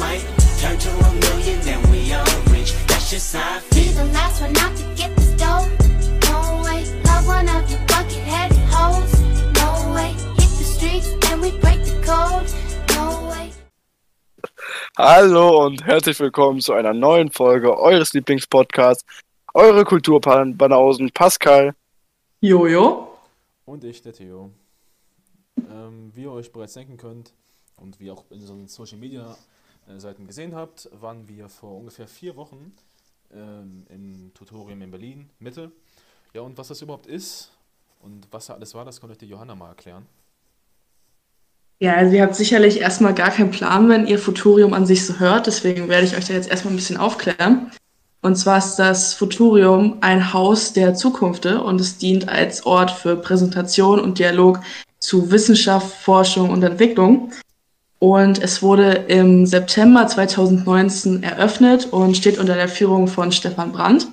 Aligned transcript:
might 0.00 0.24
turn 0.58 0.78
to 0.78 0.88
a 0.88 1.12
million, 1.20 1.60
then 1.60 1.80
we 1.90 2.12
all 2.14 2.24
rich. 2.50 2.72
That's 2.88 3.10
just 3.10 3.36
how 3.36 3.56
I 3.56 3.60
feel. 3.60 3.84
Be 3.84 3.88
the 3.92 4.04
last 4.16 4.40
one 4.40 4.56
out 4.56 4.74
to 4.76 4.84
get 4.96 5.14
this 5.16 5.32
dough. 5.36 5.68
No 6.32 6.62
way, 6.64 6.80
love 7.04 7.26
one 7.28 7.48
of 7.48 7.70
you 7.70 7.78
bucket-headed 7.86 8.58
hoes. 8.72 9.12
No 9.60 9.94
way, 9.94 10.12
hit 10.40 10.52
the 10.58 10.64
streets 10.64 11.08
and 11.28 11.42
we 11.42 11.50
break 11.60 11.84
the 11.84 12.00
code. 12.02 12.48
No 12.96 13.28
way. 13.28 13.52
Hallo 14.96 15.66
und 15.66 15.84
herzlich 15.84 16.18
willkommen 16.18 16.60
zu 16.60 16.72
einer 16.72 16.94
neuen 16.94 17.30
Folge 17.30 17.78
eures 17.78 18.14
Lieblingspodcasts, 18.14 19.04
eure 19.52 19.84
Kulturbanausen 19.84 21.10
Pascal. 21.12 21.74
Jojo. 22.40 23.18
Und 23.66 23.84
ich, 23.84 24.00
der 24.00 24.14
Theo. 24.14 24.50
Ähm, 25.58 26.10
wie 26.14 26.22
ihr 26.22 26.32
euch 26.32 26.50
bereits 26.50 26.72
denken 26.72 26.96
könnt 26.96 27.34
und 27.76 28.00
wie 28.00 28.10
auch 28.10 28.24
in 28.30 28.40
unseren 28.40 28.66
Social 28.66 28.98
Media 28.98 29.36
Seiten 29.96 30.26
gesehen 30.26 30.54
habt, 30.54 30.88
waren 31.00 31.28
wir 31.28 31.48
vor 31.48 31.76
ungefähr 31.76 32.06
vier 32.06 32.36
Wochen 32.36 32.72
ähm, 33.34 33.84
im 33.88 34.32
Tutorium 34.34 34.82
in 34.82 34.90
Berlin, 34.90 35.30
Mitte. 35.38 35.72
Ja, 36.32 36.42
und 36.42 36.56
was 36.58 36.68
das 36.68 36.80
überhaupt 36.82 37.06
ist 37.06 37.50
und 38.00 38.26
was 38.30 38.46
da 38.46 38.54
alles 38.54 38.74
war, 38.74 38.84
das 38.84 39.00
kann 39.00 39.10
euch 39.10 39.18
die 39.18 39.26
Johanna 39.26 39.54
mal 39.54 39.68
erklären. 39.68 40.06
Ja, 41.80 41.94
also 41.94 42.14
ihr 42.14 42.22
habt 42.22 42.36
sicherlich 42.36 42.80
erstmal 42.80 43.14
gar 43.14 43.30
keinen 43.30 43.50
Plan, 43.50 43.88
wenn 43.88 44.06
ihr 44.06 44.18
Futurium 44.18 44.74
an 44.74 44.84
sich 44.84 45.06
so 45.06 45.18
hört. 45.18 45.46
Deswegen 45.46 45.88
werde 45.88 46.06
ich 46.06 46.14
euch 46.14 46.26
da 46.26 46.34
jetzt 46.34 46.50
erstmal 46.50 46.74
ein 46.74 46.76
bisschen 46.76 46.98
aufklären. 46.98 47.70
Und 48.20 48.36
zwar 48.36 48.58
ist 48.58 48.76
das 48.76 49.14
Futurium 49.14 49.96
ein 50.02 50.34
Haus 50.34 50.74
der 50.74 50.94
Zukunft 50.94 51.46
und 51.46 51.80
es 51.80 51.96
dient 51.96 52.28
als 52.28 52.66
Ort 52.66 52.90
für 52.90 53.16
Präsentation 53.16 53.98
und 53.98 54.18
Dialog 54.18 54.60
zu 54.98 55.30
Wissenschaft, 55.30 55.90
Forschung 55.90 56.50
und 56.50 56.62
Entwicklung. 56.62 57.32
Und 58.00 58.42
es 58.42 58.62
wurde 58.62 58.92
im 59.08 59.44
September 59.46 60.06
2019 60.06 61.22
eröffnet 61.22 61.92
und 61.92 62.16
steht 62.16 62.38
unter 62.38 62.54
der 62.54 62.68
Führung 62.68 63.06
von 63.06 63.30
Stefan 63.30 63.72
Brandt. 63.72 64.08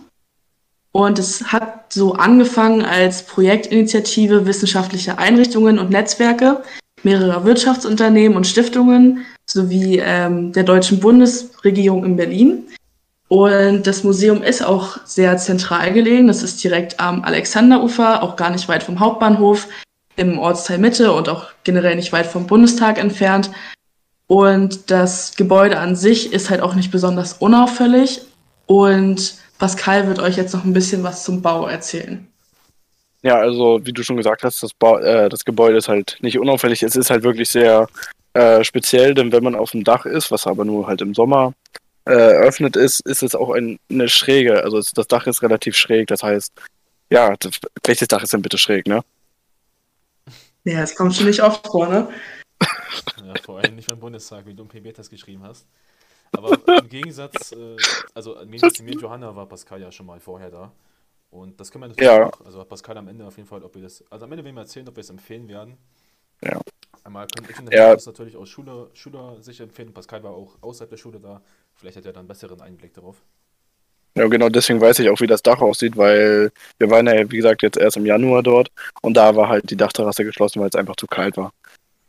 Und 0.92 1.18
es 1.18 1.54
hat 1.54 1.94
so 1.94 2.14
angefangen 2.14 2.84
als 2.84 3.24
Projektinitiative 3.24 4.46
wissenschaftlicher 4.46 5.18
Einrichtungen 5.18 5.80
und 5.80 5.90
Netzwerke 5.90 6.64
mehrerer 7.04 7.46
Wirtschaftsunternehmen 7.46 8.36
und 8.36 8.46
Stiftungen 8.46 9.26
sowie 9.46 10.02
ähm, 10.04 10.52
der 10.52 10.64
deutschen 10.64 11.00
Bundesregierung 11.00 12.04
in 12.04 12.18
Berlin. 12.18 12.66
Und 13.30 13.88
das 13.88 14.04
Museum 14.04 14.42
ist 14.42 14.66
auch 14.66 14.98
sehr 15.06 15.38
zentral 15.38 15.94
gelegen. 15.94 16.28
Das 16.28 16.44
ist 16.44 16.62
direkt 16.64 17.00
am 17.00 17.24
Alexanderufer, 17.24 18.24
auch 18.24 18.36
gar 18.36 18.50
nicht 18.50 18.68
weit 18.68 18.84
vom 18.84 19.00
Hauptbahnhof, 19.00 19.68
im 20.18 20.40
Ortsteil 20.40 20.80
Mitte 20.80 21.14
und 21.14 21.30
auch 21.30 21.46
generell 21.64 21.96
nicht 21.96 22.12
weit 22.12 22.26
vom 22.26 22.48
Bundestag 22.48 22.98
entfernt. 22.98 23.52
Und 24.28 24.92
das 24.92 25.36
Gebäude 25.38 25.80
an 25.80 25.96
sich 25.96 26.34
ist 26.34 26.50
halt 26.50 26.62
auch 26.62 26.76
nicht 26.76 26.92
besonders 26.92 27.34
unauffällig. 27.34 28.22
Und 28.66 29.36
Pascal 29.58 30.08
wird 30.08 30.20
euch 30.20 30.36
jetzt 30.36 30.54
noch 30.54 30.66
ein 30.66 30.74
bisschen 30.74 31.04
was 31.04 31.24
zum 31.24 31.42
Bau 31.42 31.68
erzählen. 31.68 32.28
Ja, 33.24 33.38
also 33.38 33.80
wie 33.84 33.94
du 33.94 34.04
schon 34.04 34.18
gesagt 34.18 34.44
hast, 34.44 34.62
das, 34.62 34.74
ba 34.74 35.00
äh, 35.00 35.30
das 35.30 35.46
Gebäude 35.46 35.78
ist 35.78 35.88
halt 35.88 36.18
nicht 36.22 36.38
unauffällig. 36.38 36.84
Es 36.84 36.96
ist 36.96 37.10
halt 37.10 37.24
wirklich 37.24 37.50
sehr 37.50 37.88
äh, 38.34 38.64
speziell, 38.64 39.14
denn 39.14 39.32
wenn 39.32 39.44
man 39.44 39.56
auf 39.56 39.72
dem 39.72 39.84
Dach 39.84 40.06
ist, 40.06 40.32
was 40.32 40.46
aber 40.46 40.66
nur 40.66 40.88
halt 40.88 41.02
im 41.02 41.14
Sommer 41.14 41.54
äh, 42.06 42.12
eröffnet 42.12 42.76
ist, 42.76 43.00
ist 43.02 43.24
es 43.24 43.36
auch 43.36 43.52
ein, 43.52 43.80
eine 43.90 44.10
Schräge. 44.10 44.64
Also 44.64 44.78
es, 44.78 44.92
das 44.94 45.08
Dach 45.08 45.28
ist 45.28 45.42
relativ 45.42 45.76
schräg. 45.76 46.08
Das 46.08 46.24
heißt, 46.24 46.54
ja, 47.10 47.36
das, 47.40 47.60
welches 47.84 48.08
Dach 48.08 48.24
ist 48.24 48.34
denn 48.34 48.42
bitte 48.42 48.58
schräg, 48.58 48.88
ne? 48.88 49.04
Ja, 50.68 50.82
es 50.82 50.96
kommt 50.96 51.16
schon 51.16 51.28
nicht 51.28 51.42
oft 51.42 51.66
vor, 51.66 51.88
ne? 51.88 52.10
Ja, 53.26 53.34
vor 53.46 53.60
allem 53.60 53.76
nicht 53.76 53.88
beim 53.88 54.00
Bundestag, 54.00 54.46
wie 54.46 54.54
du 54.54 54.64
im 54.64 54.70
PB-Test 54.70 55.10
geschrieben 55.10 55.44
hast. 55.44 55.66
Aber 56.34 56.60
im 56.82 56.90
Gegensatz, 56.90 57.54
äh, 57.54 57.78
also 58.14 58.36
im 58.38 58.52
Gegensatz 58.52 58.74
zu 58.76 58.84
mir 58.84 58.92
und 58.92 59.02
Johanna 59.02 59.34
war 59.34 59.46
Pascal 59.48 59.82
ja 59.82 59.92
schon 59.94 60.06
mal 60.06 60.20
vorher 60.20 60.52
da. 60.52 60.74
Und 61.30 61.58
das 61.60 61.72
können 61.72 61.84
wir 61.84 61.88
natürlich 61.88 62.10
Ja. 62.10 62.28
auch, 62.28 62.42
also 62.46 62.64
Pascal 62.66 62.98
am 62.98 63.08
Ende 63.08 63.26
auf 63.26 63.38
jeden 63.38 63.48
Fall, 63.48 63.64
ob 63.64 63.76
wir 63.76 63.82
das, 63.84 64.04
also 64.12 64.26
am 64.26 64.32
Ende 64.34 64.44
werden 64.44 64.56
wir 64.56 64.62
erzählen, 64.62 64.88
ob 64.90 64.96
wir 64.98 65.02
es 65.02 65.10
empfehlen 65.10 65.48
werden. 65.48 65.78
Ja. 66.44 66.60
Einmal 67.06 67.28
können 67.28 67.48
ich 67.50 67.58
Ja. 67.58 67.86
der 67.88 67.96
das 67.96 68.06
natürlich 68.06 68.36
aus 68.36 68.50
Schule, 68.50 68.90
Schüler 68.94 69.42
sich 69.42 69.62
empfehlen. 69.62 69.94
Pascal 69.94 70.22
war 70.24 70.32
auch 70.32 70.58
außerhalb 70.62 70.90
der 70.90 70.98
Schule 70.98 71.22
da. 71.22 71.42
Vielleicht 71.76 71.96
hat 71.96 72.06
er 72.06 72.12
dann 72.12 72.22
einen 72.22 72.28
besseren 72.28 72.60
Einblick 72.60 72.94
darauf. 72.94 73.24
Ja, 74.18 74.26
genau 74.28 74.50
deswegen 74.50 74.82
weiß 74.82 74.98
ich 74.98 75.10
auch, 75.10 75.20
wie 75.22 75.28
das 75.28 75.44
Dach 75.44 75.62
aussieht, 75.62 75.96
weil 75.96 76.52
wir 76.80 76.90
waren 76.90 77.06
ja, 77.06 77.30
wie 77.30 77.38
gesagt, 77.38 77.62
jetzt 77.62 77.78
erst 77.78 77.98
im 77.98 78.06
Januar 78.06 78.42
dort 78.42 78.72
und 79.02 79.16
da 79.16 79.36
war 79.36 79.48
halt 79.48 79.70
die 79.70 79.76
Dachterrasse 79.78 80.26
geschlossen, 80.26 80.60
weil 80.60 80.70
es 80.70 80.76
einfach 80.76 80.96
zu 80.96 81.06
kalt 81.06 81.38
war. 81.38 81.52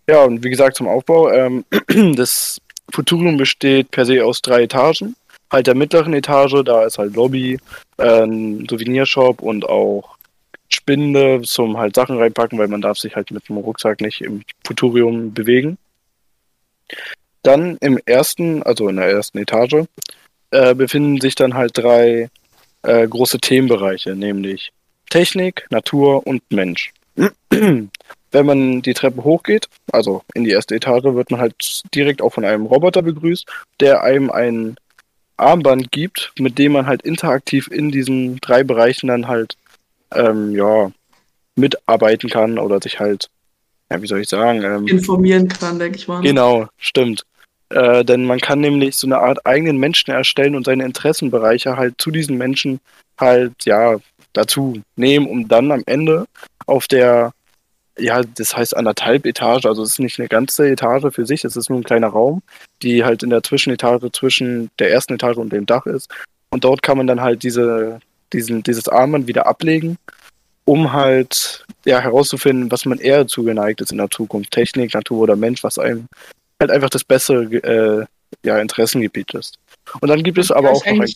Ja, 0.08 0.24
und 0.24 0.42
wie 0.42 0.48
gesagt, 0.48 0.76
zum 0.76 0.88
Aufbau. 0.88 1.30
Ähm, 1.30 1.66
das 2.16 2.58
Futurium 2.91 3.36
besteht 3.36 3.91
per 3.91 4.06
se 4.06 4.24
aus 4.24 4.41
drei 4.41 4.62
Etagen. 4.62 5.16
Halt 5.52 5.66
der 5.66 5.74
mittleren 5.74 6.14
Etage, 6.14 6.64
da 6.64 6.84
ist 6.84 6.97
halt 6.97 7.14
Lobby, 7.14 7.58
äh, 7.98 8.22
ein 8.22 8.66
Souvenirshop 8.70 9.42
und 9.42 9.68
auch 9.68 10.16
Spinde 10.70 11.42
zum 11.42 11.76
halt 11.76 11.94
Sachen 11.94 12.16
reinpacken, 12.16 12.58
weil 12.58 12.68
man 12.68 12.80
darf 12.80 12.98
sich 12.98 13.16
halt 13.16 13.30
mit 13.32 13.50
dem 13.50 13.58
Rucksack 13.58 14.00
nicht 14.00 14.22
im 14.22 14.42
Futurium 14.66 15.34
bewegen. 15.34 15.76
Dann 17.42 17.76
im 17.82 17.98
ersten, 18.06 18.62
also 18.62 18.88
in 18.88 18.97
der 18.97 19.10
ersten 19.10 19.36
Etage, 19.36 19.84
äh, 20.50 20.75
befinden 20.75 21.20
sich 21.20 21.34
dann 21.34 21.54
halt 21.54 21.76
drei 21.76 22.31
äh, 22.82 23.06
große 23.06 23.38
Themenbereiche, 23.38 24.14
nämlich 24.14 24.72
Technik, 25.10 25.66
Natur 25.70 26.26
und 26.26 26.42
Mensch. 26.50 26.92
Wenn 27.50 28.47
man 28.47 28.82
die 28.82 28.94
Treppe 28.94 29.25
hochgeht, 29.25 29.69
also 29.91 30.22
in 30.34 30.44
die 30.44 30.50
erste 30.50 30.75
Etage, 30.75 31.04
wird 31.04 31.31
man 31.31 31.41
halt 31.41 31.82
direkt 31.94 32.20
auch 32.20 32.34
von 32.34 32.44
einem 32.44 32.66
Roboter 32.66 33.03
begrüßt, 33.03 33.47
der 33.81 34.03
einem 34.03 34.31
ein 34.31 34.76
Armband 35.38 35.91
gibt, 35.92 36.32
mit 36.38 36.59
dem 36.59 36.72
man 36.72 36.86
halt 36.86 37.03
interaktiv 37.03 37.69
in 37.69 37.91
diesen 37.91 38.36
drei 38.41 38.65
Bereichen 38.65 39.06
dann 39.09 39.28
halt 39.28 39.56
ähm, 40.12 40.54
ja 40.54 40.91
mitarbeiten 41.56 42.28
kann 42.28 42.59
oder 42.59 42.80
sich 42.80 43.00
halt, 43.00 43.30
ja, 43.91 44.00
wie 44.03 44.06
soll 44.06 44.20
ich 44.20 44.28
sagen, 44.28 44.62
ähm, 44.62 44.86
Informieren 44.86 45.48
kann, 45.48 45.78
denke 45.78 45.98
ich 45.98 46.09
mal. 46.09 46.20
ne? 46.20 46.28
Genau, 46.28 46.66
stimmt. 46.76 47.25
Äh, 47.70 48.04
denn 48.04 48.24
man 48.24 48.40
kann 48.40 48.60
nämlich 48.60 48.96
so 48.96 49.06
eine 49.06 49.18
Art 49.18 49.44
eigenen 49.46 49.78
Menschen 49.78 50.10
erstellen 50.10 50.54
und 50.54 50.64
seine 50.64 50.84
Interessenbereiche 50.84 51.76
halt 51.76 51.94
zu 51.98 52.10
diesen 52.10 52.38
Menschen 52.38 52.80
halt, 53.18 53.52
ja, 53.64 53.98
dazu 54.32 54.80
nehmen, 54.96 55.26
um 55.26 55.48
dann 55.48 55.72
am 55.72 55.82
Ende 55.86 56.26
auf 56.66 56.86
der, 56.86 57.32
ja, 57.98 58.22
das 58.22 58.56
heißt 58.56 58.76
anderthalb 58.76 59.26
Etage, 59.26 59.66
also 59.66 59.82
es 59.82 59.90
ist 59.92 59.98
nicht 59.98 60.18
eine 60.18 60.28
ganze 60.28 60.68
Etage 60.70 61.12
für 61.12 61.26
sich, 61.26 61.44
es 61.44 61.56
ist 61.56 61.68
nur 61.68 61.80
ein 61.80 61.84
kleiner 61.84 62.08
Raum, 62.08 62.42
die 62.82 63.04
halt 63.04 63.22
in 63.22 63.30
der 63.30 63.42
Zwischenetage 63.42 64.12
zwischen 64.12 64.70
der 64.78 64.90
ersten 64.90 65.14
Etage 65.14 65.38
und 65.38 65.52
dem 65.52 65.66
Dach 65.66 65.86
ist. 65.86 66.08
Und 66.50 66.64
dort 66.64 66.82
kann 66.82 66.96
man 66.96 67.06
dann 67.06 67.20
halt 67.20 67.42
diese, 67.42 68.00
diesen, 68.32 68.62
dieses 68.62 68.88
Armband 68.88 69.26
wieder 69.26 69.46
ablegen, 69.46 69.98
um 70.64 70.92
halt 70.92 71.66
ja, 71.84 72.00
herauszufinden, 72.00 72.70
was 72.70 72.84
man 72.84 72.98
eher 72.98 73.26
zugeneigt 73.26 73.80
ist 73.80 73.92
in 73.92 73.98
der 73.98 74.10
Zukunft, 74.10 74.52
Technik, 74.52 74.94
Natur 74.94 75.20
oder 75.20 75.36
Mensch, 75.36 75.64
was 75.64 75.78
einem 75.78 76.06
halt 76.60 76.70
einfach 76.70 76.91
das 76.91 77.04
bessere 77.04 77.44
äh, 77.44 78.06
ja, 78.44 78.58
Interessengebiet 78.58 79.34
ist. 79.34 79.58
Und 80.00 80.08
dann 80.08 80.22
gibt 80.22 80.38
es 80.38 80.50
aber 80.50 80.70
auch 80.70 80.84
noch 80.84 81.02
ein, 81.02 81.06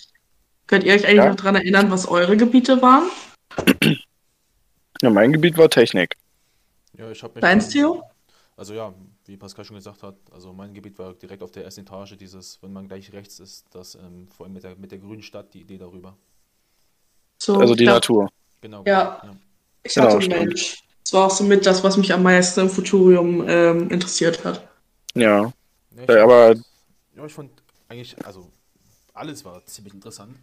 Könnt 0.67 0.85
ihr 0.85 0.95
euch 0.95 1.05
eigentlich 1.05 1.17
Ja? 1.17 1.29
noch 1.29 1.37
daran 1.37 1.57
erinnern, 1.57 1.91
was 1.91 2.07
eure 2.09 2.37
Gebiete 2.37 2.81
waren? 2.81 3.05
ja, 5.03 5.11
mein 5.11 5.33
Gebiet 5.33 5.59
war 5.59 5.69
Technik. 5.69 6.17
Ja, 6.97 7.11
ich 7.11 7.23
habe. 7.23 7.41
Deins, 7.41 7.69
Theo? 7.69 8.03
Also 8.57 8.75
ja, 8.75 8.95
wie 9.27 9.37
Pascal 9.37 9.65
schon 9.65 9.77
gesagt 9.77 10.03
hat, 10.03 10.15
also 10.31 10.53
mein 10.53 10.75
Gebiet 10.75 10.99
war 10.99 11.15
direkt 11.15 11.43
auf 11.43 11.51
der 11.51 11.65
ersten 11.65 11.81
Etage, 11.83 12.17
dieses, 12.17 12.63
wenn 12.63 12.73
man 12.73 12.87
gleich 12.87 13.13
rechts 13.13 13.41
ist, 13.41 13.67
das 13.73 13.95
ähm, 13.95 14.29
vor 14.37 14.47
allem 14.47 14.53
mit 14.53 14.63
der, 14.63 14.77
mit 14.77 14.93
der 14.93 14.99
grünen 14.99 15.23
Stadt, 15.23 15.53
die 15.55 15.63
Idee 15.63 15.79
darüber. 15.79 16.17
So, 17.39 17.57
Also 17.59 17.75
die 17.75 17.85
ja, 17.85 17.95
Natur. 17.95 18.29
Genau. 18.61 18.85
Ja. 18.87 19.19
genau, 19.21 19.37
Ich 19.83 19.95
Genau, 19.95 20.07
hatte 20.07 20.23
stimmt. 20.23 20.41
Mensch. 20.45 20.83
Das 21.05 21.13
war 21.15 21.27
auch 21.27 21.31
so 21.31 21.45
mit 21.45 21.67
das, 21.67 21.83
was 21.83 21.97
mich 21.97 22.13
am 22.13 22.23
meisten 22.23 22.61
im 22.61 22.71
Futurium 22.71 23.47
ähm, 23.49 23.91
interessiert 23.91 24.45
hat. 24.45 24.69
Ja. 25.15 25.43
Ja, 25.43 25.53
ich 25.97 26.01
Äh, 26.03 26.07
fand- 26.07 26.19
aber 26.21 26.55
Ja, 27.15 27.27
ich 27.27 27.33
fand 27.33 27.51
eigentlich, 27.89 28.17
also 28.25 28.51
alles 29.13 29.45
war 29.45 29.65
ziemlich 29.67 29.93
interessant. 29.95 30.37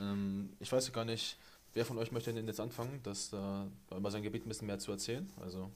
Ähm, 0.00 0.50
ich 0.58 0.70
weiß 0.70 0.92
gar 0.92 1.04
nicht, 1.04 1.36
wer 1.74 1.84
von 1.84 1.96
euch 1.98 2.10
möchte 2.10 2.32
denn 2.32 2.46
jetzt 2.46 2.60
anfangen, 2.60 3.00
das 3.04 3.32
äh, 3.32 3.96
über 3.96 4.10
sein 4.10 4.22
Gebiet 4.22 4.44
ein 4.44 4.48
bisschen 4.48 4.66
mehr 4.66 4.78
zu 4.78 4.90
erzählen? 4.90 5.28
Also, 5.42 5.70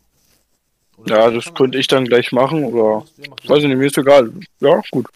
ja, 1.07 1.31
das 1.31 1.55
könnte 1.55 1.79
ich 1.79 1.87
dann 1.87 2.05
gleich 2.05 2.33
machen 2.33 2.65
oder 2.65 3.05
Ja, 3.17 3.25
mach 3.31 3.37
weiß 3.49 3.63
ich 3.63 3.69
nicht, 3.69 3.79
mir 3.79 3.87
ist 3.87 3.97
egal. 3.99 4.31
Ja, 4.61 4.83
gut. 4.91 5.07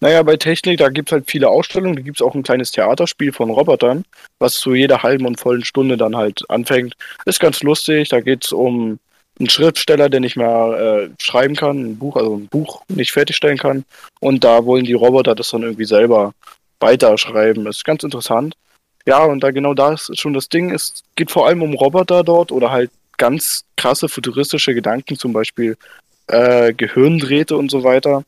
Naja, 0.00 0.22
bei 0.22 0.36
Technik, 0.36 0.78
da 0.78 0.88
gibt 0.88 1.08
es 1.08 1.12
halt 1.12 1.30
viele 1.30 1.48
Ausstellungen, 1.48 1.94
da 1.96 2.02
gibt 2.02 2.16
es 2.18 2.22
auch 2.26 2.34
ein 2.34 2.42
kleines 2.42 2.72
Theaterspiel 2.72 3.32
von 3.32 3.50
Robotern, 3.50 4.04
was 4.40 4.54
zu 4.54 4.74
jeder 4.74 5.02
halben 5.02 5.26
und 5.26 5.38
vollen 5.40 5.64
Stunde 5.64 5.96
dann 5.96 6.16
halt 6.16 6.42
anfängt. 6.50 6.96
Ist 7.24 7.40
ganz 7.40 7.62
lustig, 7.62 8.08
da 8.08 8.20
geht 8.20 8.44
es 8.44 8.52
um 8.52 8.98
einen 9.38 9.48
Schriftsteller, 9.48 10.08
der 10.08 10.20
nicht 10.20 10.36
mehr 10.36 11.08
äh, 11.08 11.10
schreiben 11.20 11.56
kann, 11.56 11.78
ein 11.78 11.98
Buch, 11.98 12.16
also 12.16 12.36
ein 12.36 12.48
Buch 12.48 12.82
nicht 12.88 13.12
fertigstellen 13.12 13.58
kann. 13.58 13.84
Und 14.20 14.44
da 14.44 14.64
wollen 14.64 14.84
die 14.84 14.92
Roboter 14.92 15.34
das 15.34 15.50
dann 15.50 15.62
irgendwie 15.62 15.84
selber 15.84 16.32
weiterschreiben. 16.80 17.66
Ist 17.66 17.84
ganz 17.84 18.02
interessant. 18.02 18.54
Ja, 19.06 19.24
und 19.24 19.42
da 19.42 19.50
genau 19.50 19.74
da 19.74 19.94
ist 19.94 20.20
schon 20.20 20.34
das 20.34 20.48
Ding. 20.48 20.70
Es 20.70 21.02
geht 21.16 21.30
vor 21.30 21.46
allem 21.46 21.62
um 21.62 21.74
Roboter 21.74 22.22
dort 22.22 22.52
oder 22.52 22.70
halt 22.70 22.90
ganz 23.16 23.64
krasse 23.76 24.08
futuristische 24.08 24.74
Gedanken, 24.74 25.16
zum 25.16 25.32
Beispiel 25.32 25.76
äh, 26.28 26.72
Gehirndrähte 26.72 27.56
und 27.56 27.70
so 27.70 27.84
weiter. 27.84 28.24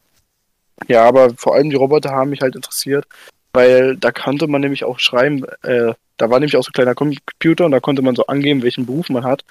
Ja, 0.88 1.04
aber 1.04 1.30
vor 1.36 1.54
allem 1.54 1.70
die 1.70 1.76
Roboter 1.76 2.10
haben 2.10 2.30
mich 2.30 2.40
halt 2.40 2.56
interessiert, 2.56 3.06
weil 3.52 3.96
da 3.96 4.10
konnte 4.10 4.48
man 4.48 4.60
nämlich 4.60 4.84
auch 4.84 4.98
schreiben, 4.98 5.44
äh, 5.62 5.94
da 6.16 6.30
war 6.30 6.38
nämlich 6.38 6.56
auch 6.56 6.62
so 6.62 6.68
ein 6.68 6.72
kleiner 6.72 6.94
Computer 6.94 7.64
und 7.64 7.72
da 7.72 7.80
konnte 7.80 8.02
man 8.02 8.14
so 8.14 8.26
angeben, 8.26 8.62
welchen 8.62 8.86
Beruf 8.86 9.08
man 9.08 9.24
hat 9.24 9.44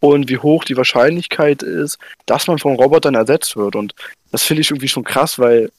und 0.00 0.28
wie 0.28 0.38
hoch 0.38 0.64
die 0.64 0.76
Wahrscheinlichkeit 0.76 1.62
ist, 1.62 1.98
dass 2.24 2.46
man 2.46 2.58
von 2.58 2.76
Robotern 2.76 3.14
ersetzt 3.14 3.56
wird. 3.56 3.76
Und 3.76 3.94
das 4.32 4.42
finde 4.42 4.62
ich 4.62 4.70
irgendwie 4.70 4.88
schon 4.88 5.04
krass, 5.04 5.38
weil 5.38 5.70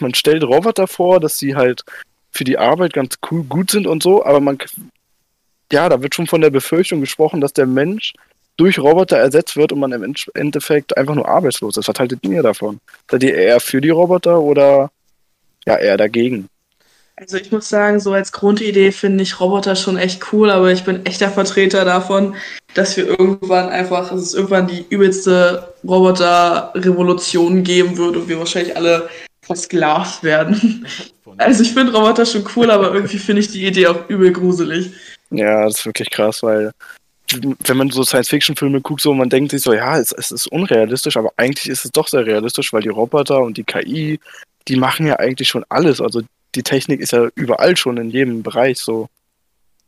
man 0.00 0.14
stellt 0.14 0.42
Roboter 0.42 0.86
vor, 0.86 1.20
dass 1.20 1.38
sie 1.38 1.54
halt 1.54 1.84
für 2.32 2.44
die 2.44 2.58
Arbeit 2.58 2.92
ganz 2.92 3.16
cool 3.30 3.44
gut 3.44 3.70
sind 3.70 3.86
und 3.86 4.02
so, 4.02 4.24
aber 4.24 4.40
man, 4.40 4.58
ja, 5.72 5.88
da 5.88 6.02
wird 6.02 6.14
schon 6.14 6.26
von 6.26 6.40
der 6.40 6.50
Befürchtung 6.50 7.00
gesprochen, 7.00 7.40
dass 7.40 7.52
der 7.52 7.66
Mensch 7.66 8.12
durch 8.56 8.78
Roboter 8.78 9.16
ersetzt 9.16 9.56
wird 9.56 9.72
und 9.72 9.78
man 9.78 9.92
im 9.92 10.02
End- 10.02 10.30
Endeffekt 10.34 10.96
einfach 10.96 11.14
nur 11.14 11.28
arbeitslos 11.28 11.76
ist. 11.76 11.88
Was 11.88 11.98
haltet 11.98 12.24
ihr 12.26 12.42
davon? 12.42 12.80
Seid 13.08 13.22
ihr 13.22 13.34
eher 13.34 13.60
für 13.60 13.80
die 13.80 13.90
Roboter 13.90 14.40
oder 14.40 14.90
ja, 15.64 15.76
eher 15.76 15.96
dagegen? 15.96 16.48
Also 17.20 17.36
ich 17.36 17.50
muss 17.50 17.68
sagen, 17.68 17.98
so 17.98 18.12
als 18.12 18.30
Grundidee 18.30 18.92
finde 18.92 19.24
ich 19.24 19.40
Roboter 19.40 19.74
schon 19.74 19.96
echt 19.96 20.32
cool, 20.32 20.50
aber 20.50 20.70
ich 20.70 20.84
bin 20.84 21.04
echter 21.04 21.30
Vertreter 21.30 21.84
davon, 21.84 22.36
dass 22.74 22.96
wir 22.96 23.08
irgendwann 23.08 23.70
einfach, 23.70 24.10
dass 24.10 24.20
es 24.20 24.34
irgendwann 24.34 24.68
die 24.68 24.86
übelste 24.88 25.74
Roboter-Revolution 25.82 27.64
geben 27.64 27.96
wird 27.96 28.16
und 28.16 28.28
wir 28.28 28.38
wahrscheinlich 28.38 28.76
alle 28.76 29.08
versklavt 29.42 30.22
werden. 30.22 30.86
Also 31.38 31.62
ich 31.62 31.72
finde 31.72 31.92
Roboter 31.92 32.24
schon 32.24 32.44
cool, 32.56 32.70
aber 32.70 32.94
irgendwie 32.94 33.18
finde 33.18 33.40
ich 33.40 33.50
die 33.50 33.66
Idee 33.66 33.88
auch 33.88 34.08
übel 34.08 34.32
gruselig. 34.32 34.92
Ja, 35.30 35.64
das 35.64 35.80
ist 35.80 35.86
wirklich 35.86 36.10
krass, 36.10 36.42
weil 36.42 36.70
wenn 37.32 37.76
man 37.76 37.90
so 37.90 38.04
Science-Fiction-Filme 38.04 38.80
guckt, 38.80 39.02
so 39.02 39.12
man 39.12 39.28
denkt 39.28 39.50
sich 39.50 39.62
so, 39.62 39.72
ja, 39.72 39.98
es, 39.98 40.12
es 40.12 40.30
ist 40.30 40.46
unrealistisch, 40.46 41.16
aber 41.16 41.32
eigentlich 41.36 41.68
ist 41.68 41.84
es 41.84 41.90
doch 41.90 42.08
sehr 42.08 42.24
realistisch, 42.24 42.72
weil 42.72 42.82
die 42.82 42.88
Roboter 42.88 43.40
und 43.40 43.56
die 43.56 43.64
KI, 43.64 44.20
die 44.68 44.76
machen 44.76 45.06
ja 45.06 45.18
eigentlich 45.18 45.48
schon 45.48 45.64
alles. 45.68 46.00
Also 46.00 46.22
die 46.54 46.62
Technik 46.62 47.00
ist 47.00 47.12
ja 47.12 47.28
überall 47.34 47.76
schon 47.76 47.96
in 47.98 48.10
jedem 48.10 48.42
Bereich 48.42 48.78
so. 48.80 49.08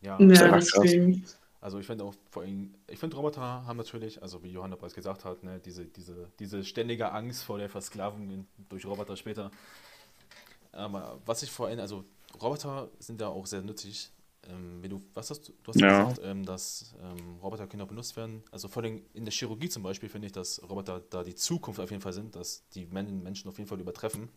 ja, 0.00 0.26
Ja, 0.40 0.48
ja 0.48 0.60
krass. 0.60 0.98
deswegen. 0.98 1.24
Also 1.60 1.78
ich 1.78 1.86
finde 1.86 2.04
auch 2.04 2.14
vor 2.30 2.42
allem, 2.42 2.74
ich 2.88 2.98
finde 2.98 3.16
Roboter 3.16 3.42
haben 3.42 3.76
natürlich, 3.76 4.22
also 4.22 4.42
wie 4.42 4.50
Johanna 4.50 4.76
bereits 4.76 4.94
gesagt 4.94 5.24
hat, 5.26 5.42
ne, 5.42 5.60
diese, 5.64 5.84
diese, 5.86 6.30
diese 6.38 6.64
ständige 6.64 7.12
Angst 7.12 7.44
vor 7.44 7.58
der 7.58 7.68
Versklavung 7.68 8.46
durch 8.70 8.86
Roboter 8.86 9.16
später. 9.16 9.50
Aber 10.72 11.20
was 11.26 11.42
ich 11.42 11.50
vor 11.50 11.66
allem, 11.68 11.80
also 11.80 12.04
Roboter 12.40 12.90
sind 12.98 13.20
da 13.20 13.28
auch 13.28 13.46
sehr 13.46 13.62
nützlich. 13.62 14.10
Ähm, 14.48 14.78
wenn 14.82 14.90
du, 14.90 15.02
was 15.14 15.30
hast 15.30 15.48
du, 15.48 15.52
du 15.62 15.68
hast 15.70 15.80
ja 15.80 15.86
Ja. 15.86 15.88
gesagt, 15.88 16.20
ähm, 16.22 16.44
dass 16.46 16.94
ähm, 17.02 17.38
Roboter 17.42 17.66
können 17.66 17.82
auch 17.82 17.88
benutzt 17.88 18.16
werden. 18.16 18.42
Also 18.50 18.68
vor 18.68 18.82
allem 18.82 19.02
in 19.12 19.24
der 19.24 19.32
Chirurgie 19.32 19.68
zum 19.68 19.82
Beispiel 19.82 20.08
finde 20.08 20.26
ich, 20.26 20.32
dass 20.32 20.62
Roboter 20.62 21.00
da 21.10 21.22
die 21.24 21.34
Zukunft 21.34 21.80
auf 21.80 21.90
jeden 21.90 22.02
Fall 22.02 22.12
sind, 22.12 22.36
dass 22.36 22.66
die 22.70 22.86
Men 22.86 23.22
Menschen 23.22 23.48
auf 23.50 23.58
jeden 23.58 23.68
Fall 23.68 23.80
übertreffen. 23.80 24.30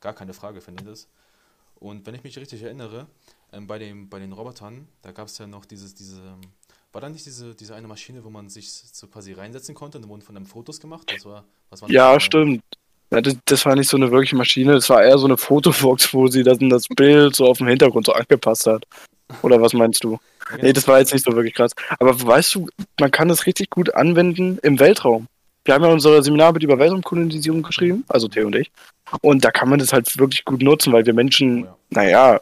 Gar 0.00 0.14
keine 0.14 0.32
Frage, 0.32 0.60
finde 0.60 0.82
ich 0.82 0.88
das. 0.88 1.08
Und 1.80 2.06
wenn 2.06 2.14
ich 2.14 2.22
mich 2.22 2.38
richtig 2.38 2.62
erinnere, 2.62 3.06
ähm, 3.52 3.66
bei, 3.66 3.78
dem, 3.78 4.08
bei 4.08 4.18
den 4.18 4.32
Robotern, 4.32 4.86
da 5.02 5.12
gab 5.12 5.26
es 5.26 5.38
ja 5.38 5.46
noch 5.46 5.64
dieses, 5.64 5.94
diese, 5.94 6.20
ähm, 6.20 6.40
war 6.92 7.00
da 7.00 7.08
nicht 7.08 7.24
diese, 7.26 7.54
diese 7.54 7.74
eine 7.74 7.88
Maschine, 7.88 8.22
wo 8.22 8.30
man 8.30 8.48
sich 8.48 8.70
so 8.70 9.06
quasi 9.06 9.32
reinsetzen 9.32 9.74
konnte 9.74 9.98
und 9.98 10.04
da 10.04 10.08
wurden 10.08 10.22
von 10.22 10.36
einem 10.36 10.46
Fotos 10.46 10.78
gemacht? 10.78 11.10
Das 11.10 11.24
war, 11.24 11.44
was 11.70 11.80
war 11.82 11.88
das 11.88 11.94
Ja, 11.94 12.08
genau? 12.10 12.20
stimmt. 12.20 12.62
Ja, 13.10 13.20
das, 13.20 13.36
das 13.44 13.66
war 13.66 13.74
nicht 13.74 13.88
so 13.88 13.96
eine 13.96 14.10
wirkliche 14.12 14.36
Maschine, 14.36 14.74
das 14.74 14.88
war 14.88 15.02
eher 15.02 15.18
so 15.18 15.26
eine 15.26 15.36
Fotobox, 15.36 16.14
wo 16.14 16.28
sie 16.28 16.44
das, 16.44 16.58
das 16.60 16.86
Bild 16.86 17.34
so 17.34 17.46
auf 17.46 17.58
dem 17.58 17.66
Hintergrund 17.66 18.06
so 18.06 18.12
angepasst 18.12 18.66
hat. 18.66 18.86
Oder 19.42 19.60
was 19.60 19.72
meinst 19.72 20.04
du? 20.04 20.18
Ja, 20.50 20.56
genau. 20.56 20.66
Nee, 20.66 20.72
das 20.72 20.88
war 20.88 20.98
jetzt 20.98 21.12
nicht 21.12 21.24
so 21.24 21.32
wirklich 21.36 21.54
krass. 21.54 21.70
Aber 22.00 22.20
weißt 22.20 22.56
du, 22.56 22.68
man 22.98 23.12
kann 23.12 23.28
das 23.28 23.46
richtig 23.46 23.70
gut 23.70 23.94
anwenden 23.94 24.58
im 24.64 24.80
Weltraum. 24.80 25.28
Wir 25.64 25.74
haben 25.74 25.84
ja 25.84 25.90
unsere 25.90 26.22
Seminararbeit 26.22 26.62
über 26.62 26.78
Weltraumkolonisierung 26.78 27.62
geschrieben, 27.62 28.04
also 28.08 28.28
Theo 28.28 28.46
und 28.46 28.56
ich. 28.56 28.70
Und 29.20 29.44
da 29.44 29.50
kann 29.50 29.68
man 29.68 29.78
das 29.78 29.92
halt 29.92 30.18
wirklich 30.18 30.44
gut 30.44 30.62
nutzen, 30.62 30.92
weil 30.92 31.04
wir 31.04 31.12
Menschen, 31.14 31.64
Oh 31.64 31.66
ja. 31.66 31.76
naja, 31.90 32.40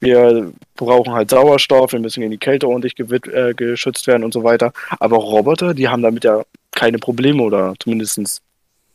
wir 0.00 0.52
brauchen 0.74 1.12
halt 1.12 1.30
Sauerstoff, 1.30 1.92
wir 1.92 2.00
müssen 2.00 2.20
gegen 2.20 2.32
die 2.32 2.38
Kälte 2.38 2.68
ordentlich 2.68 2.98
äh, 2.98 3.54
geschützt 3.54 4.06
werden 4.06 4.24
und 4.24 4.34
so 4.34 4.42
weiter. 4.42 4.72
Aber 4.98 5.16
Roboter, 5.16 5.74
die 5.74 5.88
haben 5.88 6.02
damit 6.02 6.24
ja 6.24 6.42
keine 6.72 6.98
Probleme 6.98 7.42
oder 7.42 7.74
zumindest 7.78 8.42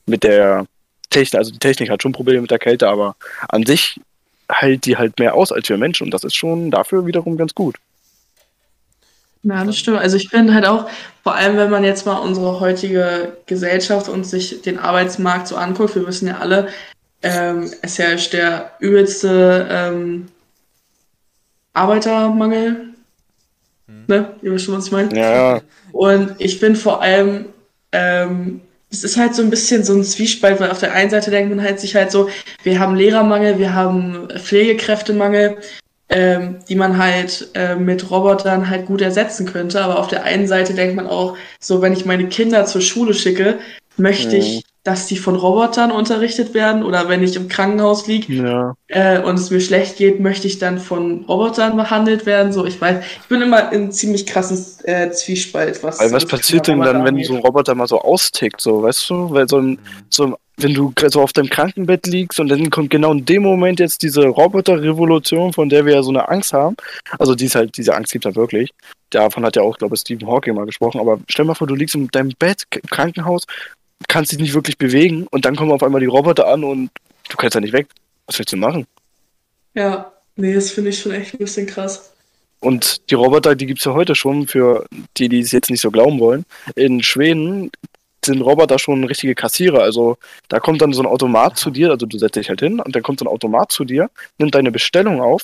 mit 0.05 0.23
der 0.23 0.65
Technik, 1.09 1.39
also 1.39 1.51
die 1.51 1.59
Technik 1.59 1.89
hat 1.89 2.03
schon 2.03 2.11
Probleme 2.11 2.41
mit 2.41 2.51
der 2.51 2.59
Kälte, 2.59 2.89
aber 2.89 3.15
an 3.47 3.65
sich 3.65 3.99
hält 4.49 4.85
die 4.85 4.97
halt 4.97 5.17
mehr 5.19 5.33
aus 5.33 5.51
als 5.51 5.69
wir 5.69 5.77
Menschen 5.77 6.05
und 6.05 6.13
das 6.13 6.23
ist 6.23 6.35
schon 6.35 6.71
dafür 6.71 7.05
wiederum 7.05 7.37
ganz 7.37 7.55
gut. 7.55 7.77
Ja, 9.47 9.63
das 9.63 9.77
stimmt. 9.77 9.99
Also 9.99 10.17
ich 10.17 10.29
finde 10.29 10.53
halt 10.53 10.65
auch, 10.65 10.89
vor 11.23 11.35
allem 11.35 11.57
wenn 11.57 11.69
man 11.69 11.83
jetzt 11.83 12.05
mal 12.05 12.17
unsere 12.17 12.59
heutige 12.59 13.37
Gesellschaft 13.45 14.09
und 14.09 14.25
sich 14.25 14.61
den 14.61 14.77
Arbeitsmarkt 14.77 15.47
so 15.47 15.55
anguckt, 15.55 15.95
wir 15.95 16.05
wissen 16.05 16.27
ja 16.27 16.39
alle, 16.39 16.67
ähm, 17.23 17.71
es 17.81 17.97
herrscht 17.97 18.33
der 18.33 18.71
übelste 18.79 19.67
ähm, 19.69 20.27
Arbeitermangel. 21.73 22.89
Ne? 24.07 24.35
Ihr 24.41 24.51
wisst 24.51 24.65
schon, 24.65 24.77
was 24.77 24.87
ich 24.87 24.91
meine. 24.91 25.15
Ja, 25.17 25.55
ja. 25.55 25.61
Und 25.93 26.35
ich 26.39 26.59
bin 26.59 26.75
vor 26.75 27.01
allem, 27.01 27.45
ähm, 27.93 28.61
es 28.89 29.03
ist 29.03 29.17
halt 29.17 29.33
so 29.33 29.41
ein 29.41 29.49
bisschen 29.49 29.83
so 29.83 29.93
ein 29.93 30.03
Zwiespalt, 30.03 30.59
weil 30.59 30.71
auf 30.71 30.79
der 30.79 30.93
einen 30.93 31.09
Seite 31.09 31.31
denkt 31.31 31.55
man 31.55 31.63
halt 31.63 31.79
sich 31.79 31.95
halt 31.95 32.11
so, 32.11 32.29
wir 32.63 32.79
haben 32.79 32.95
Lehrermangel, 32.95 33.59
wir 33.59 33.73
haben 33.73 34.27
Pflegekräftemangel, 34.29 35.57
ähm, 36.09 36.59
die 36.69 36.75
man 36.75 36.97
halt 36.97 37.49
äh, 37.53 37.75
mit 37.75 38.09
Robotern 38.09 38.69
halt 38.69 38.85
gut 38.85 39.01
ersetzen 39.01 39.45
könnte. 39.45 39.81
Aber 39.81 39.99
auf 39.99 40.07
der 40.07 40.23
einen 40.23 40.47
Seite 40.47 40.73
denkt 40.73 40.95
man 40.95 41.07
auch, 41.07 41.35
so 41.59 41.81
wenn 41.81 41.93
ich 41.93 42.05
meine 42.05 42.27
Kinder 42.27 42.65
zur 42.65 42.81
Schule 42.81 43.13
schicke, 43.13 43.59
möchte 43.97 44.35
Mhm. 44.35 44.41
ich, 44.41 44.63
dass 44.83 45.07
die 45.07 45.17
von 45.17 45.35
Robotern 45.35 45.91
unterrichtet 45.91 46.53
werden 46.53 46.81
oder 46.81 47.09
wenn 47.09 47.21
ich 47.21 47.35
im 47.35 47.49
Krankenhaus 47.49 48.07
liege, 48.07 48.31
Ja. 48.31 48.73
äh, 48.87 49.19
und 49.21 49.35
es 49.37 49.49
mir 49.51 49.59
schlecht 49.59 49.97
geht, 49.97 50.21
möchte 50.21 50.47
ich 50.47 50.59
dann 50.59 50.79
von 50.79 51.25
Robotern 51.27 51.75
behandelt 51.75 52.25
werden. 52.25 52.53
So, 52.53 52.65
ich 52.65 52.79
weiß, 52.79 53.03
ich 53.21 53.27
bin 53.27 53.41
immer 53.41 53.73
in 53.73 53.91
ziemlich 53.91 54.25
krassen 54.25 54.63
äh, 54.85 55.11
Zwiespalt, 55.11 55.83
was. 55.83 55.99
Weil 55.99 56.13
was 56.13 56.25
passiert 56.25 56.67
denn 56.67 56.79
dann, 56.79 57.03
wenn 57.03 57.21
so 57.21 57.33
ein 57.35 57.41
Roboter 57.41 57.75
mal 57.75 57.87
so 57.87 57.99
austickt, 57.99 58.61
so, 58.61 58.83
weißt 58.83 59.09
du? 59.09 59.31
Weil 59.31 59.49
so 59.49 59.57
ein, 59.57 59.77
so, 60.09 60.37
wenn 60.57 60.73
du 60.73 60.91
gerade 60.95 61.11
so 61.11 61.21
auf 61.21 61.33
deinem 61.33 61.49
Krankenbett 61.49 62.07
liegst 62.07 62.39
und 62.39 62.49
dann 62.49 62.69
kommt 62.69 62.89
genau 62.89 63.11
in 63.11 63.25
dem 63.25 63.43
Moment 63.43 63.79
jetzt 63.79 64.01
diese 64.01 64.25
Roboter-Revolution, 64.25 65.53
von 65.53 65.69
der 65.69 65.85
wir 65.85 65.93
ja 65.95 66.03
so 66.03 66.09
eine 66.09 66.27
Angst 66.27 66.51
haben. 66.51 66.75
Also 67.19 67.35
die 67.35 67.45
ist 67.45 67.55
halt, 67.55 67.77
diese 67.77 67.95
Angst 67.95 68.11
gibt 68.11 68.25
halt 68.25 68.35
wirklich. 68.35 68.73
Davon 69.11 69.45
hat 69.45 69.55
ja 69.55 69.61
auch, 69.61 69.77
glaube 69.77 69.95
ich, 69.95 70.01
Stephen 70.01 70.27
Hawking 70.27 70.55
mal 70.55 70.65
gesprochen. 70.65 70.99
Aber 70.99 71.19
stell 71.29 71.45
mal 71.45 71.53
vor, 71.53 71.67
du 71.67 71.75
liegst 71.75 71.95
in 71.95 72.07
deinem 72.07 72.33
Bett 72.39 72.63
im 72.71 72.89
Krankenhaus, 72.89 73.45
kannst 74.07 74.31
dich 74.31 74.39
nicht 74.39 74.55
wirklich 74.55 74.77
bewegen 74.77 75.27
und 75.27 75.45
dann 75.45 75.55
kommen 75.55 75.71
auf 75.71 75.83
einmal 75.83 76.01
die 76.01 76.07
Roboter 76.07 76.47
an 76.47 76.63
und 76.63 76.89
du 77.29 77.37
kannst 77.37 77.53
ja 77.53 77.61
nicht 77.61 77.73
weg. 77.73 77.87
Was 78.25 78.39
willst 78.39 78.51
du 78.51 78.57
machen? 78.57 78.87
Ja, 79.75 80.11
nee, 80.35 80.53
das 80.53 80.71
finde 80.71 80.89
ich 80.89 80.99
schon 80.99 81.11
echt 81.11 81.35
ein 81.35 81.37
bisschen 81.37 81.67
krass. 81.67 82.13
Und 82.59 83.11
die 83.11 83.15
Roboter, 83.15 83.55
die 83.55 83.67
gibt's 83.67 83.85
ja 83.85 83.93
heute 83.93 84.15
schon, 84.15 84.47
für 84.47 84.85
die, 85.17 85.29
die 85.29 85.39
es 85.39 85.51
jetzt 85.51 85.69
nicht 85.69 85.81
so 85.81 85.91
glauben 85.91 86.19
wollen. 86.19 86.45
In 86.75 87.03
Schweden 87.03 87.69
sind 88.27 88.41
Roboter 88.41 88.79
schon 88.79 89.03
richtige 89.03 89.35
Kassierer. 89.35 89.81
Also 89.81 90.17
da 90.49 90.59
kommt 90.59 90.81
dann 90.81 90.93
so 90.93 91.01
ein 91.01 91.07
Automat 91.07 91.57
zu 91.57 91.71
dir, 91.71 91.89
also 91.91 92.05
du 92.05 92.17
setzt 92.17 92.35
dich 92.35 92.49
halt 92.49 92.59
hin 92.59 92.79
und 92.79 92.95
dann 92.95 93.03
kommt 93.03 93.19
so 93.19 93.25
ein 93.25 93.29
Automat 93.29 93.71
zu 93.71 93.83
dir, 93.83 94.09
nimmt 94.37 94.55
deine 94.55 94.71
Bestellung 94.71 95.21
auf 95.21 95.43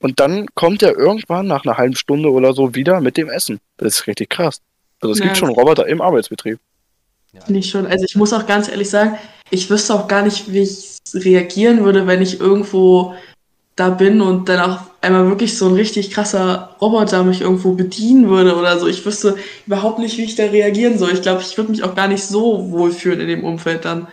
und 0.00 0.20
dann 0.20 0.46
kommt 0.54 0.82
er 0.82 0.96
irgendwann 0.96 1.46
nach 1.46 1.64
einer 1.64 1.76
halben 1.76 1.96
Stunde 1.96 2.30
oder 2.30 2.52
so 2.52 2.74
wieder 2.74 3.00
mit 3.00 3.16
dem 3.16 3.28
Essen. 3.28 3.60
Das 3.76 3.94
ist 3.94 4.06
richtig 4.06 4.30
krass. 4.30 4.60
Also 5.00 5.12
es 5.12 5.18
Ja, 5.18 5.26
gibt 5.26 5.36
schon 5.36 5.50
Roboter 5.50 5.86
im 5.86 6.00
Arbeitsbetrieb. 6.00 6.58
Ich 7.48 7.68
schon. 7.68 7.86
Also 7.86 8.04
ich 8.04 8.14
muss 8.14 8.32
auch 8.32 8.46
ganz 8.46 8.68
ehrlich 8.68 8.88
sagen, 8.88 9.18
ich 9.50 9.68
wüsste 9.68 9.94
auch 9.94 10.06
gar 10.08 10.22
nicht, 10.22 10.52
wie 10.52 10.60
ich 10.60 10.98
reagieren 11.14 11.84
würde, 11.84 12.06
wenn 12.06 12.22
ich 12.22 12.40
irgendwo 12.40 13.14
da 13.76 13.90
bin 13.90 14.20
und 14.20 14.48
dann 14.48 14.70
auch 14.70 14.80
einmal 15.04 15.28
wirklich 15.28 15.56
so 15.58 15.68
ein 15.68 15.74
richtig 15.74 16.10
krasser 16.10 16.76
Roboter 16.80 17.22
mich 17.24 17.40
irgendwo 17.42 17.72
bedienen 17.74 18.28
würde 18.28 18.56
oder 18.56 18.78
so. 18.78 18.86
Ich 18.88 19.04
wüsste 19.06 19.36
überhaupt 19.66 19.98
nicht, 19.98 20.18
wie 20.18 20.24
ich 20.24 20.34
da 20.36 20.44
reagieren 20.44 20.98
soll. 20.98 21.12
Ich 21.12 21.22
glaube, 21.22 21.42
ich 21.42 21.56
würde 21.56 21.70
mich 21.70 21.82
auch 21.84 21.94
gar 21.94 22.08
nicht 22.08 22.24
so 22.24 22.70
wohlfühlen 22.70 23.20
in 23.20 23.28
dem 23.28 23.44
Umfeld 23.44 23.84
dann. 23.84 24.08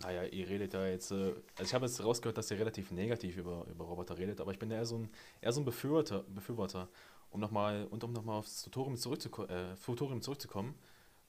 Naja, 0.00 0.22
ihr 0.24 0.48
redet 0.48 0.74
ja 0.74 0.86
jetzt, 0.86 1.10
äh, 1.10 1.34
also 1.56 1.68
ich 1.68 1.74
habe 1.74 1.86
jetzt 1.86 2.02
rausgehört, 2.02 2.38
dass 2.38 2.50
ihr 2.50 2.58
relativ 2.58 2.92
negativ 2.92 3.36
über, 3.36 3.66
über 3.68 3.84
Roboter 3.84 4.16
redet, 4.16 4.40
aber 4.40 4.52
ich 4.52 4.58
bin 4.58 4.70
eher 4.70 4.84
so 4.86 4.96
ein, 4.98 5.10
eher 5.40 5.52
so 5.52 5.60
ein 5.60 5.64
Befürworter, 5.64 6.24
Befürworter. 6.28 6.88
Um 7.30 7.40
nochmal, 7.40 7.86
und 7.90 8.04
um 8.04 8.12
nochmal 8.12 8.38
aufs 8.38 8.62
Tutorium, 8.62 8.96
zurückzuko 8.96 9.44
äh, 9.44 9.74
Tutorium 9.84 10.22
zurückzukommen, 10.22 10.74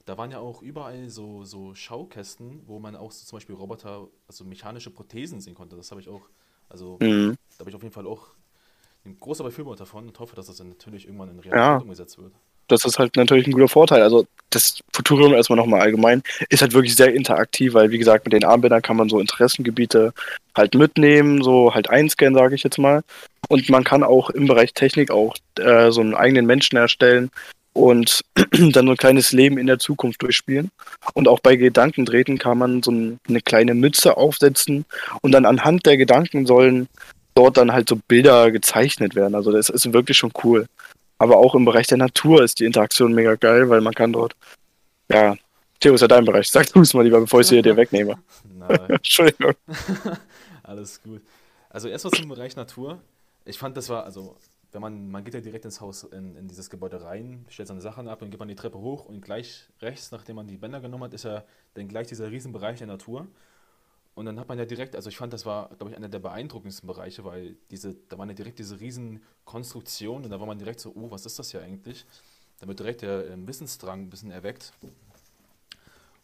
da 0.06 0.18
waren 0.18 0.30
ja 0.30 0.40
auch 0.40 0.62
überall 0.62 1.10
so, 1.10 1.44
so 1.44 1.74
Schaukästen, 1.74 2.62
wo 2.66 2.80
man 2.80 2.96
auch 2.96 3.12
so 3.12 3.26
zum 3.26 3.36
Beispiel 3.38 3.56
Roboter, 3.56 4.08
also 4.28 4.44
mechanische 4.44 4.90
Prothesen 4.90 5.40
sehen 5.40 5.54
konnte. 5.54 5.76
Das 5.76 5.90
habe 5.92 6.00
ich 6.00 6.08
auch, 6.08 6.28
also 6.68 7.00
Mhm. 7.00 7.34
da 7.58 7.64
bin 7.64 7.70
ich 7.72 7.76
auf 7.76 7.82
jeden 7.82 7.94
Fall 7.94 8.06
auch 8.06 8.28
ein 9.04 9.16
großer 9.18 9.44
Befürworter 9.44 9.86
von 9.86 10.06
und 10.06 10.18
hoffe, 10.18 10.36
dass 10.36 10.46
das 10.46 10.56
dann 10.56 10.68
natürlich 10.68 11.06
irgendwann 11.06 11.30
in 11.30 11.42
Ja. 11.42 11.50
Realität 11.50 11.82
umgesetzt 11.82 12.18
wird. 12.18 12.32
das 12.68 12.84
ist 12.84 13.00
halt 13.00 13.16
natürlich 13.16 13.48
ein 13.48 13.52
guter 13.52 13.66
Vorteil. 13.66 14.00
Also 14.02 14.26
das 14.50 14.78
Futurium 14.92 15.34
erstmal 15.34 15.56
nochmal 15.56 15.80
allgemein 15.80 16.22
ist 16.50 16.62
halt 16.62 16.72
wirklich 16.72 16.94
sehr 16.94 17.12
interaktiv, 17.12 17.74
weil 17.74 17.90
wie 17.90 17.98
gesagt, 17.98 18.24
mit 18.24 18.32
den 18.32 18.44
Armbändern 18.44 18.80
kann 18.80 18.96
man 18.96 19.08
so 19.08 19.18
Interessengebiete 19.18 20.12
halt 20.54 20.74
mitnehmen, 20.74 21.42
so 21.42 21.74
halt 21.74 21.90
einscannen, 21.90 22.36
sage 22.36 22.54
ich 22.54 22.62
jetzt 22.62 22.78
mal. 22.78 23.02
Und 23.48 23.68
man 23.70 23.82
kann 23.82 24.04
auch 24.04 24.30
im 24.30 24.46
Bereich 24.46 24.72
Technik 24.72 25.10
auch 25.10 25.34
äh, 25.58 25.90
so 25.90 26.00
einen 26.00 26.14
eigenen 26.14 26.46
Menschen 26.46 26.76
erstellen, 26.76 27.32
und 27.72 28.24
dann 28.52 28.86
so 28.86 28.92
ein 28.92 28.96
kleines 28.96 29.32
Leben 29.32 29.58
in 29.58 29.66
der 29.66 29.78
Zukunft 29.78 30.22
durchspielen. 30.22 30.70
Und 31.14 31.28
auch 31.28 31.40
bei 31.40 31.56
Gedankendrehten 31.56 32.38
kann 32.38 32.58
man 32.58 32.82
so 32.82 32.90
ein, 32.90 33.18
eine 33.28 33.40
kleine 33.40 33.74
Mütze 33.74 34.16
aufsetzen 34.16 34.84
und 35.22 35.32
dann 35.32 35.44
anhand 35.44 35.86
der 35.86 35.96
Gedanken 35.96 36.46
sollen 36.46 36.88
dort 37.40 37.56
dann 37.56 37.72
halt 37.72 37.88
so 37.88 37.96
Bilder 37.96 38.50
gezeichnet 38.50 39.14
werden. 39.14 39.34
Also 39.34 39.50
das 39.50 39.70
ist 39.70 39.90
wirklich 39.92 40.18
schon 40.18 40.32
cool. 40.44 40.66
Aber 41.18 41.38
auch 41.38 41.54
im 41.54 41.64
Bereich 41.64 41.86
der 41.86 41.98
Natur 41.98 42.42
ist 42.42 42.60
die 42.60 42.66
Interaktion 42.66 43.14
mega 43.14 43.34
geil, 43.34 43.68
weil 43.70 43.80
man 43.80 43.94
kann 43.94 44.12
dort, 44.12 44.36
ja, 45.08 45.36
Theo 45.80 45.94
ist 45.94 46.02
ja 46.02 46.08
dein 46.08 46.26
Bereich. 46.26 46.50
Sag 46.50 46.70
du 46.72 46.80
es 46.80 46.92
mal 46.92 47.02
lieber, 47.02 47.20
bevor 47.20 47.40
ich 47.40 47.46
sie 47.46 47.62
dir 47.62 47.76
wegnehme. 47.76 48.18
Entschuldigung. 48.88 49.54
alles 50.62 51.02
gut. 51.02 51.22
Also 51.70 51.88
erstmal 51.88 52.12
zum 52.12 52.28
Bereich 52.28 52.56
Natur. 52.56 53.00
Ich 53.46 53.58
fand, 53.58 53.76
das 53.76 53.88
war, 53.88 54.04
also, 54.04 54.36
wenn 54.72 54.82
man, 54.82 55.10
man 55.10 55.24
geht 55.24 55.34
ja 55.34 55.40
direkt 55.40 55.64
ins 55.64 55.80
Haus, 55.80 56.04
in, 56.04 56.36
in 56.36 56.46
dieses 56.48 56.68
Gebäude 56.68 57.02
rein, 57.02 57.46
stellt 57.48 57.68
seine 57.68 57.80
Sachen 57.80 58.08
ab 58.08 58.20
und 58.20 58.30
geht 58.30 58.38
man 58.38 58.48
die 58.48 58.54
Treppe 58.54 58.78
hoch 58.78 59.06
und 59.06 59.22
gleich 59.22 59.64
rechts, 59.80 60.12
nachdem 60.12 60.36
man 60.36 60.46
die 60.46 60.58
Bänder 60.58 60.80
genommen 60.80 61.04
hat, 61.04 61.14
ist 61.14 61.24
ja 61.24 61.44
dann 61.74 61.88
gleich 61.88 62.08
dieser 62.08 62.30
Riesenbereich 62.30 62.78
der 62.78 62.86
Natur. 62.86 63.26
Und 64.14 64.26
dann 64.26 64.38
hat 64.38 64.48
man 64.48 64.58
ja 64.58 64.66
direkt, 64.66 64.96
also 64.96 65.08
ich 65.08 65.16
fand, 65.16 65.32
das 65.32 65.46
war, 65.46 65.68
glaube 65.76 65.90
ich, 65.90 65.96
einer 65.96 66.08
der 66.08 66.18
beeindruckendsten 66.18 66.86
Bereiche, 66.86 67.24
weil 67.24 67.56
diese, 67.70 67.94
da 68.08 68.18
waren 68.18 68.28
ja 68.28 68.34
direkt 68.34 68.58
diese 68.58 68.80
riesen 68.80 69.22
Konstruktionen 69.44 70.24
und 70.24 70.30
da 70.30 70.40
war 70.40 70.46
man 70.46 70.58
direkt 70.58 70.80
so, 70.80 70.92
oh, 70.94 71.10
was 71.10 71.26
ist 71.26 71.38
das 71.38 71.50
hier 71.52 71.62
eigentlich? 71.62 72.04
Da 72.60 72.68
wird 72.68 72.78
direkt 72.80 73.02
der 73.02 73.30
ähm, 73.30 73.46
Wissensdrang 73.48 74.02
ein 74.02 74.10
bisschen 74.10 74.30
erweckt. 74.30 74.72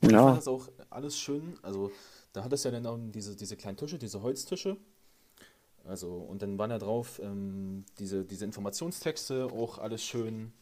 Und 0.01 0.15
ich 0.15 0.23
Ja. 0.23 0.25
fand 0.25 0.37
das 0.37 0.49
auch 0.49 0.69
alles 0.91 1.19
schön, 1.19 1.59
also 1.63 1.91
da 2.33 2.45
hat 2.45 2.53
es 2.53 2.65
ja 2.65 2.71
dann 2.71 2.87
auch 2.87 2.99
diese, 3.01 3.35
diese 3.35 3.57
kleinen 3.57 3.77
Tische, 3.77 3.99
diese 3.99 4.23
Holztische. 4.23 4.77
Also, 5.85 6.15
und 6.17 6.43
dann 6.43 6.59
waren 6.59 6.71
da 6.71 6.79
drauf 6.79 7.21
ähm, 7.23 7.85
diese, 7.99 8.25
diese 8.25 8.45
Informationstexte, 8.45 9.47
auch 9.47 9.79
alles 9.79 10.03
schön. 10.03 10.53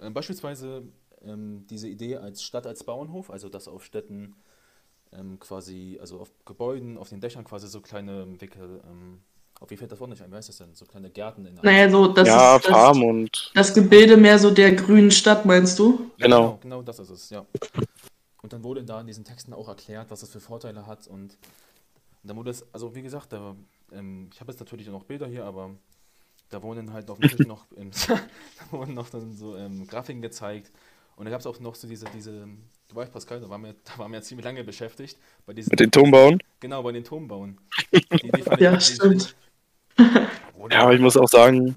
Ähm, 0.00 0.14
beispielsweise 0.14 0.84
ähm, 1.22 1.66
diese 1.70 1.88
Idee 1.88 2.16
als 2.16 2.42
Stadt 2.42 2.66
als 2.66 2.84
Bauernhof, 2.84 3.30
also 3.30 3.48
dass 3.48 3.68
auf 3.68 3.84
Städten 3.84 4.36
ähm, 5.18 5.38
quasi, 5.38 5.98
also 6.00 6.20
auf 6.20 6.30
Gebäuden, 6.44 6.98
auf 6.98 7.08
den 7.08 7.20
Dächern 7.20 7.44
quasi 7.44 7.68
so 7.68 7.80
kleine 7.80 8.40
Wickel, 8.40 8.80
ähm, 8.88 9.20
auf 9.60 9.70
wie 9.70 9.76
fällt 9.76 9.92
das 9.92 10.00
Wort 10.00 10.10
nicht 10.10 10.22
ein, 10.22 10.30
wie 10.30 10.36
heißt 10.36 10.48
das 10.48 10.58
denn? 10.58 10.74
So 10.74 10.84
kleine 10.84 11.10
Gärten 11.10 11.46
in 11.46 11.54
der 11.56 11.64
Naja, 11.64 11.88
so, 11.90 12.08
das 12.08 12.28
ja, 12.28 12.56
ist 12.56 12.64
das, 12.66 12.72
Farm 12.72 13.02
und 13.02 13.52
das 13.54 13.74
Gebilde 13.74 14.16
mehr 14.16 14.38
so 14.38 14.50
der 14.50 14.72
grünen 14.72 15.10
Stadt, 15.10 15.46
meinst 15.46 15.78
du? 15.78 16.10
Ja, 16.18 16.26
Genau. 16.26 16.58
genau, 16.60 16.82
das 16.82 16.98
ist 16.98 17.10
es, 17.10 17.30
ja. 17.30 17.46
Und 18.42 18.52
dann 18.52 18.62
wurde 18.62 18.84
da 18.84 19.00
in 19.00 19.06
diesen 19.06 19.24
Texten 19.24 19.54
auch 19.54 19.68
erklärt, 19.68 20.10
was 20.10 20.20
das 20.20 20.30
für 20.30 20.40
Vorteile 20.40 20.86
hat 20.86 21.06
und 21.06 21.38
dann 22.24 22.36
wurde 22.36 22.50
es, 22.50 22.64
also 22.72 22.94
wie 22.94 23.02
gesagt, 23.02 23.32
da, 23.32 23.54
ähm, 23.92 24.30
ich 24.32 24.40
habe 24.40 24.50
jetzt 24.50 24.60
natürlich 24.60 24.88
noch 24.88 25.04
Bilder 25.04 25.26
hier, 25.26 25.44
aber 25.44 25.70
da 26.50 26.62
wurden 26.62 26.92
halt 26.92 27.08
noch, 27.08 27.18
natürlich 27.18 27.46
noch, 27.46 27.64
ähm, 27.76 27.90
da 28.08 28.72
wurden 28.72 28.94
noch 28.94 29.08
dann 29.10 29.34
so 29.34 29.56
ähm, 29.56 29.86
Grafiken 29.86 30.22
gezeigt 30.22 30.72
und 31.16 31.26
da 31.26 31.30
gab 31.30 31.40
es 31.40 31.46
auch 31.46 31.60
noch 31.60 31.74
so 31.74 31.86
diese, 31.86 32.06
diese, 32.14 32.48
du 32.94 33.00
weißt 33.00 33.12
Pascal, 33.12 33.40
da 33.40 33.48
waren 33.48 33.62
wir, 33.62 33.74
da 33.84 33.98
waren 33.98 34.12
wir 34.12 34.22
ziemlich 34.22 34.44
lange 34.44 34.62
beschäftigt 34.64 35.18
bei 35.46 35.52
diesen, 35.52 35.70
mit 35.70 35.80
den 35.80 35.90
Turmbauen. 35.90 36.38
genau, 36.60 36.82
bei 36.82 36.92
den 36.92 37.04
Turmbauen. 37.04 37.58
Die, 37.92 38.00
die 38.00 38.42
Ja, 38.62 38.78
stimmt. 38.80 39.34
Oder- 40.58 40.74
Ja, 40.76 40.82
aber 40.84 40.94
ich 40.94 41.00
muss 41.00 41.16
auch 41.16 41.28
sagen, 41.28 41.76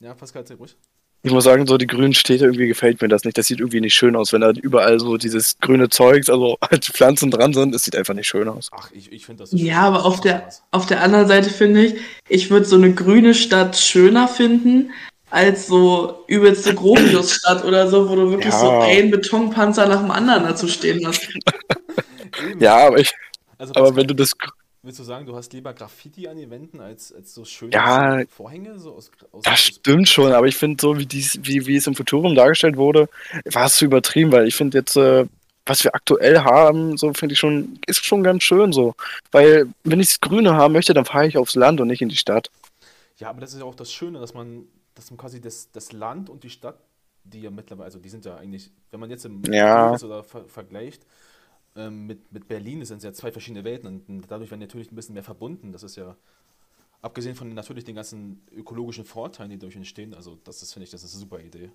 Ja, 0.00 0.14
Pascal, 0.14 0.42
erzähl 0.42 0.56
ruhig. 0.56 0.74
ich 1.22 1.30
muss 1.32 1.44
sagen, 1.44 1.66
so 1.66 1.78
die 1.78 1.86
grünen 1.86 2.12
Städte 2.14 2.44
irgendwie 2.44 2.66
gefällt 2.68 3.00
mir 3.00 3.08
das 3.08 3.24
nicht. 3.24 3.38
Das 3.38 3.46
sieht 3.46 3.60
irgendwie 3.60 3.80
nicht 3.80 3.94
schön 3.94 4.16
aus, 4.16 4.32
wenn 4.32 4.40
da 4.40 4.50
überall 4.50 4.98
so 4.98 5.16
dieses 5.16 5.58
grüne 5.60 5.88
Zeugs, 5.88 6.28
also 6.28 6.56
halt 6.70 6.84
Pflanzen 6.86 7.30
dran 7.30 7.52
sind. 7.52 7.72
Das 7.74 7.84
sieht 7.84 7.94
einfach 7.94 8.14
nicht 8.14 8.26
schön 8.26 8.48
aus. 8.48 8.68
Ach, 8.72 8.90
ich, 8.92 9.12
ich 9.12 9.26
finde 9.26 9.44
das 9.44 9.52
Ja, 9.52 9.82
aber 9.82 10.04
auf 10.04 10.20
der, 10.20 10.48
auf 10.72 10.86
der 10.86 11.02
anderen 11.02 11.28
Seite 11.28 11.50
finde 11.50 11.84
ich, 11.84 12.00
ich 12.28 12.50
würde 12.50 12.66
so 12.66 12.76
eine 12.76 12.92
grüne 12.94 13.34
Stadt 13.34 13.76
schöner 13.76 14.26
finden, 14.26 14.90
als 15.36 15.66
so 15.66 16.24
übelste 16.28 16.74
Gropiusstadt 16.74 17.62
oder 17.64 17.88
so, 17.88 18.08
wo 18.08 18.16
du 18.16 18.30
wirklich 18.30 18.54
Ja. 18.54 18.58
so 18.58 18.70
einen 18.70 19.10
Betonpanzer 19.10 19.86
nach 19.86 20.00
dem 20.00 20.10
anderen 20.10 20.44
dazu 20.44 20.66
stehen 20.66 21.06
hast. 21.06 21.28
Ja, 22.58 22.86
aber 22.86 22.98
ich, 22.98 23.12
Also, 23.58 23.74
aber 23.74 23.94
wenn 23.96 24.06
du 24.06 24.14
das, 24.14 24.32
Willst 24.82 25.00
du 25.00 25.04
sagen, 25.04 25.26
du 25.26 25.34
hast 25.34 25.52
lieber 25.52 25.74
Graffiti 25.74 26.28
an 26.28 26.36
den 26.36 26.48
Wänden 26.48 26.80
als, 26.80 27.12
als 27.12 27.34
so 27.34 27.44
schöne 27.44 27.72
Ja, 27.72 28.22
Vorhänge? 28.30 28.78
So 28.78 28.94
aus, 28.94 29.10
aus, 29.32 29.42
das 29.42 29.52
aus, 29.52 29.60
stimmt 29.60 30.08
schon, 30.08 30.32
aber 30.32 30.46
ich 30.46 30.56
finde 30.56 30.80
so, 30.80 30.96
wie 30.96 31.06
dies, 31.06 31.38
wie, 31.42 31.66
wie 31.66 31.76
es 31.76 31.86
im 31.88 31.94
Futurum 31.96 32.34
dargestellt 32.36 32.76
wurde, 32.76 33.08
war 33.46 33.66
es 33.66 33.76
zu 33.76 33.84
übertrieben, 33.84 34.30
weil 34.32 34.46
ich 34.46 34.54
finde 34.54 34.78
jetzt, 34.78 34.96
äh, 34.96 35.26
was 35.66 35.82
wir 35.82 35.94
aktuell 35.94 36.38
haben, 36.40 36.96
so 36.96 37.12
finde 37.14 37.32
ich 37.32 37.38
schon, 37.40 37.80
ist 37.88 38.04
schon 38.04 38.22
ganz 38.22 38.44
schön 38.44 38.72
so. 38.72 38.94
Weil, 39.32 39.66
wenn 39.82 39.98
ich 40.00 40.08
das 40.08 40.20
Grüne 40.20 40.54
haben 40.54 40.72
möchte, 40.72 40.94
dann 40.94 41.04
fahre 41.04 41.26
ich 41.26 41.36
aufs 41.36 41.56
Land 41.56 41.80
und 41.80 41.88
nicht 41.88 42.00
in 42.02 42.08
die 42.08 42.16
Stadt. 42.16 42.48
Ja, 43.18 43.30
aber 43.30 43.40
das 43.40 43.54
ist 43.54 43.58
ja 43.60 43.64
auch 43.64 43.74
das 43.74 43.92
Schöne, 43.92 44.20
dass 44.20 44.34
man, 44.34 44.66
dass 44.96 45.10
man 45.10 45.18
quasi 45.18 45.40
das, 45.40 45.70
das 45.70 45.92
Land 45.92 46.28
und 46.28 46.42
die 46.42 46.50
Stadt, 46.50 46.78
die 47.22 47.42
ja 47.42 47.50
mittlerweile, 47.50 47.84
also 47.84 47.98
die 48.00 48.08
sind 48.08 48.24
ja 48.24 48.36
eigentlich, 48.36 48.70
wenn 48.90 49.00
man 49.00 49.10
jetzt 49.10 49.24
im 49.24 49.42
Ja. 49.44 49.92
Oder 49.92 50.24
ver 50.24 50.48
vergleicht, 50.48 51.06
ähm, 51.76 52.06
mit, 52.06 52.32
mit 52.32 52.48
Berlin, 52.48 52.80
das 52.80 52.88
sind 52.88 53.02
ja 53.02 53.12
zwei 53.12 53.30
verschiedene 53.30 53.62
Welten 53.64 53.86
und, 53.86 54.08
und 54.08 54.24
dadurch 54.28 54.50
werden 54.50 54.60
natürlich 54.60 54.90
ein 54.90 54.96
bisschen 54.96 55.14
mehr 55.14 55.22
verbunden. 55.22 55.72
Das 55.72 55.82
ist 55.82 55.96
ja, 55.96 56.16
abgesehen 57.02 57.36
von 57.36 57.52
natürlich 57.54 57.84
den 57.84 57.94
ganzen 57.94 58.42
ökologischen 58.52 59.04
Vorteilen, 59.04 59.50
die 59.50 59.58
dadurch 59.58 59.76
entstehen, 59.76 60.14
also 60.14 60.38
das 60.44 60.62
ist, 60.62 60.72
finde 60.72 60.84
ich, 60.84 60.90
das 60.90 61.04
ist 61.04 61.12
eine 61.12 61.20
super 61.20 61.40
Idee. 61.40 61.70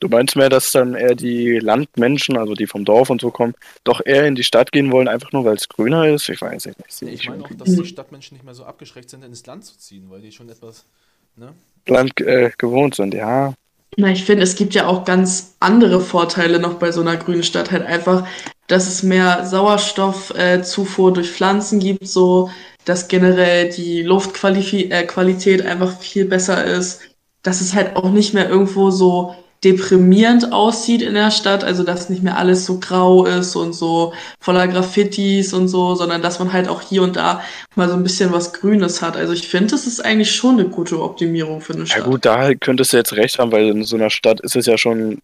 Du 0.00 0.08
meinst 0.08 0.36
mehr, 0.36 0.48
dass 0.48 0.70
dann 0.70 0.94
eher 0.94 1.16
die 1.16 1.58
Landmenschen, 1.58 2.36
also 2.36 2.54
die 2.54 2.68
vom 2.68 2.84
Dorf 2.84 3.10
und 3.10 3.20
so 3.20 3.32
kommen, 3.32 3.54
doch 3.82 4.00
eher 4.04 4.26
in 4.26 4.36
die 4.36 4.44
Stadt 4.44 4.70
gehen 4.70 4.92
wollen, 4.92 5.08
einfach 5.08 5.32
nur 5.32 5.44
weil 5.44 5.56
es 5.56 5.68
grüner 5.68 6.08
ist? 6.08 6.28
Ich 6.28 6.40
weiß 6.40 6.66
es 6.66 6.78
nicht. 6.78 7.02
Ich 7.02 7.20
ich 7.22 7.28
meine 7.28 7.44
auch, 7.44 7.50
dass 7.50 7.74
die 7.74 7.84
Stadtmenschen 7.84 8.36
nicht 8.36 8.44
mehr 8.44 8.54
so 8.54 8.64
abgeschreckt 8.64 9.10
sind, 9.10 9.24
ins 9.24 9.44
Land 9.46 9.64
zu 9.64 9.76
ziehen, 9.76 10.08
weil 10.08 10.20
die 10.20 10.30
schon 10.30 10.48
etwas, 10.48 10.86
ne? 11.34 11.52
Land 11.90 12.20
äh, 12.20 12.50
gewohnt 12.58 12.94
sind, 12.94 13.14
ja. 13.14 13.54
Na, 13.96 14.10
ich 14.10 14.24
finde, 14.24 14.44
es 14.44 14.54
gibt 14.54 14.74
ja 14.74 14.86
auch 14.86 15.04
ganz 15.04 15.56
andere 15.60 16.00
Vorteile 16.00 16.60
noch 16.60 16.74
bei 16.74 16.92
so 16.92 17.00
einer 17.00 17.16
grünen 17.16 17.42
Stadt. 17.42 17.72
Halt 17.72 17.84
einfach, 17.84 18.26
dass 18.68 18.86
es 18.86 19.02
mehr 19.02 19.44
Sauerstoffzufuhr 19.44 21.10
äh, 21.10 21.12
durch 21.14 21.30
Pflanzen 21.30 21.80
gibt, 21.80 22.06
so 22.06 22.50
dass 22.84 23.08
generell 23.08 23.70
die 23.70 24.02
Luftqualität 24.02 25.60
äh, 25.60 25.64
einfach 25.64 25.98
viel 25.98 26.26
besser 26.26 26.64
ist. 26.64 27.00
Dass 27.42 27.60
es 27.60 27.74
halt 27.74 27.96
auch 27.96 28.10
nicht 28.10 28.34
mehr 28.34 28.48
irgendwo 28.48 28.90
so 28.90 29.34
deprimierend 29.64 30.52
aussieht 30.52 31.02
in 31.02 31.14
der 31.14 31.30
Stadt, 31.30 31.64
also 31.64 31.82
dass 31.82 32.08
nicht 32.10 32.22
mehr 32.22 32.36
alles 32.38 32.64
so 32.64 32.78
grau 32.78 33.24
ist 33.24 33.56
und 33.56 33.72
so 33.72 34.12
voller 34.40 34.68
Graffitis 34.68 35.52
und 35.52 35.68
so, 35.68 35.94
sondern 35.96 36.22
dass 36.22 36.38
man 36.38 36.52
halt 36.52 36.68
auch 36.68 36.80
hier 36.80 37.02
und 37.02 37.16
da 37.16 37.42
mal 37.74 37.88
so 37.88 37.94
ein 37.94 38.04
bisschen 38.04 38.32
was 38.32 38.52
Grünes 38.52 39.02
hat. 39.02 39.16
Also 39.16 39.32
ich 39.32 39.48
finde, 39.48 39.70
das 39.70 39.86
ist 39.86 40.04
eigentlich 40.04 40.30
schon 40.34 40.60
eine 40.60 40.68
gute 40.68 41.02
Optimierung 41.02 41.60
für 41.60 41.72
eine 41.74 41.82
Ja 41.82 41.86
Stadt. 41.86 42.04
gut, 42.04 42.24
da 42.24 42.54
könntest 42.54 42.92
du 42.92 42.96
jetzt 42.98 43.14
recht 43.14 43.38
haben, 43.38 43.50
weil 43.50 43.66
in 43.68 43.84
so 43.84 43.96
einer 43.96 44.10
Stadt 44.10 44.40
ist 44.40 44.54
es 44.54 44.66
ja 44.66 44.78
schon, 44.78 45.18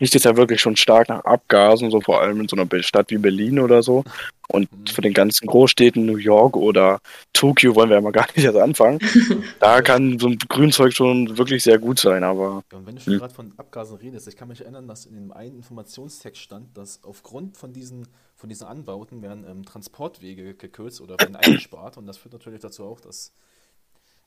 riecht 0.00 0.14
es 0.14 0.24
ja 0.24 0.36
wirklich 0.36 0.60
schon 0.60 0.76
stark 0.76 1.08
nach 1.08 1.24
Abgasen, 1.24 1.90
so 1.90 2.00
vor 2.00 2.20
allem 2.20 2.40
in 2.40 2.48
so 2.48 2.56
einer 2.56 2.68
Stadt 2.82 3.10
wie 3.10 3.18
Berlin 3.18 3.58
oder 3.58 3.82
so. 3.82 4.04
Und 4.48 4.68
Mhm. 4.70 4.86
von 4.92 5.02
den 5.02 5.14
ganzen 5.14 5.46
Großstädten, 5.46 6.04
New 6.06 6.16
York 6.16 6.56
oder 6.56 7.00
Tokio 7.32 7.74
wollen 7.74 7.88
wir 7.90 7.96
ja 7.96 8.02
mal 8.02 8.12
gar 8.12 8.26
nicht 8.36 8.44
erst 8.44 8.58
anfangen. 8.58 8.98
da 9.58 9.82
kann 9.82 10.18
so 10.18 10.28
ein 10.28 10.38
Grünzeug 10.48 10.92
schon 10.92 11.36
wirklich 11.38 11.62
sehr 11.62 11.78
gut 11.78 11.98
sein, 11.98 12.24
aber 12.24 12.62
Ja, 12.72 12.78
und 12.78 12.86
wenn 12.86 12.96
du 12.96 13.02
schon 13.02 13.14
Hm. 13.14 13.18
gerade 13.18 13.34
von 13.34 13.52
Abgasen 13.58 13.96
redest, 13.98 14.28
ich 14.28 14.36
kann 14.36 14.48
mich 14.48 14.60
erinnern, 14.62 14.88
dass 14.88 15.06
in 15.06 15.14
dem 15.14 15.32
einen 15.32 15.56
Informationstext 15.56 16.40
stand, 16.40 16.76
dass 16.76 17.02
aufgrund 17.04 17.56
von 17.56 17.72
diesen, 17.72 18.08
von 18.36 18.48
diesen 18.48 18.66
Anbauten 18.66 19.22
werden 19.22 19.44
ähm, 19.48 19.64
Transportwege 19.64 20.54
gekürzt 20.54 21.00
oder 21.00 21.18
werden 21.20 21.36
eingespart 21.36 21.96
und 21.98 22.06
das 22.06 22.16
führt 22.18 22.32
natürlich 22.34 22.60
dazu 22.60 22.84
auch, 22.84 23.00
dass, 23.00 23.32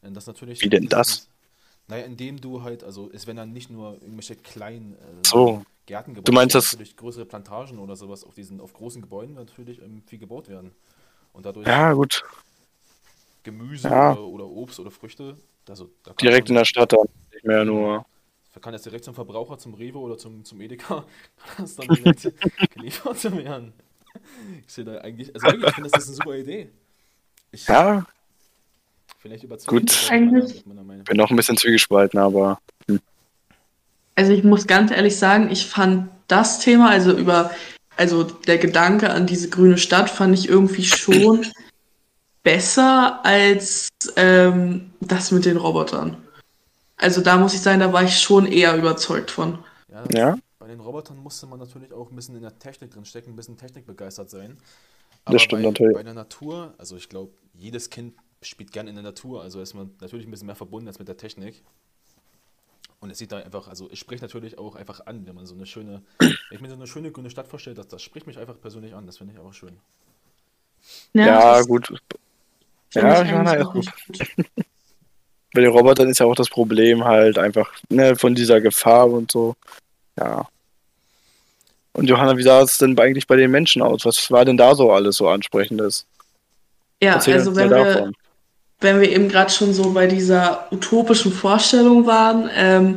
äh, 0.01 0.11
dass 0.11 0.27
natürlich... 0.27 0.61
Wie 0.61 0.69
denn 0.69 0.87
das? 0.87 1.29
Naja, 1.87 2.05
indem 2.05 2.41
du 2.41 2.63
halt, 2.63 2.83
also 2.83 3.09
es 3.13 3.27
werden 3.27 3.37
dann 3.37 3.53
nicht 3.53 3.69
nur 3.69 3.93
irgendwelche 4.01 4.35
kleinen 4.35 4.93
äh, 4.93 4.97
so. 5.25 5.63
Gärten 5.85 6.13
gebaut, 6.13 6.27
Du 6.27 6.33
meinst, 6.33 6.53
dass- 6.55 6.73
natürlich 6.73 6.97
größere 6.97 7.25
Plantagen 7.25 7.79
oder 7.79 7.95
sowas 7.95 8.23
auf 8.25 8.35
diesen, 8.35 8.59
auf 8.59 8.73
großen 8.73 9.01
Gebäuden 9.01 9.35
natürlich 9.35 9.81
ähm, 9.81 10.03
viel 10.05 10.19
gebaut 10.19 10.49
werden. 10.49 10.71
Und 11.33 11.45
dadurch 11.45 11.65
Ja, 11.67 11.93
gut. 11.93 12.23
Gemüse 13.43 13.87
Ja. 13.87 14.11
oder, 14.11 14.21
oder 14.25 14.45
Obst 14.47 14.79
oder 14.79 14.91
Früchte, 14.91 15.37
also 15.69 15.89
Direkt 16.21 16.49
in 16.49 16.55
der 16.55 16.65
Stadt 16.65 16.91
dann. 16.91 17.07
Nicht 17.33 17.45
mehr 17.45 17.63
nur. 17.63 18.05
Da 18.53 18.59
kann 18.59 18.73
das 18.73 18.81
direkt 18.81 19.05
zum 19.05 19.13
Verbraucher, 19.13 19.57
zum 19.57 19.73
Rewe 19.75 19.99
oder 19.99 20.17
zum, 20.17 20.43
zum 20.43 20.59
Edeka, 20.59 21.05
kann 21.37 21.65
das 21.65 21.75
dann 21.75 21.87
direkt 21.87 22.31
geliefert 22.73 23.23
werden. 23.31 23.73
Ich 24.65 24.73
sehe 24.73 24.85
da 24.85 24.97
eigentlich, 24.99 25.33
also 25.35 25.47
ich 25.47 25.73
finde, 25.73 25.89
das 25.89 25.95
ist 25.97 26.07
eine 26.07 26.15
super 26.15 26.35
Idee. 26.35 26.69
Ich, 27.51 27.67
Ja, 27.67 28.05
Vielleicht 29.27 29.43
überzeugt 29.43 29.69
Gut. 29.69 30.07
Eigentlich- 30.09 30.65
meiner, 30.65 31.03
bin 31.03 31.17
noch 31.17 31.29
ein 31.29 31.35
bisschen 31.35 31.57
zwiegespalten, 31.57 32.19
aber 32.19 32.59
Also 34.15 34.31
ich 34.31 34.43
muss 34.43 34.65
ganz 34.65 34.89
ehrlich 34.91 35.17
sagen, 35.17 35.51
ich 35.51 35.67
fand 35.67 36.09
das 36.27 36.59
Thema, 36.59 36.89
also 36.89 37.11
über, 37.11 37.51
also 37.97 38.23
der 38.23 38.57
Gedanke 38.57 39.09
an 39.09 39.27
diese 39.27 39.49
grüne 39.49 39.77
Stadt, 39.77 40.09
fand 40.09 40.33
ich 40.33 40.49
irgendwie 40.49 40.85
schon 40.85 41.45
besser 42.43 43.19
als 43.25 43.89
ähm, 44.15 44.91
das 45.01 45.31
mit 45.31 45.45
den 45.45 45.57
Robotern. 45.57 46.17
Also 46.95 47.21
da 47.21 47.37
muss 47.37 47.53
ich 47.53 47.61
sagen, 47.61 47.79
da 47.81 47.93
war 47.93 48.03
ich 48.03 48.19
schon 48.19 48.45
eher 48.47 48.75
überzeugt 48.75 49.29
von. 49.29 49.59
Ja, 49.91 50.03
ja. 50.13 50.37
Bei 50.57 50.67
den 50.67 50.79
Robotern 50.79 51.17
musste 51.17 51.45
man 51.45 51.59
natürlich 51.59 51.93
auch 51.93 52.09
ein 52.09 52.15
bisschen 52.15 52.35
in 52.35 52.41
der 52.41 52.57
Technik 52.57 52.91
drin 52.91 53.05
stecken, 53.05 53.31
ein 53.31 53.35
bisschen 53.35 53.57
technikbegeistert 53.57 54.29
sein. 54.29 54.57
Das 55.25 55.41
stimmt 55.41 55.63
bei, 55.63 55.69
natürlich. 55.69 55.95
Bei 55.95 56.03
der 56.03 56.13
Natur, 56.13 56.73
also 56.77 56.95
ich 56.95 57.09
glaube, 57.09 57.33
jedes 57.53 57.89
Kind 57.89 58.13
spielt 58.41 58.71
gern 58.71 58.87
in 58.87 58.95
der 58.95 59.03
Natur, 59.03 59.41
also 59.41 59.61
ist 59.61 59.73
man 59.73 59.91
natürlich 59.99 60.27
ein 60.27 60.31
bisschen 60.31 60.47
mehr 60.47 60.55
verbunden 60.55 60.87
als 60.87 60.99
mit 60.99 61.07
der 61.07 61.17
Technik. 61.17 61.63
Und 62.99 63.11
es 63.11 63.19
sieht 63.19 63.31
da 63.31 63.37
einfach, 63.37 63.67
also 63.67 63.89
es 63.91 63.99
spricht 63.99 64.23
natürlich 64.23 64.57
auch 64.57 64.75
einfach 64.75 65.05
an, 65.05 65.27
wenn 65.27 65.35
man 65.35 65.45
so 65.45 65.53
eine 65.53 65.65
schöne, 65.65 66.01
wenn 66.19 66.35
ich 66.51 66.61
mir 66.61 66.69
so 66.69 66.75
eine 66.75 66.87
schöne 66.87 67.11
grüne 67.11 67.29
Stadt 67.29 67.47
vorstelle, 67.47 67.75
das, 67.75 67.87
das 67.87 68.01
spricht 68.01 68.25
mich 68.25 68.39
einfach 68.39 68.59
persönlich 68.59 68.95
an, 68.95 69.05
das 69.05 69.17
finde 69.17 69.33
ich 69.33 69.39
einfach 69.39 69.53
schön. 69.53 69.77
Ja, 71.13 71.57
das 71.57 71.67
gut. 71.67 71.87
Ja, 72.93 73.21
ich 73.21 73.31
ist 73.31 73.65
auch 73.67 73.73
gut. 73.73 73.87
Bei 75.53 75.61
den 75.61 75.71
Robotern 75.71 76.09
ist 76.09 76.19
ja 76.19 76.25
auch 76.25 76.35
das 76.35 76.49
Problem 76.49 77.03
halt 77.03 77.37
einfach, 77.37 77.71
ne, 77.89 78.15
von 78.15 78.35
dieser 78.35 78.61
Gefahr 78.61 79.09
und 79.09 79.31
so. 79.31 79.55
Ja. 80.19 80.47
Und 81.93 82.07
Johanna, 82.07 82.37
wie 82.37 82.43
sah 82.43 82.61
es 82.61 82.77
denn 82.77 82.99
eigentlich 82.99 83.25
bei 83.25 83.37
den 83.37 83.49
Menschen 83.49 83.81
aus? 83.81 84.05
Was 84.05 84.29
war 84.29 84.45
denn 84.45 84.57
da 84.57 84.75
so 84.75 84.91
alles 84.91 85.17
so 85.17 85.29
ansprechendes? 85.29 86.05
Ja, 87.01 87.13
Erzähl 87.13 87.35
also 87.35 87.55
wenn 87.55 87.69
wir, 87.69 87.93
davon. 87.93 88.15
Wenn 88.79 89.01
wir 89.01 89.09
eben 89.09 89.29
gerade 89.29 89.51
schon 89.51 89.73
so 89.73 89.91
bei 89.91 90.07
dieser 90.07 90.67
utopischen 90.71 91.31
Vorstellung 91.31 92.05
waren, 92.05 92.49
ähm, 92.55 92.95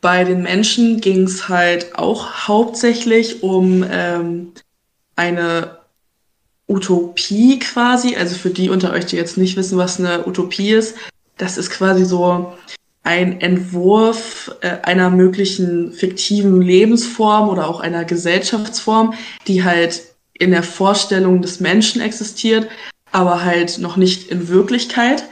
bei 0.00 0.24
den 0.24 0.42
Menschen 0.42 1.00
ging 1.00 1.24
es 1.24 1.48
halt 1.48 1.96
auch 1.96 2.48
hauptsächlich 2.48 3.42
um 3.42 3.84
ähm, 3.88 4.52
eine 5.14 5.78
Utopie 6.66 7.60
quasi. 7.60 8.16
Also 8.16 8.34
für 8.34 8.50
die 8.50 8.68
unter 8.68 8.92
euch, 8.92 9.06
die 9.06 9.16
jetzt 9.16 9.38
nicht 9.38 9.56
wissen, 9.56 9.78
was 9.78 10.00
eine 10.00 10.26
Utopie 10.26 10.70
ist, 10.70 10.96
das 11.36 11.56
ist 11.56 11.70
quasi 11.70 12.04
so 12.04 12.52
ein 13.04 13.40
Entwurf 13.40 14.54
äh, 14.60 14.78
einer 14.82 15.10
möglichen 15.10 15.92
fiktiven 15.92 16.62
Lebensform 16.62 17.48
oder 17.48 17.68
auch 17.68 17.80
einer 17.80 18.04
Gesellschaftsform, 18.04 19.14
die 19.46 19.62
halt 19.62 20.02
in 20.32 20.50
der 20.50 20.62
Vorstellung 20.62 21.42
des 21.42 21.60
Menschen 21.60 22.00
existiert, 22.00 22.68
aber 23.12 23.44
halt 23.44 23.78
noch 23.78 23.96
nicht 23.96 24.30
in 24.30 24.48
Wirklichkeit. 24.48 25.24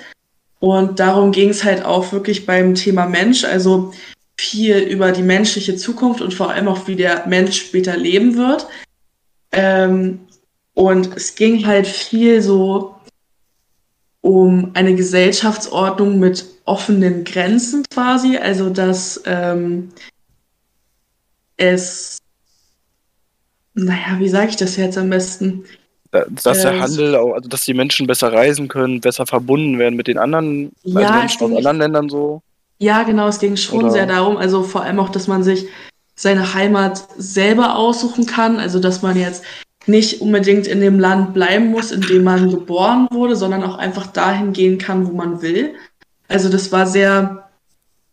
Und 0.60 1.00
darum 1.00 1.32
ging 1.32 1.48
es 1.48 1.64
halt 1.64 1.84
auch 1.84 2.12
wirklich 2.12 2.46
beim 2.46 2.74
Thema 2.74 3.06
Mensch, 3.06 3.44
also 3.44 3.92
viel 4.36 4.78
über 4.78 5.12
die 5.12 5.22
menschliche 5.22 5.76
Zukunft 5.76 6.20
und 6.20 6.34
vor 6.34 6.50
allem 6.50 6.68
auch, 6.68 6.86
wie 6.86 6.96
der 6.96 7.26
Mensch 7.26 7.60
später 7.60 7.96
leben 7.96 8.36
wird. 8.36 8.66
Ähm, 9.52 10.20
und 10.74 11.16
es 11.16 11.34
ging 11.34 11.66
halt 11.66 11.86
viel 11.86 12.40
so 12.40 12.94
um 14.20 14.70
eine 14.74 14.94
Gesellschaftsordnung 14.94 16.18
mit 16.18 16.44
offenen 16.64 17.24
Grenzen 17.24 17.84
quasi, 17.90 18.36
also 18.36 18.70
dass 18.70 19.20
ähm, 19.24 19.90
es, 21.56 22.18
naja, 23.74 24.18
wie 24.18 24.28
sage 24.28 24.50
ich 24.50 24.56
das 24.56 24.76
jetzt 24.76 24.98
am 24.98 25.10
besten? 25.10 25.64
Da- 26.12 26.26
Dass 26.28 26.62
der 26.62 26.74
äh, 26.74 26.80
Handel, 26.80 27.14
auch, 27.16 27.34
also 27.34 27.48
dass 27.48 27.64
die 27.64 27.74
Menschen 27.74 28.06
besser 28.06 28.32
reisen 28.32 28.66
können, 28.68 29.00
besser 29.00 29.26
verbunden 29.26 29.78
werden 29.78 29.94
mit 29.96 30.08
den 30.08 30.18
anderen, 30.18 30.72
also 30.84 30.98
Ja, 31.00 31.12
Menschen 31.12 31.42
aus 31.44 31.56
anderen 31.58 31.78
Ländern 31.78 32.08
so. 32.08 32.42
Ja, 32.78 33.02
genau, 33.04 33.28
es 33.28 33.38
ging 33.38 33.56
schon 33.56 33.80
Oder- 33.84 33.90
sehr 33.90 34.06
darum, 34.06 34.36
also 34.36 34.62
vor 34.62 34.82
allem 34.82 34.98
auch, 34.98 35.10
dass 35.10 35.28
man 35.28 35.42
sich 35.44 35.66
seine 36.16 36.52
Heimat 36.54 37.04
selber 37.16 37.76
aussuchen 37.76 38.26
kann, 38.26 38.58
also 38.58 38.80
dass 38.80 39.02
man 39.02 39.16
jetzt 39.16 39.44
nicht 39.86 40.20
unbedingt 40.20 40.66
in 40.66 40.80
dem 40.80 40.98
Land 40.98 41.32
bleiben 41.32 41.70
muss, 41.70 41.92
in 41.92 42.00
dem 42.02 42.24
man 42.24 42.50
geboren 42.50 43.06
wurde, 43.10 43.36
sondern 43.36 43.62
auch 43.62 43.78
einfach 43.78 44.06
dahin 44.08 44.52
gehen 44.52 44.78
kann, 44.78 45.06
wo 45.06 45.12
man 45.12 45.40
will. 45.42 45.74
Also 46.28 46.48
das 46.48 46.70
war 46.72 46.86
sehr 46.86 47.48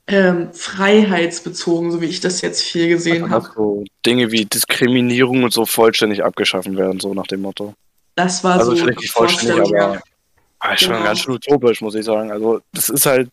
ähm, 0.08 0.50
freiheitsbezogen, 0.54 1.92
so 1.92 2.02
wie 2.02 2.06
ich 2.06 2.20
das 2.22 2.42
jetzt 2.42 2.62
viel 2.64 2.88
gesehen 2.88 3.24
Also, 3.24 3.36
habe. 3.36 3.50
so 3.56 3.84
Dinge 4.06 4.32
wie 4.32 4.46
Diskriminierung 4.46 5.44
und 5.44 5.52
so 5.54 5.66
vollständig 5.66 6.24
abgeschaffen 6.24 6.78
werden, 6.78 7.00
so 7.00 7.14
nach 7.14 7.28
dem 7.28 7.42
Motto. 7.42 7.74
Das 8.18 8.44
war 8.44 8.58
Also 8.60 8.72
so 8.72 8.78
vielleicht 8.78 9.00
die 9.00 9.04
nicht 9.04 9.14
vollständig, 9.14 9.58
Vorstellung, 9.58 9.84
aber 9.84 9.96
ja. 9.96 10.02
ah, 10.60 10.76
schon 10.76 10.94
Genau. 10.94 11.04
ganz 11.06 11.20
schön 11.20 11.36
utopisch, 11.36 11.82
muss 11.82 11.94
ich 11.96 12.04
sagen. 12.04 12.32
Also 12.32 12.62
das 12.74 12.90
ist 12.90 13.06
halt, 13.06 13.30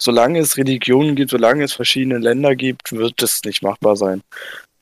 solange 0.00 0.38
es 0.38 0.56
Religionen 0.56 1.16
gibt, 1.16 1.32
solange 1.32 1.64
es 1.64 1.72
verschiedene 1.72 2.18
Länder 2.18 2.54
gibt, 2.54 2.92
wird 2.92 3.20
es 3.22 3.42
nicht 3.44 3.62
machbar 3.62 3.96
sein. 3.96 4.22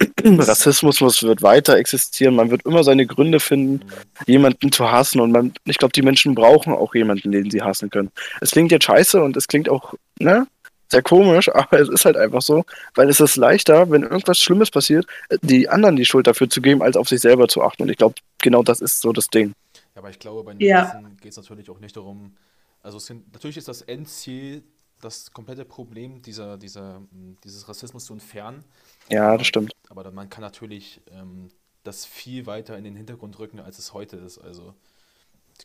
Rassismus 0.25 1.01
muss, 1.01 1.23
wird 1.23 1.41
weiter 1.43 1.77
existieren, 1.77 2.35
man 2.37 2.51
wird 2.51 2.67
immer 2.67 2.85
seine 2.85 3.07
Gründe 3.07 3.41
finden, 3.41 3.81
jemanden 4.27 4.71
zu 4.71 4.91
hassen 4.91 5.21
und 5.21 5.33
man, 5.33 5.55
ich 5.65 5.79
glaube, 5.79 5.93
die 5.93 6.03
Menschen 6.03 6.35
brauchen 6.35 6.75
auch 6.75 6.95
jemanden, 6.95 7.33
den 7.33 7.51
sie 7.51 7.63
hassen 7.63 7.89
können. 7.89 8.11
Es 8.43 8.51
klingt 8.51 8.71
jetzt 8.71 8.85
scheiße 8.85 9.23
und 9.23 9.37
es 9.37 9.49
klingt 9.49 9.69
auch, 9.71 9.95
ne, 10.19 10.47
sehr 10.93 11.03
komisch, 11.03 11.49
aber 11.55 11.81
es 11.81 11.89
ist 11.89 12.05
halt 12.05 12.17
einfach 12.17 12.43
so, 12.43 12.65
weil 12.95 13.09
es 13.11 13.21
ist 13.21 13.37
leichter, 13.37 13.91
wenn 13.91 14.03
irgendwas 14.03 14.39
Schlimmes 14.39 14.71
passiert, 14.71 15.07
die 15.43 15.69
anderen 15.69 15.97
die 15.97 16.05
Schuld 16.05 16.27
dafür 16.27 16.49
zu 16.49 16.63
geben, 16.63 16.83
als 16.83 16.97
auf 16.97 17.09
sich 17.09 17.21
selber 17.21 17.49
zu 17.49 17.63
achten. 17.63 17.83
Und 17.83 17.91
ich 17.91 17.97
glaube, 17.99 18.15
genau 18.41 18.63
das 18.63 18.81
ist 18.81 19.01
so 19.01 19.13
das 19.13 19.29
Ding. 19.29 19.55
Ja, 19.75 20.01
aber 20.01 20.11
ich 20.11 20.19
glaube, 20.19 20.45
bei 20.45 20.53
den 20.55 20.61
Ja. 20.61 20.83
Rassen 20.85 21.17
geht 21.21 21.33
es 21.33 21.37
natürlich 21.37 21.69
auch 21.71 21.81
nicht 21.81 21.97
darum, 21.97 22.37
also 22.83 22.99
es 22.99 23.07
sind, 23.07 23.33
natürlich 23.33 23.57
ist 23.57 23.69
das 23.69 23.83
Endziel, 23.83 24.65
das 25.01 25.33
komplette 25.33 25.65
Problem 25.65 26.23
dieser, 26.23 26.57
dieser, 26.59 26.97
m, 27.13 27.37
dieses 27.45 27.69
Rassismus 27.69 28.05
zu 28.05 28.13
entfernen. 28.13 28.65
Ja, 29.11 29.37
das 29.37 29.47
stimmt. 29.47 29.73
Aber 29.91 30.11
man 30.13 30.31
kann 30.31 30.43
natürlich 30.43 31.01
ähm, 31.11 31.49
das 31.85 32.05
viel 32.07 32.47
weiter 32.47 32.77
in 32.79 32.85
den 32.85 32.97
Hintergrund 32.97 33.39
rücken, 33.39 33.61
als 33.61 33.79
es 33.79 33.93
heute 33.95 34.17
ist. 34.17 34.39
Also 34.39 34.75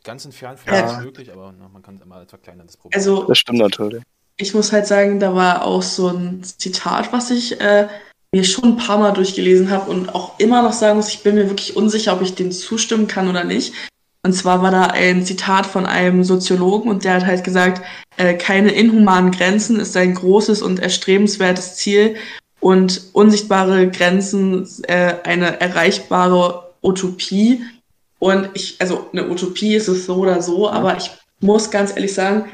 ganz 0.04 0.24
entfernt 0.24 0.60
vielleicht 0.60 0.94
Ja. 0.94 1.00
möglich, 1.00 1.32
aber 1.32 1.52
na, 1.56 1.68
man 1.68 1.82
kann 1.82 1.96
es 1.96 2.02
immer 2.02 2.26
verkleinern, 2.26 2.66
das 2.66 2.76
Problem. 2.76 2.98
Also 2.98 3.24
Das 3.24 3.38
stimmt 3.38 3.58
natürlich. 3.58 4.02
Ich 4.38 4.54
muss 4.54 4.72
halt 4.72 4.86
sagen, 4.86 5.20
da 5.20 5.34
war 5.34 5.64
auch 5.64 5.82
so 5.82 6.08
ein 6.08 6.42
Zitat, 6.42 7.12
was 7.12 7.30
ich 7.30 7.60
äh, 7.60 7.88
mir 8.32 8.44
schon 8.44 8.64
ein 8.64 8.76
paar 8.76 8.98
Mal 8.98 9.12
durchgelesen 9.12 9.70
habe 9.70 9.90
und 9.90 10.14
auch 10.14 10.38
immer 10.38 10.62
noch 10.62 10.72
sagen 10.72 10.96
muss, 10.96 11.08
ich 11.08 11.22
bin 11.22 11.34
mir 11.34 11.48
wirklich 11.48 11.76
unsicher, 11.76 12.12
ob 12.12 12.22
ich 12.22 12.34
dem 12.34 12.52
zustimmen 12.52 13.08
kann 13.08 13.28
oder 13.28 13.44
nicht. 13.44 13.74
Und 14.22 14.32
zwar 14.32 14.62
war 14.62 14.70
da 14.70 14.84
ein 14.86 15.24
Zitat 15.24 15.66
von 15.66 15.86
einem 15.86 16.24
Soziologen 16.24 16.90
und 16.90 17.04
der 17.04 17.14
hat 17.14 17.26
halt 17.26 17.44
gesagt, 17.44 17.82
äh, 18.16 18.34
keine 18.34 18.70
inhumanen 18.70 19.32
Grenzen 19.32 19.80
ist 19.80 19.96
ein 19.96 20.14
großes 20.14 20.62
und 20.62 20.80
erstrebenswertes 20.80 21.76
Ziel 21.76 22.16
und 22.60 23.02
unsichtbare 23.12 23.88
Grenzen 23.88 24.68
äh, 24.82 25.14
eine 25.24 25.60
erreichbare 25.60 26.72
Utopie. 26.82 27.62
Und 28.18 28.50
ich, 28.54 28.76
also 28.80 29.08
eine 29.12 29.28
Utopie 29.28 29.74
ist 29.74 29.88
es 29.88 30.06
so 30.06 30.16
oder 30.16 30.42
so, 30.42 30.68
aber 30.68 30.96
ich 30.96 31.10
muss 31.40 31.70
ganz 31.70 31.92
ehrlich 31.94 32.12
sagen, 32.12 32.46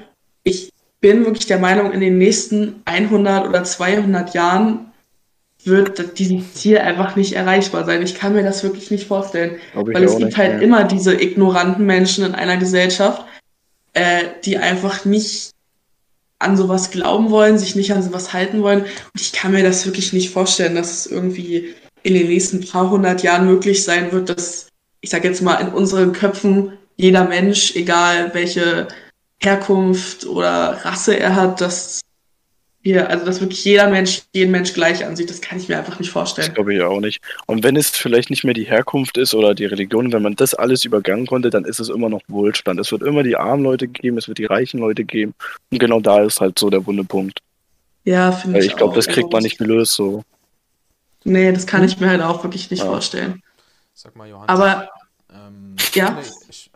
ich 0.44 0.73
bin 1.04 1.26
wirklich 1.26 1.44
der 1.44 1.58
Meinung, 1.58 1.92
in 1.92 2.00
den 2.00 2.16
nächsten 2.16 2.80
100 2.86 3.46
oder 3.46 3.62
200 3.62 4.32
Jahren 4.32 4.90
wird 5.62 6.18
dieses 6.18 6.54
Ziel 6.54 6.78
einfach 6.78 7.14
nicht 7.14 7.34
erreichbar 7.34 7.84
sein. 7.84 8.00
Ich 8.00 8.14
kann 8.14 8.32
mir 8.32 8.42
das 8.42 8.62
wirklich 8.62 8.90
nicht 8.90 9.06
vorstellen. 9.06 9.58
Weil 9.74 10.02
es 10.02 10.12
gibt 10.12 10.28
nicht, 10.28 10.38
halt 10.38 10.56
nee. 10.56 10.64
immer 10.64 10.84
diese 10.84 11.12
ignoranten 11.12 11.84
Menschen 11.84 12.24
in 12.24 12.34
einer 12.34 12.56
Gesellschaft, 12.56 13.22
äh, 13.92 14.28
die 14.46 14.56
einfach 14.56 15.04
nicht 15.04 15.50
an 16.38 16.56
sowas 16.56 16.90
glauben 16.90 17.28
wollen, 17.28 17.58
sich 17.58 17.76
nicht 17.76 17.92
an 17.92 18.02
sowas 18.02 18.32
halten 18.32 18.62
wollen. 18.62 18.84
Und 18.84 19.20
ich 19.20 19.32
kann 19.32 19.52
mir 19.52 19.62
das 19.62 19.84
wirklich 19.84 20.14
nicht 20.14 20.30
vorstellen, 20.30 20.74
dass 20.74 20.90
es 20.90 21.06
irgendwie 21.06 21.74
in 22.02 22.14
den 22.14 22.28
nächsten 22.28 22.66
paar 22.66 22.88
hundert 22.88 23.22
Jahren 23.22 23.44
möglich 23.44 23.84
sein 23.84 24.10
wird, 24.10 24.30
dass, 24.30 24.68
ich 25.02 25.10
sag 25.10 25.22
jetzt 25.24 25.42
mal, 25.42 25.56
in 25.56 25.68
unseren 25.68 26.14
Köpfen 26.14 26.78
jeder 26.96 27.24
Mensch, 27.24 27.76
egal 27.76 28.32
welche 28.32 28.88
Herkunft 29.44 30.26
oder 30.26 30.84
Rasse 30.84 31.18
er 31.18 31.34
hat, 31.36 31.60
dass 31.60 32.00
wir, 32.82 33.08
also 33.08 33.24
dass 33.24 33.40
wirklich 33.40 33.64
jeder 33.64 33.88
Mensch 33.88 34.22
jeden 34.34 34.50
Mensch 34.50 34.74
gleich 34.74 35.04
ansieht, 35.06 35.30
das 35.30 35.40
kann 35.40 35.58
ich 35.58 35.68
mir 35.68 35.78
einfach 35.78 35.98
nicht 35.98 36.08
Das 36.08 36.12
vorstellen. 36.12 36.52
glaube 36.52 36.74
ich 36.74 36.82
auch 36.82 37.00
nicht. 37.00 37.22
Und 37.46 37.62
wenn 37.64 37.76
es 37.76 37.88
vielleicht 37.88 38.28
nicht 38.28 38.44
mehr 38.44 38.52
die 38.52 38.64
Herkunft 38.66 39.16
ist 39.16 39.32
oder 39.34 39.54
die 39.54 39.64
Religion, 39.64 40.12
wenn 40.12 40.20
man 40.22 40.36
das 40.36 40.52
alles 40.54 40.84
übergangen 40.84 41.26
konnte, 41.26 41.48
dann 41.48 41.64
ist 41.64 41.80
es 41.80 41.88
immer 41.88 42.10
noch 42.10 42.20
Wohlstand. 42.28 42.78
Es 42.78 42.92
wird 42.92 43.02
immer 43.02 43.22
die 43.22 43.36
armen 43.36 43.62
Leute 43.62 43.88
geben, 43.88 44.18
es 44.18 44.28
wird 44.28 44.36
die 44.36 44.44
reichen 44.44 44.80
Leute 44.80 45.04
geben. 45.04 45.32
Und 45.70 45.78
genau 45.78 46.00
da 46.00 46.22
ist 46.24 46.42
halt 46.42 46.58
so 46.58 46.68
der 46.68 46.84
wunde 46.86 47.04
Punkt. 47.04 47.40
Ja, 48.04 48.32
finde 48.32 48.56
Weil 48.56 48.64
ich 48.64 48.72
ich 48.72 48.76
glaube, 48.76 48.94
das 48.94 49.06
kriegt 49.06 49.32
man 49.32 49.42
nicht 49.42 49.56
gelöst 49.56 49.94
so. 49.94 50.22
Nee, 51.24 51.52
das 51.52 51.66
kann 51.66 51.84
ich 51.84 51.98
mir 51.98 52.10
halt 52.10 52.20
auch 52.20 52.42
wirklich 52.44 52.70
nicht 52.70 52.80
Ja. 52.80 52.86
vorstellen. 52.86 53.42
Sag 53.94 54.14
mal, 54.14 54.28
Johann. 54.28 54.46
Aber 54.46 54.90
ähm, 55.32 55.74
Ja. 55.94 56.10
Nee, 56.10 56.20
ich, 56.50 56.70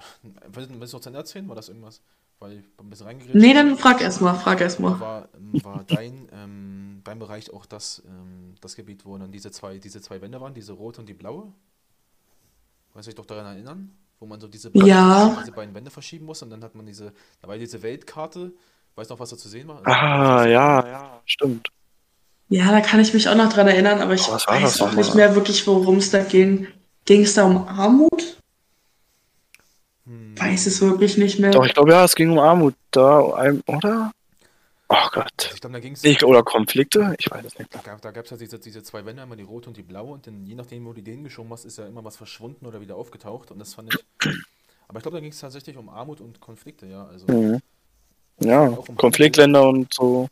willst 0.54 0.70
du 0.74 0.80
willst 0.80 0.92
du 0.94 0.96
noch 0.96 1.02
zu 1.02 1.08
Ende 1.10 1.18
erzählen? 1.18 1.46
War 1.48 1.56
das 1.56 1.68
irgendwas? 1.68 2.00
Weil 2.40 2.52
ich 2.52 2.64
ein 2.78 2.88
bisschen 2.88 3.06
reingeredet 3.06 3.34
nee, 3.34 3.52
dann 3.52 3.76
frag 3.76 4.00
erst 4.00 4.20
mal, 4.20 4.34
frag 4.34 4.60
erst 4.60 4.78
mal. 4.78 5.00
War, 5.00 5.28
ähm, 5.34 5.64
war 5.64 5.84
dein, 5.84 6.28
ähm, 6.32 7.00
dein 7.02 7.18
Bereich 7.18 7.52
auch 7.52 7.66
das, 7.66 8.02
ähm, 8.06 8.54
das 8.60 8.76
Gebiet, 8.76 9.04
wo 9.04 9.18
dann 9.18 9.32
diese 9.32 9.50
zwei, 9.50 9.78
diese 9.78 10.00
zwei 10.00 10.20
Wände 10.20 10.40
waren, 10.40 10.54
diese 10.54 10.72
rote 10.72 11.00
und 11.00 11.08
die 11.08 11.14
blaue? 11.14 11.52
Kannst 12.92 13.08
du 13.08 13.10
dich 13.10 13.16
doch 13.16 13.26
daran 13.26 13.46
erinnern? 13.46 13.90
Wo 14.20 14.26
man 14.26 14.40
so 14.40 14.46
diese, 14.46 14.70
Ja. 14.74 15.36
diese 15.40 15.52
beiden 15.52 15.74
Wände 15.74 15.90
verschieben 15.90 16.26
muss 16.26 16.42
und 16.42 16.50
dann 16.50 16.62
hat 16.62 16.74
man 16.74 16.86
diese, 16.86 17.12
da 17.40 17.48
war 17.48 17.58
diese 17.58 17.82
Weltkarte. 17.82 18.52
Weißt 18.94 19.10
du 19.10 19.14
noch, 19.14 19.20
was 19.20 19.30
da 19.30 19.36
zu 19.36 19.48
sehen 19.48 19.68
war? 19.68 19.84
Ah, 19.86 20.46
ja, 20.46 20.86
ja, 20.86 21.20
stimmt. 21.24 21.68
Ja, 22.48 22.70
da 22.70 22.80
kann 22.80 22.98
ich 23.00 23.12
mich 23.14 23.28
auch 23.28 23.34
noch 23.36 23.52
dran 23.52 23.68
erinnern, 23.68 24.00
aber 24.00 24.14
ich 24.14 24.28
war 24.28 24.40
weiß 24.46 24.80
auch 24.80 24.92
nicht 24.92 25.14
mehr 25.14 25.34
wirklich, 25.34 25.66
worum 25.66 25.98
es 25.98 26.10
da 26.10 26.22
ging. 26.22 26.66
Ging 27.04 27.22
es 27.22 27.34
da 27.34 27.44
um 27.44 27.68
Armut? 27.68 28.27
Weiß 30.58 30.66
es 30.66 30.80
wirklich 30.80 31.16
nicht 31.18 31.38
mehr. 31.38 31.52
Doch, 31.52 31.64
ich 31.64 31.72
glaube, 31.72 31.92
ja, 31.92 32.02
es 32.04 32.16
ging 32.16 32.30
um 32.30 32.40
Armut 32.40 32.74
da, 32.90 33.32
ein- 33.34 33.62
oder? 33.68 34.10
Oh 34.88 35.08
Gott. 35.12 35.50
Ich 35.54 35.60
glaube, 35.60 35.74
da 35.74 35.78
ging 35.78 35.92
es. 35.92 36.02
Ich, 36.02 36.24
oder 36.24 36.42
Konflikte? 36.42 37.14
Ich 37.16 37.30
weiß 37.30 37.44
es 37.44 37.56
nicht. 37.56 37.70
Da 37.72 38.10
gab 38.10 38.24
es 38.24 38.30
ja 38.30 38.36
diese, 38.36 38.58
diese 38.58 38.82
zwei 38.82 39.04
Wände, 39.06 39.22
einmal 39.22 39.38
die 39.38 39.44
rote 39.44 39.68
und 39.68 39.76
die 39.76 39.84
blaue, 39.84 40.14
und 40.14 40.26
dann 40.26 40.44
je 40.46 40.56
nachdem, 40.56 40.84
wo 40.86 40.92
du 40.92 41.00
den 41.00 41.22
geschoben 41.22 41.52
hast, 41.52 41.64
ist 41.64 41.78
ja 41.78 41.86
immer 41.86 42.02
was 42.02 42.16
verschwunden 42.16 42.66
oder 42.66 42.80
wieder 42.80 42.96
aufgetaucht. 42.96 43.52
Und 43.52 43.60
das 43.60 43.74
fand 43.74 43.94
ich. 43.94 44.04
Aber 44.88 44.98
ich 44.98 45.02
glaube, 45.04 45.18
da 45.18 45.20
ging 45.20 45.30
es 45.30 45.38
tatsächlich 45.38 45.76
um 45.76 45.88
Armut 45.90 46.20
und 46.20 46.40
Konflikte, 46.40 46.86
ja. 46.86 47.06
Also, 47.06 47.26
Mhm. 47.28 47.60
Ja, 48.40 48.62
um 48.62 48.96
Konfliktländer 48.96 49.68
und 49.68 49.94
so. 49.94 50.26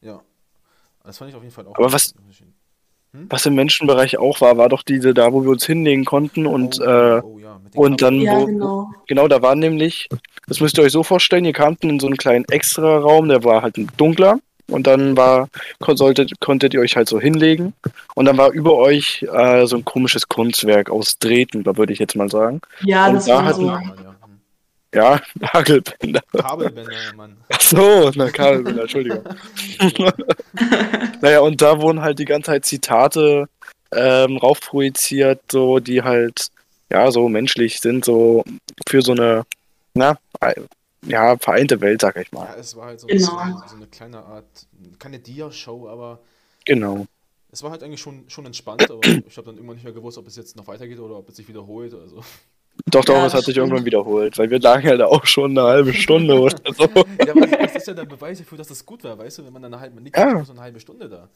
ja. 0.00 0.18
Das 1.04 1.18
fand 1.18 1.28
ich 1.30 1.36
auf 1.36 1.42
jeden 1.42 1.54
Fall 1.54 1.66
auch. 1.66 1.76
Aber 1.76 1.92
was-? 1.92 2.14
Was 3.12 3.46
im 3.46 3.54
Menschenbereich 3.54 4.18
auch 4.18 4.40
war, 4.40 4.58
war 4.58 4.68
doch 4.68 4.82
diese 4.82 5.14
da, 5.14 5.32
wo 5.32 5.42
wir 5.42 5.50
uns 5.50 5.64
hinlegen 5.64 6.04
konnten 6.04 6.46
und 6.46 6.78
oh, 6.80 6.84
äh, 6.84 7.20
oh, 7.22 7.38
ja, 7.42 7.58
mit 7.62 7.74
den 7.74 7.80
und 7.80 8.02
dann 8.02 8.20
Ja, 8.20 8.38
wo, 8.40 8.46
genau. 8.46 8.90
Genau, 9.06 9.28
da 9.28 9.40
war 9.42 9.54
nämlich, 9.54 10.08
das 10.46 10.60
müsst 10.60 10.78
ihr 10.78 10.84
euch 10.84 10.92
so 10.92 11.02
vorstellen, 11.02 11.44
ihr 11.44 11.52
kamt 11.54 11.82
in 11.84 11.98
so 12.00 12.06
einen 12.06 12.16
kleinen 12.16 12.44
Extra-Raum, 12.46 13.28
der 13.28 13.42
war 13.44 13.62
halt 13.62 13.76
ein 13.78 13.88
dunkler. 13.96 14.38
Und 14.70 14.86
dann 14.86 15.16
war, 15.16 15.48
kon- 15.80 15.96
solltet, 15.96 16.38
konntet 16.40 16.74
ihr 16.74 16.80
euch 16.80 16.94
halt 16.94 17.08
so 17.08 17.18
hinlegen. 17.18 17.72
Und 18.14 18.26
dann 18.26 18.36
war 18.36 18.50
über 18.52 18.74
euch 18.76 19.26
äh, 19.32 19.66
so 19.66 19.76
ein 19.76 19.84
komisches 19.86 20.28
Kunstwerk 20.28 20.90
aus 20.90 21.18
Drähten, 21.18 21.64
da 21.64 21.74
würde 21.78 21.94
ich 21.94 21.98
jetzt 21.98 22.16
mal 22.16 22.28
sagen. 22.28 22.60
Ja, 22.82 23.06
Und 23.08 23.14
das 23.14 23.24
da 23.24 23.36
war 23.36 23.44
hatten- 23.46 23.60
so. 23.64 23.72
Ja, 24.94 25.20
ja. 25.40 25.40
Ja, 25.40 25.52
Hagelbänder. 25.52 26.22
Kabelbänder, 26.32 27.12
Mann. 27.12 27.36
Ach 27.50 27.60
so, 27.60 28.10
na 28.14 28.30
Kabelbänder, 28.30 28.82
Entschuldigung. 28.82 29.24
naja, 31.20 31.40
und 31.40 31.60
da 31.60 31.80
wurden 31.80 32.00
halt 32.00 32.18
die 32.18 32.24
ganze 32.24 32.52
Zeit 32.52 32.64
Zitate 32.64 33.48
ähm, 33.92 34.36
raufprojiziert, 34.38 35.40
so, 35.50 35.78
die 35.78 36.02
halt, 36.02 36.48
ja, 36.90 37.10
so 37.10 37.28
menschlich 37.28 37.80
sind, 37.80 38.04
so 38.04 38.44
für 38.86 39.02
so 39.02 39.12
eine, 39.12 39.44
na, 39.94 40.18
ja, 41.06 41.36
vereinte 41.38 41.80
Welt, 41.80 42.00
sag 42.00 42.16
ich 42.16 42.28
Ja, 42.32 42.38
mal. 42.38 42.54
es 42.58 42.76
war 42.76 42.86
halt 42.86 43.00
so, 43.00 43.06
Genau. 43.06 43.20
so, 43.20 43.66
so 43.66 43.76
eine 43.76 43.86
kleine 43.86 44.18
Art, 44.24 44.66
keine 44.98 45.18
Dia-Show, 45.18 45.88
aber 45.88 46.20
Genau. 46.64 47.06
es 47.50 47.62
war 47.62 47.70
halt 47.70 47.82
eigentlich 47.82 48.00
schon, 48.00 48.28
schon 48.28 48.46
entspannt, 48.46 48.90
aber 48.90 49.02
ich 49.26 49.36
habe 49.36 49.46
dann 49.46 49.56
irgendwann 49.56 49.76
nicht 49.76 49.84
mehr 49.84 49.92
gewusst, 49.92 50.18
ob 50.18 50.26
es 50.26 50.36
jetzt 50.36 50.56
noch 50.56 50.66
weitergeht 50.66 50.98
oder 50.98 51.16
ob 51.16 51.28
es 51.28 51.36
sich 51.36 51.48
wiederholt. 51.48 51.94
Also. 51.94 52.22
Doch, 52.86 53.04
doch, 53.04 53.14
Ja, 53.14 53.26
es 53.26 53.32
hat 53.32 53.38
das 53.40 53.44
sich 53.46 53.52
stimmt. 53.54 53.66
irgendwann 53.68 53.84
wiederholt, 53.84 54.38
weil 54.38 54.50
wir 54.50 54.60
lagen 54.60 54.86
halt 54.88 55.02
auch 55.02 55.26
schon 55.26 55.50
eine 55.56 55.66
halbe 55.66 55.92
Stunde 55.92 56.38
oder 56.40 56.56
so. 56.76 56.84
Ja, 57.24 57.32
aber 57.34 57.46
das 57.46 57.76
ist 57.76 57.86
ja 57.86 57.94
der 57.94 58.04
Beweis 58.04 58.38
dafür, 58.38 58.56
dass 58.58 58.68
das 58.68 58.84
gut 58.86 59.04
war, 59.04 59.18
weißt 59.18 59.38
du, 59.38 59.46
wenn 59.46 59.52
man 59.52 59.62
dann 59.62 59.74
eine 59.74 59.80
halbe, 59.82 60.00
nicht 60.00 60.16
Ja. 60.16 60.42
so 60.44 60.52
eine 60.52 60.60
halbe 60.62 60.80
Stunde 60.80 61.08
da. 61.08 61.28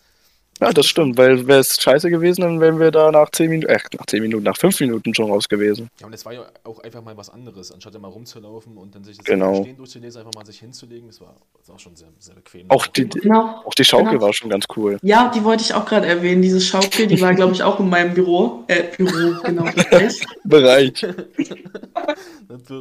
Ja, 0.63 0.73
das 0.73 0.87
stimmt, 0.87 1.19
weil 1.19 1.49
wäre 1.49 1.59
es 1.59 1.83
scheiße 1.83 2.09
gewesen, 2.09 2.43
dann 2.43 2.61
wären 2.61 2.79
wir 2.79 2.93
da 2.93 3.11
nach 3.11 3.31
10 3.31 3.51
Minuten, 3.51 3.69
äh, 3.69 3.81
nach 3.99 4.07
10 4.07 4.23
Minuten, 4.23 4.45
nach 4.45 4.57
5 4.57 4.79
Minuten 4.79 5.13
schon 5.13 5.29
raus 5.29 5.49
gewesen. 5.49 5.91
Ja, 5.99 6.07
und 6.07 6.13
es 6.13 6.25
war 6.25 6.33
ja 6.35 6.47
auch 6.63 6.79
einfach 6.85 7.03
mal 7.03 7.17
was 7.17 7.31
anderes, 7.31 7.73
anstatt 7.73 7.97
immer 7.97 8.07
rumzulaufen 8.07 8.77
und 8.77 8.95
dann 8.95 9.03
sich 9.03 9.17
das 9.17 9.25
Genau. 9.27 9.63
Stehen 9.63 9.77
durchzulesen, 9.77 10.21
einfach 10.21 10.35
mal 10.35 10.47
sich 10.47 10.61
hinzulegen, 10.61 11.09
das 11.09 11.21
war, 11.21 11.35
das 11.59 11.69
war 11.69 11.81
schon 11.81 11.97
sehr, 11.97 12.07
sehr 12.21 12.37
bequem. 12.37 12.71
Auch 12.71 12.87
die, 12.87 13.09
Genau. 13.09 13.61
auch 13.65 13.75
die 13.75 13.83
Schaukel 13.85 14.11
Genau. 14.13 14.23
war 14.23 14.33
schon 14.33 14.51
ganz 14.51 14.67
cool. 14.77 14.99
Ja, 15.03 15.33
die 15.35 15.43
wollte 15.43 15.65
ich 15.65 15.75
auch 15.75 15.85
gerade 15.85 16.07
erwähnen. 16.07 16.43
Diese 16.43 16.61
Schaukel, 16.61 17.09
die 17.09 17.21
war, 17.21 17.35
glaube 17.35 17.55
ich, 17.55 17.65
auch 17.65 17.81
in 17.81 17.89
meinem 17.89 18.15
Büro. 18.15 18.63
Äh, 18.69 18.85
Büro, 18.97 19.43
genau. 19.43 19.65
Bereich. 20.45 21.05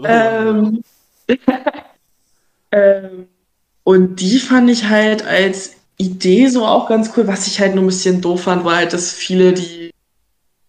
ähm, 0.06 0.84
ähm, 2.72 3.28
und 3.84 4.16
die 4.18 4.38
fand 4.38 4.70
ich 4.70 4.88
halt 4.88 5.26
als 5.26 5.78
Idee 6.02 6.48
so 6.48 6.66
auch 6.66 6.90
ganz 6.90 7.12
cool. 7.16 7.28
Was 7.28 7.48
ich 7.48 7.60
halt 7.60 7.76
nur 7.76 7.84
ein 7.84 7.88
bisschen 7.88 8.22
doof 8.22 8.44
fand, 8.44 8.66
war 8.66 8.78
halt, 8.78 8.94
dass 8.94 9.12
viele 9.12 9.54
die 9.54 9.92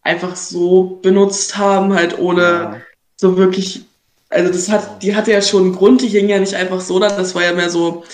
einfach 0.03 0.37
so 0.37 0.99
benutzt 1.03 1.57
haben, 1.57 1.95
halt 1.95 2.19
ohne 2.19 2.43
Ja. 2.43 2.81
so 3.17 3.37
wirklich. 3.37 3.83
Also 4.29 4.53
das 4.53 4.69
hat, 4.69 5.03
die 5.03 5.15
hatte 5.15 5.31
ja 5.31 5.43
schon 5.43 5.65
einen 5.65 5.75
Grund, 5.75 6.01
die 6.01 6.09
hing 6.09 6.29
ja 6.29 6.39
nicht 6.39 6.55
einfach 6.55 6.81
so 6.81 6.99
da, 6.99 7.09
das 7.09 7.35
war 7.35 7.45
ja 7.45 7.53
mehr 7.53 7.69
so, 7.69 8.05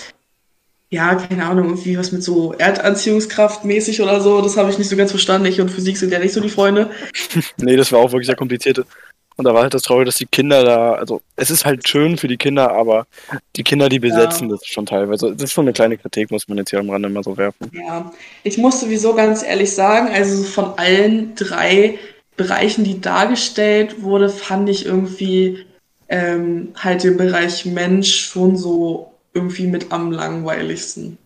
ja, 0.89 1.15
keine 1.15 1.45
Ahnung, 1.45 1.67
irgendwie 1.67 1.97
was 1.97 2.11
mit 2.11 2.23
so 2.23 2.53
Erdanziehungskraft 2.53 3.63
mäßig 3.63 4.01
oder 4.01 4.19
so, 4.19 4.41
das 4.41 4.57
habe 4.57 4.69
ich 4.69 4.77
nicht 4.77 4.89
so 4.89 4.97
ganz 4.97 5.11
verstanden. 5.11 5.47
Ich 5.47 5.61
und 5.61 5.69
Physik 5.69 5.97
sind 5.97 6.11
ja 6.11 6.19
nicht 6.19 6.33
so 6.33 6.41
die 6.41 6.49
Freunde. 6.49 6.91
Nee, 7.57 7.75
das 7.75 7.91
war 7.91 7.99
auch 7.99 8.11
wirklich 8.11 8.27
sehr 8.27 8.35
kompliziert. 8.35 8.85
Und 9.39 9.45
da 9.45 9.53
war 9.53 9.61
halt 9.61 9.73
das 9.73 9.83
Traurige, 9.83 10.03
dass 10.03 10.17
die 10.17 10.25
Kinder 10.25 10.65
da, 10.65 10.95
also 10.95 11.21
es 11.37 11.49
ist 11.49 11.63
halt 11.63 11.87
schön 11.87 12.17
für 12.17 12.27
die 12.27 12.35
Kinder, 12.35 12.73
aber 12.73 13.07
die 13.55 13.63
Kinder, 13.63 13.87
die 13.87 13.99
besetzen 13.99 14.49
das 14.49 14.65
schon 14.65 14.85
teilweise. 14.85 15.31
Das 15.31 15.43
ist 15.43 15.53
schon 15.53 15.63
eine 15.63 15.71
kleine 15.71 15.97
Kritik, 15.97 16.29
muss 16.29 16.49
man 16.49 16.57
jetzt 16.57 16.71
hier 16.71 16.79
am 16.79 16.89
Rande 16.89 17.07
mal 17.07 17.23
so 17.23 17.37
werfen. 17.37 17.71
Ja, 17.71 18.11
ich 18.43 18.57
muss 18.57 18.81
sowieso 18.81 19.15
ganz 19.15 19.41
ehrlich 19.41 19.73
sagen, 19.73 20.09
also 20.13 20.43
von 20.43 20.77
allen 20.77 21.35
drei 21.35 21.99
Bereichen, 22.35 22.83
die 22.83 22.99
dargestellt 22.99 24.03
wurde, 24.03 24.27
fand 24.27 24.67
ich 24.67 24.85
irgendwie 24.85 25.65
ähm, 26.09 26.73
halt 26.75 27.05
den 27.05 27.15
Bereich 27.15 27.65
Mensch 27.65 28.13
schon 28.19 28.57
so 28.57 29.13
irgendwie 29.33 29.67
mit 29.67 29.93
am 29.93 30.11
langweiligsten. 30.11 31.17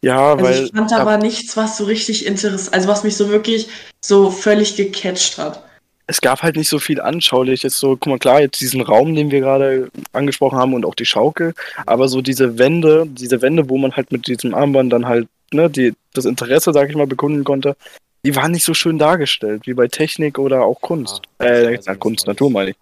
Ja, 0.00 0.32
Also 0.32 0.44
weil 0.44 0.64
ich 0.64 0.72
fand 0.72 0.90
da 0.90 1.04
war 1.04 1.18
nichts, 1.18 1.58
was 1.58 1.76
so 1.76 1.84
richtig 1.84 2.24
interessant, 2.24 2.72
also 2.72 2.88
was 2.88 3.04
mich 3.04 3.16
so 3.18 3.28
wirklich 3.28 3.68
so 4.00 4.30
völlig 4.30 4.76
gecatcht 4.76 5.36
hat. 5.36 5.62
Es 6.10 6.20
gab 6.20 6.42
halt 6.42 6.56
nicht 6.56 6.68
so 6.68 6.78
viel 6.78 7.00
Anschauliches. 7.00 7.78
So, 7.78 7.90
guck 7.96 8.06
mal, 8.08 8.18
klar, 8.18 8.40
jetzt 8.40 8.60
diesen 8.60 8.80
Raum, 8.80 9.14
den 9.14 9.30
wir 9.30 9.40
gerade 9.40 9.88
angesprochen 10.12 10.58
haben 10.58 10.74
und 10.74 10.84
auch 10.84 10.94
die 10.94 11.06
Schaukel, 11.06 11.54
aber 11.86 12.08
so 12.08 12.20
diese 12.20 12.58
Wände, 12.58 13.06
diese 13.08 13.40
Wände, 13.42 13.68
wo 13.68 13.78
man 13.78 13.92
halt 13.96 14.12
mit 14.12 14.26
diesem 14.26 14.52
Armband 14.54 14.92
dann 14.92 15.06
halt, 15.06 15.28
ne, 15.52 15.70
die, 15.70 15.94
das 16.12 16.24
Interesse, 16.24 16.72
sag 16.72 16.90
ich 16.90 16.96
mal, 16.96 17.06
bekunden 17.06 17.44
konnte, 17.44 17.76
die 18.24 18.34
waren 18.36 18.50
nicht 18.52 18.64
so 18.64 18.74
schön 18.74 18.98
dargestellt, 18.98 19.66
wie 19.66 19.74
bei 19.74 19.88
Technik 19.88 20.38
oder 20.38 20.62
auch 20.64 20.80
Kunst. 20.80 21.22
Ah, 21.38 21.44
äh, 21.46 21.70
nichts 21.70 21.86
Kunst. 21.98 22.26
Natur 22.26 22.50
meine 22.50 22.70
ich. 22.70 22.76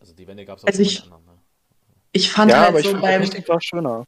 Also 0.00 0.12
die 0.14 0.26
Wände 0.26 0.44
gab 0.44 0.58
es 0.58 0.64
Also 0.64 0.78
bei 0.78 0.82
ich- 0.82 1.02
den 1.02 1.12
anderen, 1.12 1.24
ne? 1.26 1.32
Ich 2.12 2.30
fand 2.32 2.50
Ja, 2.50 2.60
halt 2.60 2.68
aber 2.70 2.80
ich 2.80 2.86
so 2.86 2.92
fand, 2.92 3.02
beim, 3.02 3.22
Technik 3.22 3.48
war 3.48 3.60
schöner. 3.60 4.04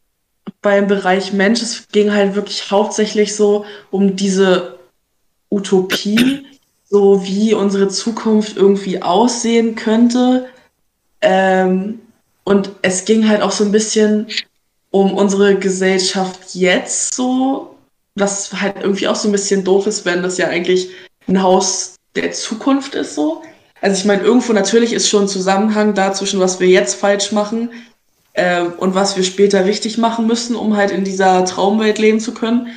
beim 0.62 0.86
Bereich 0.86 1.32
Mensch, 1.34 1.60
es 1.62 1.86
ging 1.88 2.12
halt 2.12 2.34
wirklich 2.34 2.70
hauptsächlich 2.70 3.36
so 3.36 3.66
um 3.90 4.16
diese 4.16 4.78
Utopie, 5.50 6.44
so 6.88 7.24
wie 7.24 7.54
unsere 7.54 7.88
Zukunft 7.88 8.56
irgendwie 8.56 9.02
aussehen 9.02 9.74
könnte. 9.74 10.48
Ähm, 11.20 12.00
und 12.44 12.70
es 12.82 13.04
ging 13.04 13.28
halt 13.28 13.42
auch 13.42 13.50
so 13.50 13.64
ein 13.64 13.72
bisschen 13.72 14.28
um 14.90 15.14
unsere 15.14 15.56
Gesellschaft 15.56 16.54
jetzt 16.54 17.14
so, 17.14 17.76
was 18.14 18.52
halt 18.54 18.76
irgendwie 18.80 19.06
auch 19.08 19.16
so 19.16 19.28
ein 19.28 19.32
bisschen 19.32 19.64
doof 19.64 19.86
ist, 19.86 20.06
wenn 20.06 20.22
das 20.22 20.38
ja 20.38 20.48
eigentlich 20.48 20.88
ein 21.28 21.42
Haus 21.42 21.96
der 22.16 22.32
Zukunft 22.32 22.94
ist 22.94 23.14
so. 23.14 23.42
Also 23.80 23.98
ich 23.98 24.04
meine, 24.06 24.22
irgendwo 24.22 24.52
natürlich 24.52 24.92
ist 24.92 25.08
schon 25.08 25.24
ein 25.24 25.28
Zusammenhang 25.28 25.94
da 25.94 26.12
zwischen 26.12 26.40
was 26.40 26.58
wir 26.58 26.68
jetzt 26.68 26.94
falsch 26.94 27.32
machen 27.32 27.70
ähm, 28.34 28.72
und 28.78 28.94
was 28.94 29.16
wir 29.16 29.24
später 29.24 29.64
richtig 29.66 29.98
machen 29.98 30.26
müssen, 30.26 30.56
um 30.56 30.76
halt 30.76 30.90
in 30.90 31.04
dieser 31.04 31.44
Traumwelt 31.44 31.98
leben 31.98 32.18
zu 32.18 32.32
können. 32.32 32.68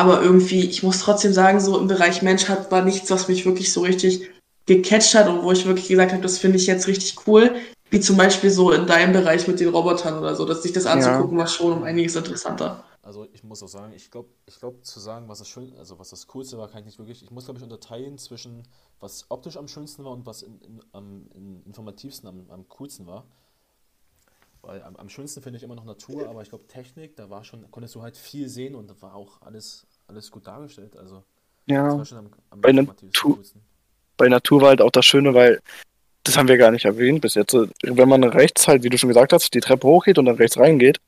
Aber 0.00 0.22
irgendwie, 0.22 0.64
ich 0.64 0.82
muss 0.82 1.00
trotzdem 1.00 1.34
sagen, 1.34 1.60
so 1.60 1.78
im 1.78 1.86
Bereich 1.86 2.22
Mensch 2.22 2.48
hat, 2.48 2.70
war 2.70 2.82
nichts, 2.82 3.10
was 3.10 3.28
mich 3.28 3.44
wirklich 3.44 3.70
so 3.70 3.82
richtig 3.82 4.30
gecatcht 4.64 5.14
hat 5.14 5.28
und 5.28 5.42
wo 5.42 5.52
ich 5.52 5.66
wirklich 5.66 5.88
gesagt 5.88 6.12
habe, 6.12 6.22
das 6.22 6.38
finde 6.38 6.56
ich 6.56 6.66
jetzt 6.66 6.86
richtig 6.86 7.26
cool. 7.26 7.54
Wie 7.90 8.00
zum 8.00 8.16
Beispiel 8.16 8.50
so 8.50 8.72
in 8.72 8.86
deinem 8.86 9.12
Bereich 9.12 9.46
mit 9.46 9.60
den 9.60 9.68
Robotern 9.68 10.18
oder 10.18 10.34
so, 10.34 10.46
dass 10.46 10.62
sich 10.62 10.72
das 10.72 10.86
anzugucken 10.86 11.36
war 11.36 11.46
schon 11.46 11.74
um 11.74 11.82
einiges 11.82 12.16
interessanter. 12.16 12.82
Also 13.02 13.26
ich 13.34 13.44
muss 13.44 13.62
auch 13.62 13.68
sagen, 13.68 13.92
ich 13.94 14.10
glaube, 14.10 14.30
ich 14.46 14.58
glaube 14.58 14.80
zu 14.80 15.00
sagen, 15.00 15.28
was 15.28 15.40
das 15.40 15.48
schön, 15.48 15.76
also 15.76 15.98
was 15.98 16.08
das 16.08 16.26
Coolste 16.28 16.56
war, 16.56 16.68
kann 16.68 16.80
ich 16.80 16.86
nicht 16.86 16.98
wirklich. 16.98 17.22
Ich 17.22 17.30
muss 17.30 17.44
glaube 17.44 17.58
ich 17.58 17.64
unterteilen 17.64 18.16
zwischen 18.16 18.62
was 19.00 19.26
optisch 19.28 19.58
am 19.58 19.68
schönsten 19.68 20.02
war 20.04 20.12
und 20.12 20.24
was 20.24 20.40
in, 20.42 20.62
in, 20.62 20.80
am 20.92 21.26
in 21.34 21.62
informativsten, 21.66 22.26
am, 22.26 22.46
am 22.48 22.66
coolsten 22.70 23.06
war. 23.06 23.26
Weil 24.62 24.82
am, 24.82 24.96
am 24.96 25.08
schönsten 25.08 25.42
finde 25.42 25.56
ich 25.56 25.62
immer 25.62 25.74
noch 25.74 25.84
Natur, 25.84 26.28
aber 26.28 26.42
ich 26.42 26.50
glaube 26.50 26.66
Technik, 26.66 27.16
da 27.16 27.30
war 27.30 27.44
schon, 27.44 27.70
konntest 27.70 27.94
du 27.94 28.02
halt 28.02 28.16
viel 28.16 28.48
sehen 28.48 28.74
und 28.74 28.90
da 28.90 28.94
war 29.00 29.14
auch 29.14 29.40
alles, 29.42 29.86
alles 30.10 30.30
gut 30.30 30.46
dargestellt. 30.46 30.96
Also 30.96 31.22
das 31.66 31.74
Ja. 31.76 31.96
war 31.96 32.04
schon 32.04 32.18
am, 32.18 32.26
am 32.50 32.60
Bei 32.60 32.72
Natur- 32.72 33.38
bei 34.16 34.28
Natur 34.28 34.60
war 34.60 34.68
halt 34.68 34.82
auch 34.82 34.90
das 34.90 35.06
Schöne, 35.06 35.32
weil 35.32 35.60
das 36.24 36.36
haben 36.36 36.48
wir 36.48 36.58
gar 36.58 36.70
nicht 36.70 36.84
erwähnt 36.84 37.22
bis 37.22 37.34
jetzt. 37.34 37.54
Wenn 37.82 38.08
man 38.08 38.22
rechts 38.24 38.68
halt, 38.68 38.82
wie 38.82 38.90
du 38.90 38.98
schon 38.98 39.08
gesagt 39.08 39.32
hast, 39.32 39.54
die 39.54 39.60
Treppe 39.60 39.86
hochgeht 39.86 40.18
und 40.18 40.26
dann 40.26 40.36
rechts 40.36 40.58
reingeht, 40.58 40.98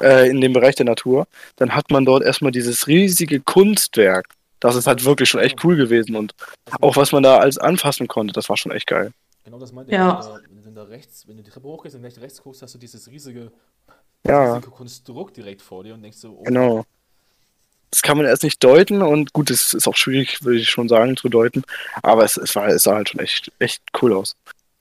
äh, 0.00 0.30
in 0.30 0.40
den 0.40 0.52
Bereich 0.52 0.76
der 0.76 0.86
Natur, 0.86 1.26
dann 1.56 1.74
hat 1.74 1.90
man 1.90 2.04
dort 2.04 2.22
erstmal 2.22 2.52
dieses 2.52 2.86
riesige 2.86 3.40
Kunstwerk. 3.40 4.26
Das 4.60 4.76
ist 4.76 4.86
halt 4.86 5.04
wirklich 5.04 5.28
schon 5.28 5.40
echt 5.40 5.64
cool 5.64 5.74
gewesen 5.76 6.14
und 6.16 6.34
auch 6.80 6.96
was 6.96 7.12
man 7.12 7.22
da 7.22 7.38
alles 7.38 7.58
anfassen 7.58 8.06
konnte, 8.08 8.32
das 8.32 8.48
war 8.48 8.56
schon 8.56 8.72
echt 8.72 8.86
geil. 8.86 9.10
Genau 9.42 9.58
das 9.58 9.72
meinte 9.72 9.90
Ja. 9.92 10.20
ich. 10.20 10.26
Wenn 10.26 10.32
du, 10.34 10.40
da, 10.42 10.54
wenn 10.54 10.74
du 10.74 10.80
da 10.80 10.82
rechts, 10.84 11.26
wenn 11.26 11.36
du 11.38 11.42
die 11.42 11.50
Treppe 11.50 11.66
hochgehst 11.66 11.94
und 11.96 12.02
gleich 12.02 12.20
rechts 12.20 12.42
guckst, 12.42 12.62
hast 12.62 12.74
du 12.74 12.78
dieses 12.78 13.10
riesige, 13.10 13.50
Ja, 14.26 14.52
riesige 14.54 14.70
Konstrukt 14.70 15.36
direkt 15.38 15.62
vor 15.62 15.82
dir 15.82 15.94
und 15.94 16.02
denkst 16.02 16.18
so, 16.18 16.36
oh, 16.38 16.42
genau. 16.44 16.84
Das 17.90 18.02
kann 18.02 18.16
man 18.16 18.26
erst 18.26 18.44
nicht 18.44 18.62
deuten 18.62 19.02
und 19.02 19.32
gut, 19.32 19.50
es 19.50 19.74
ist 19.74 19.88
auch 19.88 19.96
schwierig, 19.96 20.44
würde 20.44 20.58
ich 20.60 20.70
schon 20.70 20.88
sagen, 20.88 21.16
zu 21.16 21.28
deuten, 21.28 21.64
aber 22.02 22.24
es, 22.24 22.36
es, 22.36 22.54
war, 22.54 22.68
es 22.68 22.84
sah 22.84 22.94
halt 22.94 23.08
schon 23.08 23.20
echt, 23.20 23.50
echt 23.58 23.82
cool 24.00 24.12
aus. 24.12 24.36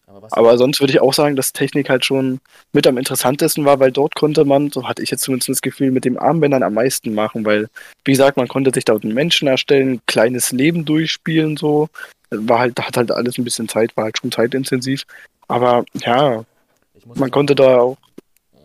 aber 0.06 0.22
was 0.22 0.34
Aber 0.34 0.58
sonst 0.58 0.80
würde 0.80 0.94
ich 0.94 1.02
auch 1.02 1.14
sagen, 1.14 1.36
dass 1.36 1.52
Technik 1.52 1.90
halt 1.90 2.06
schon 2.06 2.40
mit 2.72 2.86
am 2.86 2.98
interessantesten 2.98 3.66
war, 3.66 3.80
weil 3.80 3.92
dort 3.92 4.14
konnte 4.16 4.46
man, 4.46 4.72
so 4.72 4.88
hatte 4.88 5.02
ich 5.02 5.10
jetzt 5.10 5.24
zumindest 5.24 5.50
das 5.50 5.62
Gefühl, 5.62 5.90
mit 5.92 6.06
dem 6.06 6.20
Armbändern 6.20 6.62
am 6.62 6.76
meisten 6.76 7.16
machen, 7.16 7.46
weil, 7.46 7.68
wie 8.06 8.12
gesagt, 8.12 8.38
man 8.38 8.48
konnte 8.48 8.72
sich 8.74 8.86
dort 8.86 9.04
einen 9.04 9.16
Menschen 9.16 9.48
erstellen, 9.48 9.94
ein 9.94 10.02
kleines 10.06 10.52
Leben 10.52 10.86
durchspielen, 10.86 11.58
so. 11.58 11.90
War 12.32 12.60
halt, 12.60 12.80
hat 12.80 12.96
halt 12.96 13.10
alles 13.10 13.40
ein 13.40 13.44
bisschen 13.44 13.68
Zeit, 13.68 13.98
war 13.98 14.04
halt 14.04 14.20
schon 14.20 14.32
zeitintensiv. 14.32 15.04
Aber 15.48 15.84
ja, 15.96 16.46
ich 16.94 17.06
muss 17.08 17.18
man 17.18 17.32
konnte 17.32 17.56
da 17.56 17.80
auch, 17.80 17.98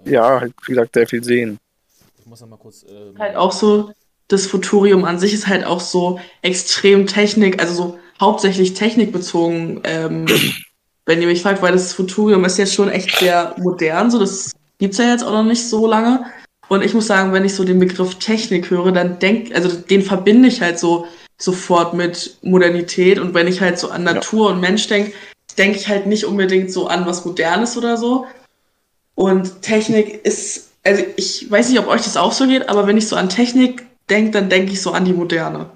ja, 0.05 0.41
halt, 0.41 0.53
wie 0.67 0.73
gesagt, 0.73 0.95
sehr 0.95 1.07
viel 1.07 1.25
sehen. 1.25 1.59
Ich 2.19 2.27
muss 2.27 2.43
noch 2.43 2.49
mal 2.49 2.59
kurz. 2.59 2.85
Ähm, 2.87 3.19
Halt 3.19 3.37
auch 3.37 3.53
so, 3.53 3.91
das 4.29 4.47
Futurium 4.47 5.05
an 5.05 5.19
sich 5.19 5.35
ist 5.35 5.47
halt 5.47 5.65
auch 5.65 5.81
so 5.81 6.19
extrem 6.43 7.07
Technik, 7.07 7.61
also 7.61 7.75
so 7.75 7.99
hauptsächlich 8.21 8.75
technikbezogen, 8.75 9.81
ähm, 9.85 10.27
wenn 11.07 11.21
ihr 11.21 11.27
mich 11.27 11.43
fragt, 11.43 11.63
weil 11.63 11.73
das 11.73 11.93
Futurium 11.93 12.45
ist 12.45 12.59
jetzt 12.59 12.75
schon 12.75 12.89
echt 12.89 13.19
sehr 13.19 13.55
modern, 13.59 14.11
so 14.11 14.19
das 14.19 14.53
gibt's 14.79 14.99
ja 14.99 15.11
jetzt 15.11 15.25
auch 15.25 15.33
noch 15.33 15.45
nicht 15.45 15.69
so 15.69 15.87
lange. 15.87 16.25
Und 16.69 16.83
ich 16.83 16.95
muss 16.95 17.07
sagen, 17.07 17.33
wenn 17.33 17.45
ich 17.45 17.55
so 17.55 17.65
den 17.65 17.79
Begriff 17.79 18.15
Technik 18.17 18.71
höre, 18.71 18.91
dann 18.91 19.19
denk, 19.19 19.55
also 19.55 19.69
den 19.69 20.03
verbinde 20.03 20.49
ich 20.49 20.63
halt 20.63 20.79
so 20.79 21.07
sofort 21.39 21.95
mit 21.95 22.39
Modernität. 22.43 23.19
Und 23.19 23.35
wenn 23.35 23.47
ich 23.47 23.61
halt 23.61 23.79
so 23.79 23.91
an 23.91 24.05
Natur 24.05 24.51
und 24.51 24.61
Mensch 24.61 24.87
denke, 24.87 25.13
denke 25.59 25.79
ich 25.79 25.89
halt 25.89 26.07
nicht 26.07 26.25
unbedingt 26.25 26.73
so 26.73 26.87
an 26.87 27.07
was 27.07 27.25
Modernes 27.25 27.77
oder 27.77 27.97
so. 27.97 28.27
Und 29.15 29.63
Technik 29.63 30.25
ist, 30.25 30.71
also 30.83 31.03
ich 31.17 31.51
weiß 31.51 31.69
nicht, 31.69 31.79
ob 31.79 31.87
euch 31.87 32.03
das 32.03 32.17
auch 32.17 32.33
so 32.33 32.47
geht, 32.47 32.69
aber 32.69 32.87
wenn 32.87 32.97
ich 32.97 33.09
so 33.09 33.17
an 33.17 33.29
Technik 33.29 33.87
denke, 34.11 34.31
dann 34.33 34.49
denke 34.51 34.73
ich 34.73 34.81
so 34.83 34.93
an 34.93 35.05
die 35.05 35.13
Moderne. 35.13 35.71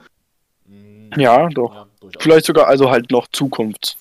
Ja, 1.17 1.49
doch. 1.49 1.75
Ja. 1.75 1.87
Vielleicht 2.19 2.47
sogar 2.47 2.67
also 2.67 2.91
halt 2.91 3.11
noch 3.11 3.27
Zukunft. 3.33 3.97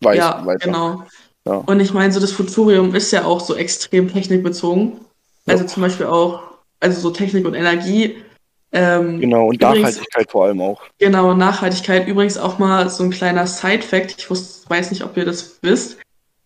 Weiß, 0.00 0.16
ja, 0.18 0.44
weiter. 0.46 0.66
genau. 0.66 1.04
Ja. 1.46 1.54
Und 1.66 1.80
ich 1.80 1.92
meine, 1.92 2.12
so 2.12 2.20
das 2.20 2.32
Futurium 2.32 2.94
ist 2.94 3.10
ja 3.10 3.24
auch 3.24 3.40
so 3.40 3.54
extrem 3.54 4.12
technikbezogen. 4.12 5.00
Also 5.46 5.64
zum 5.64 5.82
Beispiel 5.82 6.06
auch, 6.06 6.42
also 6.80 7.00
so 7.00 7.10
Technik 7.10 7.46
und 7.46 7.54
Energie. 7.54 8.16
Ähm, 8.72 9.20
Genau, 9.20 9.46
und 9.48 9.56
Übrigens- 9.56 9.80
Nachhaltigkeit 9.80 10.30
vor 10.30 10.44
allem 10.46 10.60
auch. 10.60 10.80
Genau, 10.98 11.34
Nachhaltigkeit. 11.34 12.06
Übrigens 12.06 12.38
auch 12.38 12.58
mal 12.58 12.88
so 12.88 13.02
ein 13.04 13.10
kleiner 13.10 13.46
Side-Fact. 13.46 14.14
Ich 14.18 14.26
wus- 14.26 14.68
weiß 14.68 14.90
nicht, 14.92 15.02
ob 15.02 15.16
ihr 15.16 15.24
das 15.24 15.58
wisst. 15.62 15.96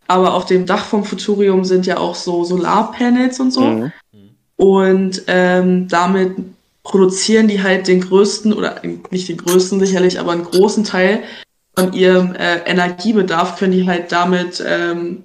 Aber 0.07 0.35
auf 0.35 0.47
dem 0.47 0.64
Dach 0.67 0.85
vom 0.85 1.05
Futurium 1.05 1.64
sind 1.64 1.87
ja 1.87 1.99
auch 1.99 2.14
so 2.14 2.45
Solarpanels 2.45 3.40
und 3.40 3.51
so. 3.53 3.61
Mhm. 3.62 3.93
Und 4.57 5.23
ähm, 5.27 5.88
damit 5.88 6.37
produzieren 6.85 7.49
die 7.49 7.62
halt 7.62 7.88
den 7.88 8.01
größten, 8.01 8.53
oder 8.53 8.81
nicht 9.11 9.29
den 9.29 9.38
größten 9.38 9.81
sicherlich, 9.81 10.20
aber 10.20 10.33
einen 10.33 10.44
großen 10.44 10.85
Teil 10.85 11.25
von 11.77 11.92
ihrem 11.92 12.35
äh, 12.35 12.59
Energiebedarf 12.66 13.59
können 13.59 13.73
die 13.73 13.87
halt 13.87 14.12
damit 14.12 14.62
ähm, 14.64 15.25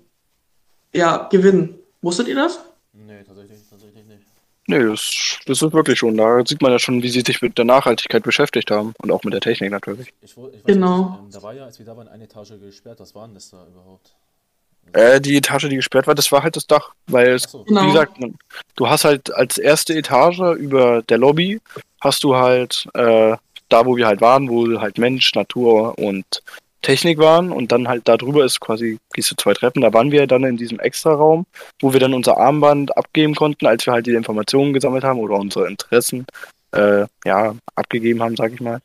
ja, 0.93 1.27
gewinnen. 1.29 1.75
Wusstet 2.01 2.27
ihr 2.27 2.35
das? 2.35 2.59
Nee, 2.93 3.21
tatsächlich, 3.27 3.59
tatsächlich 3.69 4.05
nicht. 4.05 4.23
Nee, 4.67 4.83
das, 4.83 5.39
das 5.45 5.61
ist 5.61 5.73
wirklich 5.73 5.99
schon. 5.99 6.15
Da 6.15 6.43
sieht 6.45 6.61
man 6.61 6.71
ja 6.71 6.79
schon, 6.79 7.03
wie 7.03 7.09
sie 7.09 7.21
sich 7.21 7.41
mit 7.41 7.57
der 7.57 7.65
Nachhaltigkeit 7.65 8.23
beschäftigt 8.23 8.71
haben. 8.71 8.93
Und 9.01 9.11
auch 9.11 9.23
mit 9.23 9.33
der 9.33 9.41
Technik 9.41 9.71
natürlich. 9.71 10.13
Ich, 10.21 10.31
ich 10.31 10.37
weiß 10.37 10.63
Genau. 10.65 10.97
nicht, 10.97 11.19
ähm, 11.19 11.31
da 11.31 11.43
war 11.43 11.53
ja, 11.53 11.65
als 11.65 11.77
wir 11.77 11.85
da 11.85 11.97
waren, 11.97 12.07
eine 12.07 12.23
Etage 12.23 12.53
gesperrt. 12.59 12.99
Was 12.99 13.13
war 13.13 13.27
denn 13.27 13.35
das 13.35 13.49
da 13.49 13.65
überhaupt? 13.67 14.15
Äh, 14.93 15.21
die 15.21 15.37
Etage, 15.37 15.69
die 15.69 15.75
gesperrt 15.75 16.07
war, 16.07 16.15
das 16.15 16.31
war 16.31 16.43
halt 16.43 16.55
das 16.55 16.67
Dach. 16.67 16.91
Weil, 17.07 17.29
es, 17.29 17.45
Achso, 17.45 17.63
Genau. 17.63 17.81
wie 17.83 17.87
gesagt, 17.87 18.17
du 18.75 18.89
hast 18.89 19.05
halt 19.05 19.33
als 19.33 19.57
erste 19.57 19.93
Etage 19.93 20.39
über 20.57 21.01
der 21.03 21.17
Lobby, 21.17 21.59
hast 22.01 22.23
du 22.23 22.35
halt 22.35 22.87
äh, 22.93 23.35
da, 23.69 23.85
wo 23.85 23.95
wir 23.95 24.07
halt 24.07 24.21
waren, 24.21 24.49
wo 24.49 24.79
halt 24.79 24.97
Mensch, 24.97 25.33
Natur 25.35 25.97
und 25.97 26.25
Technik 26.81 27.19
waren. 27.19 27.51
Und 27.51 27.71
dann 27.71 27.87
halt 27.87 28.07
da 28.07 28.17
drüber 28.17 28.43
ist 28.45 28.59
quasi, 28.59 28.97
gehst 29.13 29.31
du 29.31 29.35
zwei 29.35 29.53
Treppen. 29.53 29.81
Da 29.81 29.93
waren 29.93 30.11
wir 30.11 30.25
dann 30.27 30.43
in 30.43 30.57
diesem 30.57 30.79
Extra-Raum, 30.79 31.45
wo 31.79 31.93
wir 31.93 31.99
dann 31.99 32.13
unser 32.13 32.37
Armband 32.37 32.95
abgeben 32.97 33.35
konnten, 33.35 33.65
als 33.67 33.85
wir 33.85 33.93
halt 33.93 34.07
die 34.07 34.13
Informationen 34.13 34.73
gesammelt 34.73 35.03
haben 35.03 35.19
oder 35.19 35.35
unsere 35.35 35.67
Interessen 35.67 36.25
äh, 36.71 37.05
ja, 37.25 37.55
abgegeben 37.75 38.21
haben, 38.23 38.35
sag 38.35 38.53
ich 38.53 38.61
mal. 38.61 38.79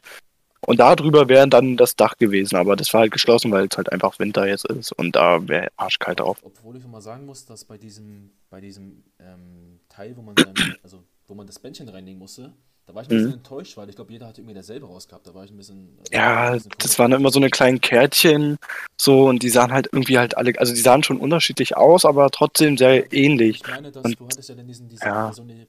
Und 0.66 0.81
da 0.81 0.96
drüber 0.96 1.29
wäre 1.29 1.48
dann 1.48 1.77
das 1.77 1.96
Dach 1.96 2.16
gewesen, 2.16 2.57
aber 2.57 2.77
das 2.77 2.92
war 2.94 3.03
halt 3.03 3.12
geschlossen, 3.12 3.50
weil 3.53 3.66
es 3.70 3.77
halt 3.77 3.92
einfach 3.92 4.18
Winter 4.18 4.46
jetzt 4.46 4.66
ist 4.66 4.92
und 4.92 5.14
da 5.16 5.46
wäre 5.48 5.68
arschkalt 5.77 6.20
drauf. 6.20 6.38
Obwohl 6.42 6.77
ich 6.77 6.83
schon 6.83 6.90
mal 6.90 7.00
sagen 7.03 7.27
muss, 7.27 7.44
dass 7.46 7.64
bei 7.64 7.77
diesem, 7.79 8.31
bei 8.50 8.61
diesem 8.61 9.05
ähm, 9.20 9.81
Teil, 9.88 10.16
wo 10.16 10.22
man 10.22 10.35
dann, 10.35 10.55
also 10.83 11.03
wo 11.27 11.35
man 11.35 11.46
das 11.46 11.59
Bändchen 11.59 11.88
reinlegen 11.88 12.18
musste, 12.18 12.53
da 12.87 12.94
war 12.94 13.00
ich 13.00 13.09
ein 13.09 13.16
bisschen 13.16 13.29
Mhm. 13.29 13.35
enttäuscht, 13.37 13.79
weil 13.79 13.88
ich 13.88 13.96
glaube, 13.96 14.12
jeder 14.12 14.27
hatte 14.27 14.42
irgendwie 14.42 14.55
dasselbe 14.57 14.85
rausgehabt. 14.87 15.27
Da 15.27 15.33
war 15.33 15.42
ich 15.44 15.50
ein 15.50 15.57
bisschen. 15.57 15.96
also 16.00 16.12
Ja, 16.12 16.48
ein 16.48 16.53
bisschen 16.55 16.72
das 16.79 16.98
waren 16.98 17.12
immer 17.12 17.31
so 17.31 17.38
eine 17.38 17.48
kleinen 17.48 17.81
Kärtchen, 17.81 18.59
so 19.00 19.27
und 19.29 19.42
die 19.42 19.48
sahen 19.48 19.72
halt 19.72 19.88
irgendwie 19.90 20.18
halt 20.18 20.37
alle, 20.37 20.53
also 20.59 20.74
die 20.74 20.81
sahen 20.81 21.03
schon 21.03 21.16
unterschiedlich 21.18 21.79
aus, 21.79 22.05
aber 22.05 22.31
trotzdem 22.31 22.77
sehr 22.77 23.11
ähnlich. 23.11 23.62
Ich 23.64 23.70
meine, 23.70 23.90
dass 23.90 24.05
Und- 24.05 24.20
du 24.20 24.27
hattest 24.29 24.50
ja 24.50 24.55
dann 24.55 24.66
diesen, 24.66 24.90
diese 24.90 25.03
Ja. 25.07 25.24
Person, 25.27 25.48
ähm, 25.48 25.66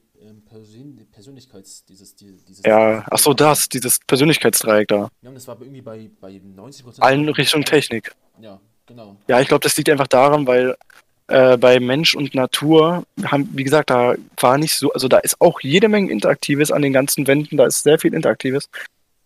Persön 0.56 1.06
Persönlichkeits, 1.12 1.84
dieses, 1.84 2.14
die- 2.16 2.34
dieses. 2.48 2.64
Ja, 2.64 3.04
ach 3.10 3.18
so, 3.18 3.34
das, 3.34 3.68
dieses 3.68 3.98
Persönlichkeitsdreieck 4.06 4.88
da. 4.88 5.10
Ja, 5.22 5.30
das 5.30 5.46
war 5.48 5.56
irgendwie 5.60 5.82
bei, 5.82 6.08
bei 6.20 6.40
90 6.42 6.84
Prozent. 6.84 7.04
Allen 7.04 7.28
Richtung 7.28 7.62
Technik. 7.64 8.12
Ja, 8.40 8.58
genau. 8.86 9.16
Ja, 9.28 9.40
ich 9.40 9.48
glaube, 9.48 9.62
das 9.62 9.76
liegt 9.76 9.90
einfach 9.90 10.06
daran, 10.06 10.46
weil 10.46 10.76
äh, 11.28 11.58
bei 11.58 11.78
Mensch 11.78 12.14
und 12.14 12.34
Natur 12.34 13.04
haben, 13.24 13.50
wie 13.52 13.64
gesagt, 13.64 13.90
da 13.90 14.14
war 14.40 14.56
nicht 14.58 14.74
so, 14.74 14.92
also 14.92 15.08
da 15.08 15.18
ist 15.18 15.40
auch 15.40 15.60
jede 15.60 15.88
Menge 15.88 16.10
Interaktives 16.10 16.70
an 16.72 16.80
den 16.82 16.92
ganzen 16.94 17.26
Wänden, 17.26 17.56
da 17.58 17.66
ist 17.66 17.82
sehr 17.82 17.98
viel 17.98 18.14
Interaktives. 18.14 18.68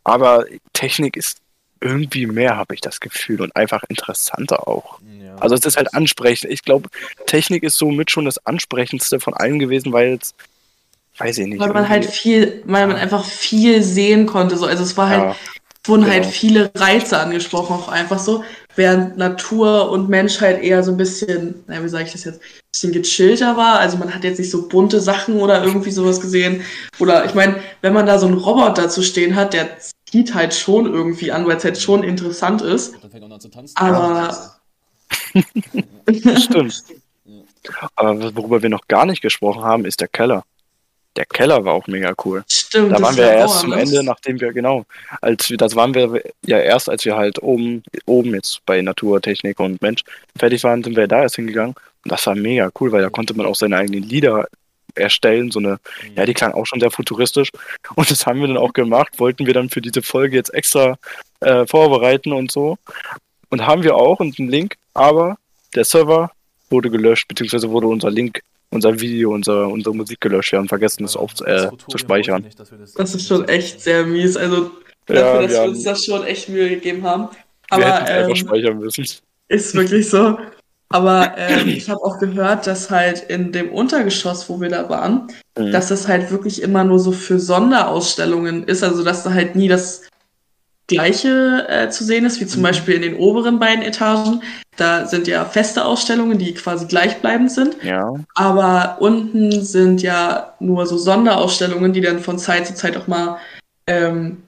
Aber 0.02 0.46
Technik 0.72 1.16
ist 1.16 1.38
irgendwie 1.80 2.26
mehr, 2.26 2.56
habe 2.56 2.74
ich 2.74 2.80
das 2.80 3.00
Gefühl, 3.00 3.40
und 3.40 3.54
einfach 3.56 3.82
interessanter 3.88 4.66
auch. 4.68 4.98
Ja, 5.22 5.36
Also 5.36 5.54
es 5.54 5.64
ist 5.64 5.76
halt 5.76 5.94
ansprechend. 5.94 6.50
Ich 6.50 6.62
glaube, 6.62 6.88
Technik 7.26 7.62
ist 7.62 7.76
somit 7.78 8.10
schon 8.10 8.24
das 8.26 8.44
ansprechendste 8.46 9.20
von 9.20 9.32
allen 9.34 9.58
gewesen, 9.58 9.92
weil 9.92 10.18
es, 10.20 10.34
weiß 11.20 11.38
ich 11.38 11.46
nicht. 11.46 11.60
Weil 11.60 11.68
man 11.68 11.84
irgendwie- 11.84 11.90
halt 11.92 12.06
viel, 12.06 12.62
weil 12.64 12.86
man 12.86 12.96
einfach 12.96 13.24
viel 13.24 13.82
sehen 13.82 14.26
konnte. 14.26 14.56
So. 14.56 14.66
Also 14.66 14.82
es 14.82 14.96
war 14.96 15.08
halt, 15.08 15.22
Ja, 15.22 15.36
es 15.82 15.88
wurden 15.88 16.06
halt 16.06 16.22
genau. 16.22 16.32
viele 16.34 16.70
Reize 16.74 17.18
angesprochen, 17.18 17.74
auch 17.76 17.88
einfach 17.88 18.18
so. 18.18 18.42
Während 18.76 19.16
Natur 19.18 19.90
und 19.90 20.08
Mensch 20.08 20.40
halt 20.40 20.62
eher 20.62 20.82
so 20.82 20.92
ein 20.92 20.96
bisschen, 20.96 21.64
naja, 21.66 21.82
wie 21.84 21.88
sage 21.88 22.04
ich 22.04 22.12
das 22.12 22.24
jetzt, 22.24 22.40
ein 22.40 22.70
bisschen 22.72 22.92
gechillter 22.92 23.56
war. 23.56 23.78
Also 23.80 23.96
man 23.98 24.14
hat 24.14 24.24
jetzt 24.24 24.38
nicht 24.38 24.50
so 24.50 24.68
bunte 24.68 25.00
Sachen 25.00 25.36
oder 25.40 25.62
irgendwie 25.64 25.90
sowas 25.90 26.20
gesehen. 26.20 26.62
Oder 26.98 27.24
ich 27.24 27.34
meine, 27.34 27.56
wenn 27.82 27.92
man 27.92 28.06
da 28.06 28.18
so 28.18 28.26
einen 28.26 28.38
Roboter 28.38 28.88
zu 28.88 29.02
stehen 29.02 29.34
hat, 29.36 29.52
der 29.52 29.68
zieht 30.10 30.34
halt 30.34 30.54
schon 30.54 30.86
irgendwie 30.86 31.32
an, 31.32 31.46
weil 31.46 31.56
es 31.56 31.64
halt 31.64 31.78
schon 31.78 32.02
interessant 32.04 32.62
ist. 32.62 32.94
Und 32.94 33.04
dann 33.04 33.10
fängt 33.10 33.24
er 33.24 33.32
an 33.32 33.40
zu 33.40 33.48
tanzen. 33.48 33.76
Aber- 33.76 34.56
stimmt. 36.40 36.82
Aber 37.96 38.34
worüber 38.36 38.62
wir 38.62 38.70
noch 38.70 38.86
gar 38.88 39.06
nicht 39.06 39.20
gesprochen 39.22 39.62
haben, 39.62 39.84
ist 39.84 40.00
der 40.00 40.08
Keller. 40.08 40.44
Der 41.16 41.26
Keller 41.26 41.64
war 41.64 41.74
auch 41.74 41.86
mega 41.86 42.14
cool. 42.24 42.44
Stimmt. 42.48 42.92
Da 42.92 42.94
das 42.94 43.02
waren 43.02 43.16
wir 43.16 43.24
war 43.24 43.32
erst 43.32 43.60
zum. 43.60 43.72
Ende, 43.72 44.02
nachdem 44.04 44.40
wir, 44.40 44.52
genau, 44.52 44.84
als 45.20 45.50
wir, 45.50 45.56
das 45.56 45.74
waren 45.74 45.94
wir 45.94 46.22
ja 46.46 46.58
erst, 46.58 46.88
als 46.88 47.04
wir 47.04 47.16
halt 47.16 47.42
oben, 47.42 47.82
oben 48.06 48.34
jetzt 48.34 48.64
bei 48.64 48.80
Natur, 48.80 49.20
Technik 49.20 49.58
und 49.58 49.82
Mensch 49.82 50.02
fertig 50.38 50.62
waren, 50.62 50.84
sind 50.84 50.96
wir 50.96 51.08
da 51.08 51.22
erst 51.22 51.36
hingegangen. 51.36 51.74
Und 52.04 52.12
das 52.12 52.26
war 52.26 52.34
mega 52.34 52.70
cool, 52.80 52.92
weil 52.92 53.02
da 53.02 53.10
konnte 53.10 53.34
man 53.34 53.46
auch 53.46 53.56
seine 53.56 53.76
eigenen 53.76 54.04
Lieder 54.04 54.46
erstellen, 54.94 55.50
so 55.50 55.58
eine, 55.58 55.78
ja, 56.16 56.24
die 56.26 56.34
klang 56.34 56.52
auch 56.52 56.66
schon 56.66 56.80
sehr 56.80 56.90
futuristisch. 56.90 57.50
Und 57.94 58.10
das 58.10 58.26
haben 58.26 58.40
wir 58.40 58.48
dann 58.48 58.56
auch 58.56 58.72
gemacht, 58.72 59.18
wollten 59.18 59.46
wir 59.46 59.54
dann 59.54 59.68
für 59.70 59.80
diese 59.80 60.02
Folge 60.02 60.36
jetzt 60.36 60.54
extra 60.54 60.96
äh, 61.40 61.66
vorbereiten 61.66 62.32
und 62.32 62.50
so. 62.50 62.78
Und 63.50 63.66
haben 63.66 63.82
wir 63.82 63.96
auch 63.96 64.20
und 64.20 64.38
einen 64.38 64.48
Link, 64.48 64.76
aber 64.94 65.36
der 65.74 65.84
Server 65.84 66.30
wurde 66.70 66.90
gelöscht, 66.90 67.28
beziehungsweise 67.28 67.70
wurde 67.70 67.88
unser 67.88 68.10
Link, 68.10 68.42
unser 68.70 68.98
Video, 69.00 69.32
unser, 69.32 69.68
unsere 69.68 69.94
Musik 69.94 70.20
gelöscht. 70.20 70.52
Wir 70.52 70.58
haben 70.58 70.68
vergessen, 70.68 71.02
das 71.02 71.16
auf, 71.16 71.32
äh, 71.44 71.68
zu 71.88 71.98
speichern. 71.98 72.46
Das 72.96 73.14
ist 73.14 73.26
schon 73.26 73.48
echt 73.48 73.80
sehr 73.80 74.06
mies. 74.06 74.36
Also 74.36 74.70
dafür, 75.06 75.22
Ja, 75.24 75.42
dass 75.42 75.50
wir 75.52 75.62
wir 75.62 75.68
uns 75.70 75.82
das 75.82 76.04
schon 76.04 76.24
echt 76.24 76.48
Mühe 76.48 76.68
gegeben 76.70 77.02
haben. 77.04 77.28
Wir 77.68 77.76
Aber 77.76 77.84
hätten 77.84 78.04
es 78.04 78.10
einfach 78.10 78.28
ähm, 78.30 78.36
speichern 78.36 78.78
müssen. 78.78 79.06
Ist 79.48 79.74
wirklich 79.74 80.08
so. 80.08 80.38
Aber 80.92 81.34
ähm, 81.36 81.68
ich 81.68 81.88
habe 81.88 82.02
auch 82.02 82.18
gehört, 82.18 82.66
dass 82.66 82.90
halt 82.90 83.20
in 83.28 83.52
dem 83.52 83.70
Untergeschoss, 83.70 84.48
wo 84.48 84.60
wir 84.60 84.68
da 84.68 84.88
waren, 84.88 85.28
Mhm. 85.58 85.72
dass 85.72 85.88
das 85.88 86.06
halt 86.08 86.30
wirklich 86.30 86.62
immer 86.62 86.84
nur 86.84 86.98
so 86.98 87.12
für 87.12 87.38
Sonderausstellungen 87.40 88.64
ist. 88.64 88.82
Also 88.82 89.02
dass 89.04 89.22
da 89.24 89.32
halt 89.32 89.56
nie 89.56 89.68
das 89.68 90.02
Gleiche 90.86 91.66
äh, 91.68 91.90
zu 91.90 92.04
sehen 92.04 92.24
ist, 92.24 92.40
wie 92.40 92.46
zum 92.46 92.62
Beispiel 92.62 92.94
in 92.94 93.02
den 93.02 93.16
oberen 93.16 93.58
beiden 93.58 93.82
Etagen. 93.82 94.42
Da 94.80 95.04
sind 95.04 95.28
ja 95.28 95.44
feste 95.44 95.84
Ausstellungen, 95.84 96.38
die 96.38 96.54
quasi 96.54 96.86
gleichbleibend 96.86 97.52
sind. 97.52 97.76
Ja, 97.82 98.14
Aber 98.34 98.96
unten 99.00 99.62
sind 99.62 100.00
ja 100.00 100.54
nur 100.58 100.86
so 100.86 100.96
Sonderausstellungen, 100.96 101.92
die 101.92 102.00
dann 102.00 102.20
von 102.20 102.38
Zeit 102.38 102.66
zu 102.66 102.74
Zeit 102.74 102.96
auch 102.96 103.06
mal, 103.06 103.36
ähm, 103.86 104.42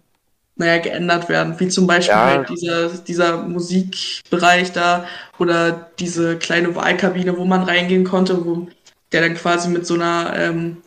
naja, 0.56 0.78
geändert 0.78 1.28
werden. 1.28 1.60
Wie 1.60 1.68
zum 1.68 1.86
Beispiel 1.86 2.14
Ja. 2.16 2.24
halt 2.24 2.48
dieser, 2.48 2.88
dieser 2.88 3.42
Musikbereich 3.42 4.72
da 4.72 5.04
oder 5.38 5.90
diese 5.98 6.38
kleine 6.38 6.74
Wahlkabine, 6.74 7.36
wo 7.36 7.44
man 7.44 7.64
reingehen 7.64 8.04
konnte, 8.04 8.46
wo 8.46 8.68
der 9.12 9.20
dann 9.20 9.34
quasi 9.34 9.68
mit 9.68 9.86
so 9.86 9.94
einer 9.94 10.32
ähm, 10.34 10.78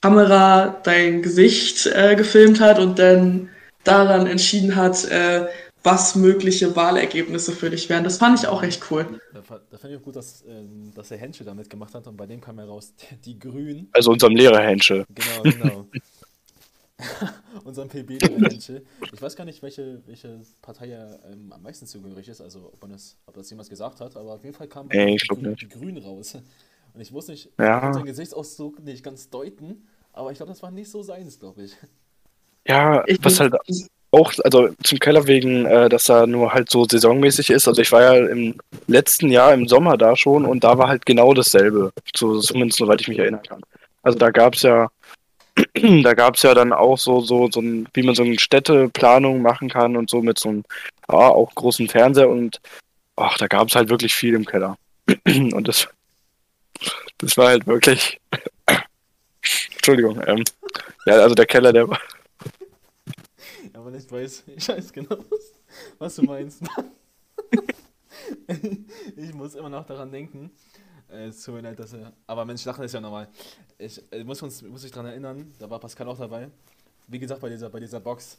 Kamera 0.00 0.76
dein 0.82 1.20
Gesicht 1.20 1.86
äh, 1.88 2.16
gefilmt 2.16 2.60
hat 2.60 2.78
und 2.78 2.98
dann 2.98 3.50
daran 3.84 4.26
entschieden 4.26 4.76
hat, 4.76 5.04
äh, 5.10 5.46
was 5.82 6.14
mögliche 6.16 6.74
Wahlergebnisse 6.76 7.52
für 7.52 7.70
dich 7.70 7.88
wären. 7.88 8.04
Das 8.04 8.18
fand 8.18 8.38
ich 8.38 8.46
auch 8.46 8.62
echt 8.62 8.90
cool. 8.90 9.20
Da, 9.32 9.40
da 9.70 9.78
fand 9.78 9.92
ich 9.92 9.98
auch 10.00 10.04
gut, 10.04 10.16
dass, 10.16 10.44
ähm, 10.46 10.92
dass 10.94 11.08
der 11.08 11.18
Henschel 11.18 11.46
da 11.46 11.54
mitgemacht 11.54 11.94
hat 11.94 12.06
und 12.06 12.16
bei 12.16 12.26
dem 12.26 12.40
kam 12.40 12.58
heraus, 12.58 12.92
die 13.24 13.38
Grünen. 13.38 13.88
also 13.92 14.10
unserem 14.10 14.34
Lehrer 14.36 14.60
Henschel. 14.60 15.04
Genau, 15.14 15.42
genau. 15.42 15.86
Unserem 17.64 17.88
PB 17.88 18.18
der 18.18 18.30
Henschel. 18.50 18.84
Ich 19.12 19.22
weiß 19.22 19.36
gar 19.36 19.44
nicht, 19.44 19.62
welche, 19.62 20.02
welche 20.06 20.40
Partei 20.62 20.90
er 20.90 21.20
ähm, 21.30 21.52
am 21.52 21.62
meisten 21.62 21.86
zugehörig 21.86 22.28
ist, 22.28 22.40
also 22.40 22.70
ob, 22.72 22.82
man 22.82 22.90
das, 22.90 23.16
ob 23.26 23.34
das 23.34 23.48
jemals 23.50 23.68
gesagt 23.68 24.00
hat, 24.00 24.16
aber 24.16 24.34
auf 24.34 24.42
jeden 24.44 24.56
Fall 24.56 24.66
kam 24.66 24.88
Nee, 24.88 25.06
die, 25.06 25.14
ich 25.14 25.28
Grün, 25.28 25.56
Grünen 25.70 25.98
raus. 26.02 26.34
Und 26.94 27.00
ich 27.00 27.12
muss 27.12 27.28
nicht 27.28 27.50
Ja. 27.58 27.76
ich 27.76 27.82
konnte 27.92 28.02
Gesichtsausdruck 28.04 28.80
nicht 28.82 29.04
ganz 29.04 29.30
deuten, 29.30 29.86
aber 30.12 30.32
ich 30.32 30.38
glaube, 30.38 30.50
das 30.50 30.62
war 30.62 30.72
nicht 30.72 30.90
so 30.90 31.02
seins, 31.02 31.38
glaube 31.38 31.62
ich. 31.62 31.76
Ja, 32.66 33.04
Ich 33.06 33.18
was 33.24 33.38
halt 33.40 33.54
auch, 34.10 34.32
also 34.44 34.70
zum 34.82 34.98
Keller 34.98 35.26
wegen, 35.26 35.66
äh, 35.66 35.88
dass 35.88 36.08
er 36.08 36.26
nur 36.26 36.52
halt 36.52 36.70
so 36.70 36.84
saisonmäßig 36.84 37.50
ist. 37.50 37.68
Also 37.68 37.82
ich 37.82 37.92
war 37.92 38.02
ja 38.02 38.26
im 38.26 38.54
letzten 38.86 39.30
Jahr 39.30 39.52
im 39.52 39.68
Sommer 39.68 39.96
da 39.96 40.16
schon 40.16 40.44
und 40.44 40.64
da 40.64 40.78
war 40.78 40.88
halt 40.88 41.04
genau 41.04 41.34
dasselbe. 41.34 41.92
So, 42.16 42.40
zumindest 42.40 42.78
soweit 42.78 43.00
ich 43.00 43.08
mich 43.08 43.18
erinnern 43.18 43.42
kann. 43.42 43.60
Also 44.02 44.18
da 44.18 44.30
gab's 44.30 44.62
ja, 44.62 44.88
da 46.02 46.14
gab's 46.14 46.42
ja 46.42 46.54
dann 46.54 46.72
auch 46.72 46.96
so, 46.96 47.20
so, 47.20 47.50
so 47.50 47.60
ein, 47.60 47.88
wie 47.92 48.02
man 48.02 48.14
so 48.14 48.22
eine 48.22 48.38
Städteplanung 48.38 49.42
machen 49.42 49.68
kann 49.68 49.96
und 49.96 50.08
so 50.08 50.22
mit 50.22 50.38
so 50.38 50.48
einem, 50.48 50.64
ja, 51.10 51.18
auch 51.18 51.54
großen 51.54 51.88
Fernseher 51.88 52.28
und 52.30 52.60
ach, 53.16 53.36
da 53.38 53.46
gab's 53.46 53.74
halt 53.74 53.90
wirklich 53.90 54.14
viel 54.14 54.34
im 54.34 54.44
Keller. 54.44 54.76
Und 55.26 55.68
das, 55.68 55.88
das 57.18 57.36
war 57.36 57.48
halt 57.48 57.66
wirklich. 57.66 58.20
Entschuldigung, 59.74 60.20
ähm, 60.26 60.44
ja, 61.06 61.14
also 61.14 61.34
der 61.34 61.46
Keller, 61.46 61.72
der 61.72 61.88
war. 61.88 61.98
Aber 63.88 63.96
ich 63.96 64.12
weiß, 64.12 64.44
ich 64.56 64.68
weiß 64.68 64.92
genau, 64.92 65.16
was, 65.98 66.16
du 66.16 66.22
meinst. 66.24 66.62
ich 69.16 69.32
muss 69.32 69.54
immer 69.54 69.70
noch 69.70 69.86
daran 69.86 70.12
denken. 70.12 70.50
Äh, 71.10 71.28
Es 71.28 71.42
tut 71.42 71.54
mir 71.54 71.62
leid, 71.62 71.78
dass 71.78 71.94
er. 71.94 72.12
Aber 72.26 72.44
Mensch, 72.44 72.66
lachen 72.66 72.84
ist 72.84 72.92
ja 72.92 73.00
normal. 73.00 73.28
Ich 73.78 74.02
äh, 74.12 74.24
muss 74.24 74.42
uns 74.42 74.60
muss 74.60 74.84
ich 74.84 74.90
daran 74.90 75.06
erinnern, 75.06 75.54
da 75.58 75.70
war 75.70 75.80
Pascal 75.80 76.06
auch 76.06 76.18
dabei. 76.18 76.50
Wie 77.06 77.18
gesagt, 77.18 77.40
bei 77.40 77.48
dieser, 77.48 77.70
bei 77.70 77.80
dieser 77.80 77.98
Box. 77.98 78.36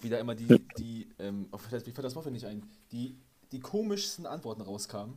Wieder 0.00 0.20
immer 0.20 0.34
die, 0.34 0.58
die, 0.78 1.08
ähm, 1.18 1.46
oh, 1.52 1.58
mir 1.70 1.80
fällt 1.80 1.98
das 1.98 2.16
Wort 2.16 2.30
nicht 2.30 2.46
ein, 2.46 2.62
die, 2.90 3.14
die 3.52 3.60
komischsten 3.60 4.24
Antworten 4.26 4.62
rauskamen. 4.62 5.14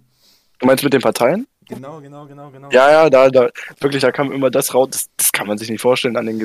Du 0.59 0.65
meinst 0.65 0.83
mit 0.83 0.93
den 0.93 1.01
Parteien? 1.01 1.47
Genau, 1.65 2.01
genau, 2.01 2.25
genau, 2.27 2.51
genau. 2.51 2.69
Ja, 2.71 2.91
ja, 2.91 3.09
da, 3.09 3.29
da, 3.29 3.49
wirklich, 3.79 4.01
da 4.01 4.11
kam 4.11 4.31
immer 4.31 4.51
das 4.51 4.73
raus, 4.73 4.89
das, 4.91 5.09
das 5.17 5.31
kann 5.31 5.47
man 5.47 5.57
sich 5.57 5.69
nicht 5.69 5.81
vorstellen 5.81 6.17
an 6.17 6.25
den 6.25 6.39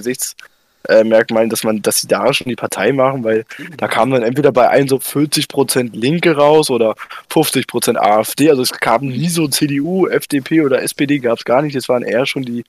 Gesichtsmerkmalen, 0.87 1.51
dass 1.51 1.65
man, 1.65 1.83
dass 1.83 2.01
sie 2.01 2.09
da 2.09 2.33
schon 2.33 2.49
die 2.49 2.57
Partei 2.57 2.93
machen, 2.93 3.25
weil 3.25 3.45
da 3.77 3.89
kam 3.89 4.11
dann 4.11 4.23
entweder 4.23 4.53
bei 4.53 4.69
einem 4.69 4.89
so 4.89 4.97
40% 4.97 5.91
Linke 5.93 6.37
raus 6.37 6.71
oder 6.71 6.95
50% 7.31 7.97
AfD, 7.97 8.51
also 8.51 8.63
es 8.63 8.73
kam 8.73 9.07
nie 9.07 9.29
so 9.29 9.49
CDU, 9.49 10.07
FDP 10.07 10.63
oder 10.63 10.83
SPD 10.83 11.19
gab 11.19 11.39
es 11.39 11.45
gar 11.45 11.63
nicht, 11.63 11.77
es 11.77 11.89
waren 11.89 12.03
eher 12.03 12.27
schon 12.27 12.43
die, 12.43 12.65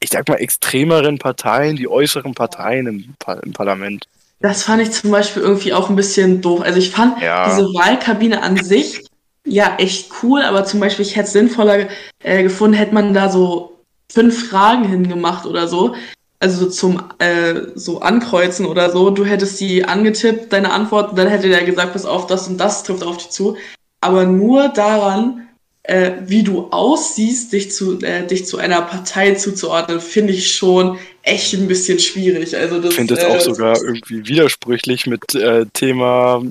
ich 0.00 0.10
sag 0.10 0.28
mal, 0.28 0.36
extremeren 0.36 1.18
Parteien, 1.18 1.76
die 1.76 1.88
äußeren 1.88 2.34
Parteien 2.34 2.86
im, 2.86 3.14
im 3.42 3.52
Parlament. 3.52 4.06
Das 4.40 4.62
fand 4.62 4.82
ich 4.82 4.90
zum 4.92 5.10
Beispiel 5.10 5.42
irgendwie 5.42 5.74
auch 5.74 5.90
ein 5.90 5.96
bisschen 5.96 6.40
doof. 6.40 6.62
Also 6.62 6.78
ich 6.78 6.90
fand 6.90 7.20
Ja. 7.20 7.50
diese 7.50 7.66
Wahlkabine 7.74 8.42
an 8.42 8.56
sich 8.56 9.04
ja 9.44 9.76
echt 9.76 10.10
cool, 10.22 10.42
aber 10.42 10.64
zum 10.64 10.80
Beispiel 10.80 11.04
ich 11.04 11.16
hätte 11.16 11.26
es 11.26 11.32
sinnvoller 11.32 11.88
äh, 12.22 12.42
gefunden, 12.42 12.74
hätte 12.74 12.94
man 12.94 13.12
da 13.12 13.28
so 13.28 13.80
fünf 14.10 14.48
Fragen 14.48 14.88
hingemacht 14.88 15.44
oder 15.44 15.68
so. 15.68 15.94
Also 16.40 16.64
so 16.64 16.70
zum 16.70 17.02
äh, 17.18 17.54
so 17.74 18.00
ankreuzen 18.00 18.66
oder 18.66 18.90
so. 18.90 19.10
Du 19.10 19.24
hättest 19.24 19.60
die 19.60 19.84
angetippt, 19.84 20.52
deine 20.52 20.72
Antwort, 20.72 21.10
und 21.10 21.18
dann 21.18 21.28
hätte 21.28 21.48
der 21.48 21.64
gesagt, 21.64 21.92
pass 21.92 22.06
auf, 22.06 22.26
das 22.26 22.48
und 22.48 22.58
das 22.58 22.82
trifft 22.82 23.02
auf 23.02 23.18
dich 23.18 23.30
zu. 23.30 23.56
Aber 24.00 24.24
nur 24.24 24.68
daran, 24.68 25.46
äh, 25.82 26.12
wie 26.26 26.42
du 26.42 26.68
aussiehst, 26.70 27.52
dich 27.52 27.72
zu, 27.72 28.00
äh, 28.00 28.26
dich 28.26 28.46
zu 28.46 28.58
einer 28.58 28.82
Partei 28.82 29.34
zuzuordnen, 29.34 30.00
finde 30.00 30.32
ich 30.32 30.54
schon 30.54 30.98
echt 31.22 31.52
ein 31.54 31.68
bisschen 31.68 31.98
schwierig. 31.98 32.56
Also 32.56 32.80
das, 32.80 32.90
Ich 32.90 32.96
finde 32.96 33.14
es 33.14 33.22
äh, 33.22 33.26
auch 33.26 33.40
sogar 33.40 33.82
irgendwie 33.82 34.26
widersprüchlich 34.26 35.06
mit 35.06 35.34
äh, 35.34 35.66
Thema, 35.72 36.42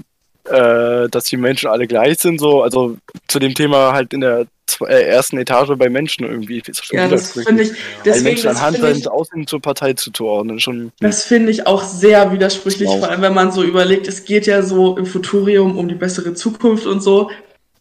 äh, 0.45 1.10
dass 1.10 1.25
die 1.25 1.38
Menschen 1.38 1.69
alle 1.69 1.88
gleich 1.88 2.19
sind, 2.19 2.39
so, 2.39 2.62
also 2.63 2.97
zu 3.28 3.39
dem 3.39 3.54
Thema 3.54 3.93
halt 3.93 4.13
in 4.13 4.21
der 4.21 4.45
äh, 4.88 5.04
ersten 5.04 5.38
Etage 5.38 5.71
bei 5.78 5.89
Menschen 5.89 6.25
irgendwie. 6.25 6.62
Das 6.62 6.78
schon 6.78 6.97
Ja, 6.97 7.08
das 7.08 7.32
finde 7.32 7.63
ich, 7.63 7.71
deswegen, 8.06 8.25
Menschen 8.25 8.49
anhand 8.49 8.78
seines 8.78 9.08
Aussehens 9.08 9.49
zur 9.49 9.62
Partei 9.62 9.93
zuzuordnen, 9.93 10.60
schon. 10.60 10.91
das 10.99 11.23
finde 11.23 11.52
ich 11.52 11.67
auch 11.67 11.84
sehr 11.84 12.32
widersprüchlich, 12.32 12.88
Wow. 12.88 12.99
vor 12.99 13.10
allem 13.10 13.21
wenn 13.21 13.34
man 13.34 13.52
so 13.52 13.63
überlegt, 13.63 14.08
es 14.08 14.25
geht 14.25 14.47
ja 14.47 14.62
so 14.62 14.97
im 14.97 15.06
Futurium 15.06 15.78
um 15.78 15.88
die 15.88 15.95
bessere 15.95 16.34
Zukunft 16.34 16.86
und 16.86 17.02
so 17.02 17.30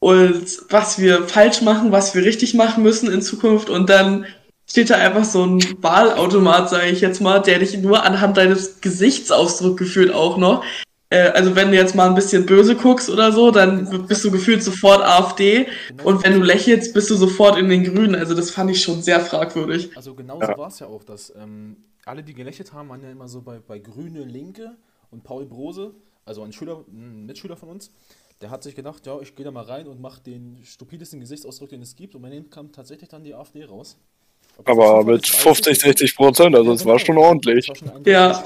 und 0.00 0.44
was 0.70 0.98
wir 0.98 1.26
falsch 1.28 1.62
machen, 1.62 1.92
was 1.92 2.14
wir 2.14 2.24
richtig 2.24 2.54
machen 2.54 2.82
müssen 2.82 3.10
in 3.10 3.22
Zukunft 3.22 3.68
und 3.70 3.90
dann 3.90 4.26
steht 4.70 4.90
da 4.90 4.96
einfach 4.96 5.24
so 5.24 5.44
ein 5.44 5.60
Wahlautomat, 5.80 6.68
sage 6.70 6.88
ich 6.88 7.00
jetzt 7.00 7.20
mal, 7.20 7.40
der 7.40 7.58
dich 7.58 7.76
nur 7.78 8.04
anhand 8.04 8.36
deines 8.36 8.80
Gesichtsausdrucks 8.80 9.78
gefühlt 9.78 10.12
auch 10.12 10.36
noch. 10.36 10.62
Äh, 11.10 11.28
also 11.30 11.54
wenn 11.56 11.70
du 11.70 11.76
jetzt 11.76 11.94
mal 11.94 12.08
ein 12.08 12.14
bisschen 12.14 12.44
böse 12.44 12.76
guckst 12.76 13.08
oder 13.08 13.32
so, 13.32 13.50
dann 13.50 14.06
bist 14.06 14.24
du 14.24 14.30
gefühlt 14.30 14.62
sofort 14.62 15.02
AfD 15.02 15.66
Genau 15.88 16.04
und 16.04 16.22
wenn 16.24 16.34
du 16.34 16.42
lächelst, 16.42 16.92
bist 16.92 17.08
du 17.10 17.16
sofort 17.16 17.58
in 17.58 17.68
den 17.68 17.84
Grünen. 17.84 18.14
Also 18.14 18.34
das 18.34 18.50
fand 18.50 18.70
ich 18.70 18.82
schon 18.82 19.00
sehr 19.02 19.20
fragwürdig. 19.20 19.90
Also 19.96 20.14
genauso 20.14 20.42
Ja. 20.42 20.58
war 20.58 20.68
es 20.68 20.78
ja 20.80 20.86
auch, 20.86 21.04
dass 21.04 21.32
ähm, 21.36 21.76
alle, 22.04 22.22
die 22.22 22.34
gelächelt 22.34 22.72
haben, 22.72 22.88
waren 22.90 23.02
ja 23.02 23.10
immer 23.10 23.28
so 23.28 23.40
bei, 23.40 23.58
bei 23.58 23.78
Grüne 23.78 24.24
Linke 24.24 24.76
und 25.10 25.24
Paul 25.24 25.46
Brose, 25.46 25.94
also 26.26 26.42
ein 26.42 26.52
Schüler, 26.52 26.84
ein 26.90 27.24
Mitschüler 27.24 27.56
von 27.56 27.70
uns, 27.70 27.90
der 28.40 28.50
hat 28.50 28.62
sich 28.62 28.74
gedacht, 28.76 29.06
ja, 29.06 29.18
ich 29.20 29.34
gehe 29.34 29.44
da 29.44 29.50
mal 29.50 29.64
rein 29.64 29.86
und 29.88 30.00
mache 30.00 30.22
den 30.22 30.58
stupidesten 30.64 31.20
Gesichtsausdruck, 31.20 31.70
den 31.70 31.82
es 31.82 31.96
gibt. 31.96 32.14
Und 32.14 32.22
bei 32.22 32.30
denen 32.30 32.50
kam 32.50 32.70
tatsächlich 32.70 33.08
dann 33.08 33.24
die 33.24 33.34
AfD 33.34 33.64
raus. 33.64 33.96
Das 34.64 34.66
Aber 34.66 35.04
mit 35.04 35.26
ist, 35.26 35.32
weiß 35.32 35.58
ich 35.58 35.64
50, 35.64 35.66
nicht. 35.72 35.80
60 35.80 36.16
Prozent, 36.16 36.54
also 36.54 36.70
Ja, 36.70 36.74
es 36.74 36.84
war 36.84 36.96
genau. 36.96 37.04
schon 37.06 37.18
ordentlich. 37.18 37.66
Das 37.66 37.82
war 37.82 37.92
schon 37.94 38.04
Ja. 38.04 38.44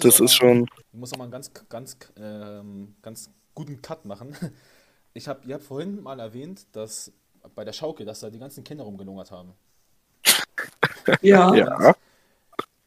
Das 0.00 0.20
auch 0.20 0.24
ist 0.24 0.34
schon. 0.34 0.66
Ich 0.96 1.00
muss 1.00 1.10
noch 1.10 1.18
mal 1.18 1.24
einen 1.24 1.30
ganz, 1.30 1.50
ganz, 1.68 1.98
ähm, 2.16 2.94
ganz 3.02 3.28
guten 3.54 3.82
Cut 3.82 4.06
machen. 4.06 4.34
Ich 5.12 5.28
hab, 5.28 5.46
ihr 5.46 5.54
habt 5.54 5.64
vorhin 5.64 6.02
mal 6.02 6.20
erwähnt, 6.20 6.66
dass 6.72 7.10
bei 7.54 7.64
der 7.64 7.72
Schaukel, 7.72 8.04
dass 8.04 8.20
da 8.20 8.28
die 8.28 8.38
ganzen 8.38 8.64
Kinder 8.64 8.84
rumgelungert 8.84 9.30
haben. 9.30 9.54
Ja. 11.22 11.54
Ja. 11.54 11.94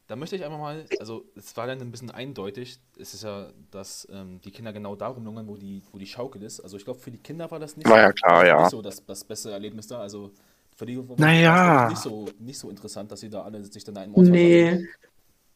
Da 0.06 0.14
möchte 0.14 0.36
ich 0.36 0.44
einfach 0.44 0.60
mal, 0.60 0.84
also 1.00 1.24
es 1.34 1.56
war 1.56 1.66
dann 1.66 1.80
ein 1.80 1.90
bisschen 1.90 2.12
eindeutig, 2.12 2.78
es 2.96 3.14
ist 3.14 3.24
ja, 3.24 3.48
dass 3.72 4.06
ähm, 4.12 4.40
die 4.44 4.52
Kinder 4.52 4.72
genau 4.72 4.94
darum 4.94 5.24
lungern, 5.24 5.48
wo 5.48 5.56
die, 5.56 5.82
wo 5.90 5.98
die 5.98 6.06
Schaukel 6.06 6.44
ist. 6.44 6.60
Also 6.60 6.76
ich 6.76 6.84
glaube, 6.84 7.00
für 7.00 7.10
die 7.10 7.18
Kinder 7.18 7.50
war 7.50 7.58
das 7.58 7.76
nicht, 7.76 7.88
ja 7.88 8.12
klar, 8.12 8.46
ja. 8.46 8.60
nicht 8.60 8.70
so 8.70 8.80
das, 8.80 9.04
das 9.04 9.24
beste 9.24 9.50
Erlebnis 9.50 9.88
da. 9.88 9.98
Also 9.98 10.30
für 10.76 10.86
die 10.86 10.96
war 11.08 11.16
Naja. 11.18 11.82
das 11.82 11.90
nicht 11.90 12.02
so, 12.02 12.28
nicht 12.38 12.58
so 12.60 12.70
interessant, 12.70 13.10
dass 13.10 13.18
sie 13.18 13.28
da 13.28 13.42
alle 13.42 13.64
sich 13.64 13.82
dann 13.82 13.96
einen 13.96 14.14
Ort 14.14 14.26
Nee. 14.26 14.86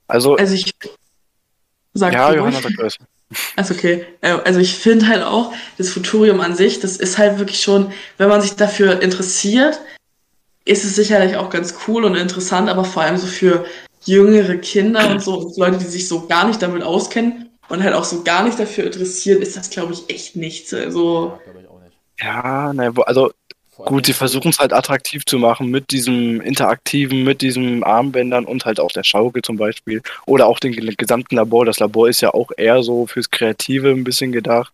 Also, 0.09 0.35
Also 0.35 0.55
ich 0.55 0.75
sag 1.95 2.13
ja, 2.13 2.31
du 2.31 2.37
Johanna 2.37 2.61
sagt 2.61 2.75
das. 2.79 2.97
Also 3.57 3.75
okay. 3.75 4.05
Äh, 4.21 4.33
Also 4.45 4.61
ich 4.61 4.75
finde 4.77 5.09
halt 5.09 5.23
auch, 5.23 5.53
das 5.79 5.91
Futurium 5.91 6.41
an 6.41 6.55
sich, 6.55 6.81
das 6.81 6.97
ist 6.99 7.19
halt 7.19 7.39
wirklich 7.39 7.61
schon, 7.63 7.93
wenn 8.19 8.29
man 8.29 8.41
sich 8.41 8.55
dafür 8.55 9.01
interessiert, 9.03 9.81
ist 10.65 10.85
es 10.85 10.95
sicherlich 10.97 11.37
auch 11.37 11.51
ganz 11.51 11.75
cool 11.89 12.05
und 12.05 12.15
interessant, 12.17 12.69
aber 12.69 12.85
vor 12.85 13.03
allem 13.03 13.17
so 13.17 13.27
für 13.27 13.65
jüngere 14.05 14.57
Kinder 14.57 15.11
und 15.11 15.23
so 15.23 15.35
und 15.39 15.57
Leute, 15.57 15.79
die 15.79 15.85
sich 15.85 16.07
so 16.09 16.27
gar 16.27 16.47
nicht 16.47 16.61
damit 16.63 16.83
auskennen 16.83 17.51
und 17.69 17.83
halt 17.83 17.95
auch 17.95 18.05
so 18.05 18.23
gar 18.23 18.45
nicht 18.45 18.59
dafür 18.59 18.85
interessieren, 18.85 19.41
ist 19.43 19.57
das, 19.57 19.71
glaube 19.71 19.93
ich, 19.95 20.09
echt 20.11 20.37
nichts. 20.37 20.73
Also 20.75 21.29
Ja, 21.29 21.41
glaube 21.45 21.61
ich 21.63 21.69
auch 21.69 21.81
nicht. 21.81 21.97
Ja, 22.21 22.73
ne, 22.73 22.97
wo- 22.97 23.03
also 23.03 23.33
gut, 23.77 24.07
sie 24.07 24.13
versuchen 24.13 24.51
es 24.51 24.59
halt 24.59 24.73
attraktiv 24.73 25.25
zu 25.25 25.39
machen 25.39 25.71
mit 25.71 25.91
diesem 25.91 26.41
interaktiven, 26.41 27.25
mit 27.25 27.43
diesen 27.43 27.83
Armbändern 27.85 28.45
und 28.45 28.65
halt 28.65 28.81
auch 28.81 28.93
der 28.93 29.05
Schaukel 29.05 29.43
zum 29.43 29.57
Beispiel. 29.57 30.03
Oder 30.27 30.47
auch 30.47 30.59
den 30.59 30.73
ge- 30.73 30.95
gesamten 30.97 31.37
Labor. 31.37 31.65
Das 31.65 31.81
Labor 31.81 32.09
ist 32.09 32.21
ja 32.21 32.33
auch 32.33 32.51
eher 32.57 32.83
so 32.83 33.07
fürs 33.07 33.31
Kreative 33.31 33.91
ein 33.91 34.05
bisschen 34.05 34.33
gedacht. 34.33 34.73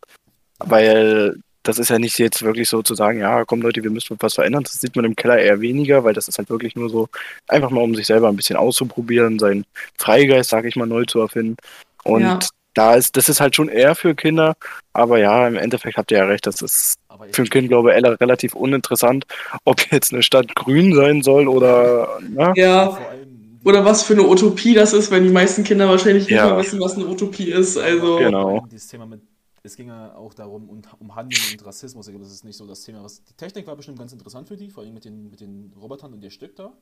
Weil 0.59 1.37
das 1.63 1.79
ist 1.79 1.91
ja 1.91 1.99
nicht 1.99 2.19
jetzt 2.19 2.43
wirklich 2.43 2.69
so 2.69 2.83
zu 2.83 2.95
sagen, 2.95 3.21
ja, 3.21 3.45
komm 3.45 3.61
Leute, 3.63 3.83
wir 3.83 3.91
müssen 3.91 4.17
was 4.21 4.35
verändern. 4.35 4.63
Das 4.63 4.73
sieht 4.73 4.97
man 4.97 5.05
im 5.05 5.17
Keller 5.17 5.39
eher 5.39 5.61
weniger, 5.61 6.05
weil 6.05 6.15
das 6.15 6.29
ist 6.29 6.39
halt 6.39 6.49
wirklich 6.51 6.75
nur 6.75 6.89
so, 6.89 7.09
einfach 7.49 7.71
mal 7.71 7.83
um 7.83 7.95
sich 7.95 8.07
selber 8.07 8.29
ein 8.29 8.37
bisschen 8.37 8.57
auszuprobieren, 8.57 9.39
seinen 9.39 9.65
Freigeist, 9.99 10.51
sag 10.51 10.65
ich 10.65 10.77
mal, 10.77 10.87
neu 10.87 11.05
zu 11.05 11.21
erfinden. 11.21 11.57
Und 12.05 12.23
Ja. 12.23 12.39
Da 12.75 12.95
ist, 12.95 13.17
das 13.17 13.29
ist 13.29 13.41
halt 13.41 13.57
schon 13.57 13.69
eher 13.69 13.95
für 13.95 14.15
Kinder, 14.15 14.55
aber 14.93 15.19
ja, 15.19 15.47
im 15.49 15.57
Endeffekt 15.57 15.97
habt 15.97 16.11
ihr 16.13 16.19
ja 16.19 16.25
recht, 16.25 16.47
das 16.47 16.63
ist 16.63 16.99
Aber 17.09 17.27
für 17.33 17.43
ein 17.43 17.49
Kind, 17.51 17.69
glaube 17.69 17.91
ich, 17.97 18.05
relativ 18.21 18.55
uninteressant, 18.55 19.25
ob 19.65 19.91
jetzt 19.93 20.13
eine 20.13 20.23
Stadt 20.23 20.55
grün 20.55 20.95
sein 20.95 21.23
soll 21.23 21.49
oder. 21.49 22.19
Ne? 22.29 22.53
ja. 22.57 22.91
vor 22.91 23.09
allem, 23.09 23.59
Oder 23.65 23.85
was 23.85 24.03
für 24.05 24.15
eine 24.15 24.23
Utopie 24.27 24.75
das 24.75 24.93
ist, 24.93 25.11
wenn 25.11 25.25
die 25.25 25.31
meisten 25.31 25.65
Kinder 25.65 25.89
wahrscheinlich 25.89 26.25
nicht 26.25 26.37
Ja. 26.37 26.51
mal 26.51 26.63
wissen, 26.63 26.81
was 26.81 26.95
eine 26.95 27.07
Utopie 27.07 27.51
ist. 27.51 27.77
Also 27.77 28.17
Genau. 28.19 28.65
Dieses 28.71 28.89
Thema 28.89 29.05
mit, 29.07 29.21
es 29.63 29.77
ging 29.77 29.89
ja 29.89 30.15
auch 30.15 30.33
darum, 30.33 30.69
um, 30.71 30.81
um 30.99 31.15
Handel 31.15 31.39
und 31.53 31.67
Rassismus. 31.67 32.07
Ich 32.07 32.13
glaube, 32.13 32.25
das 32.25 32.33
ist 32.33 32.45
nicht 32.45 32.57
so 32.57 32.67
das 32.67 32.81
Thema. 32.83 33.03
Was, 33.05 33.23
die 33.25 33.35
Technik 33.35 33.67
war 33.67 33.77
bestimmt 33.77 33.99
ganz 33.99 34.13
interessant 34.13 34.49
für 34.49 34.57
die, 34.57 34.71
vor 34.71 34.83
allem 34.85 34.95
mit 34.95 35.05
den, 35.05 35.29
mit 35.29 35.41
den 35.41 35.73
Robotern 35.79 36.13
und 36.15 36.23
ihr 36.25 36.31
Stück 36.31 36.57
da. 36.57 36.73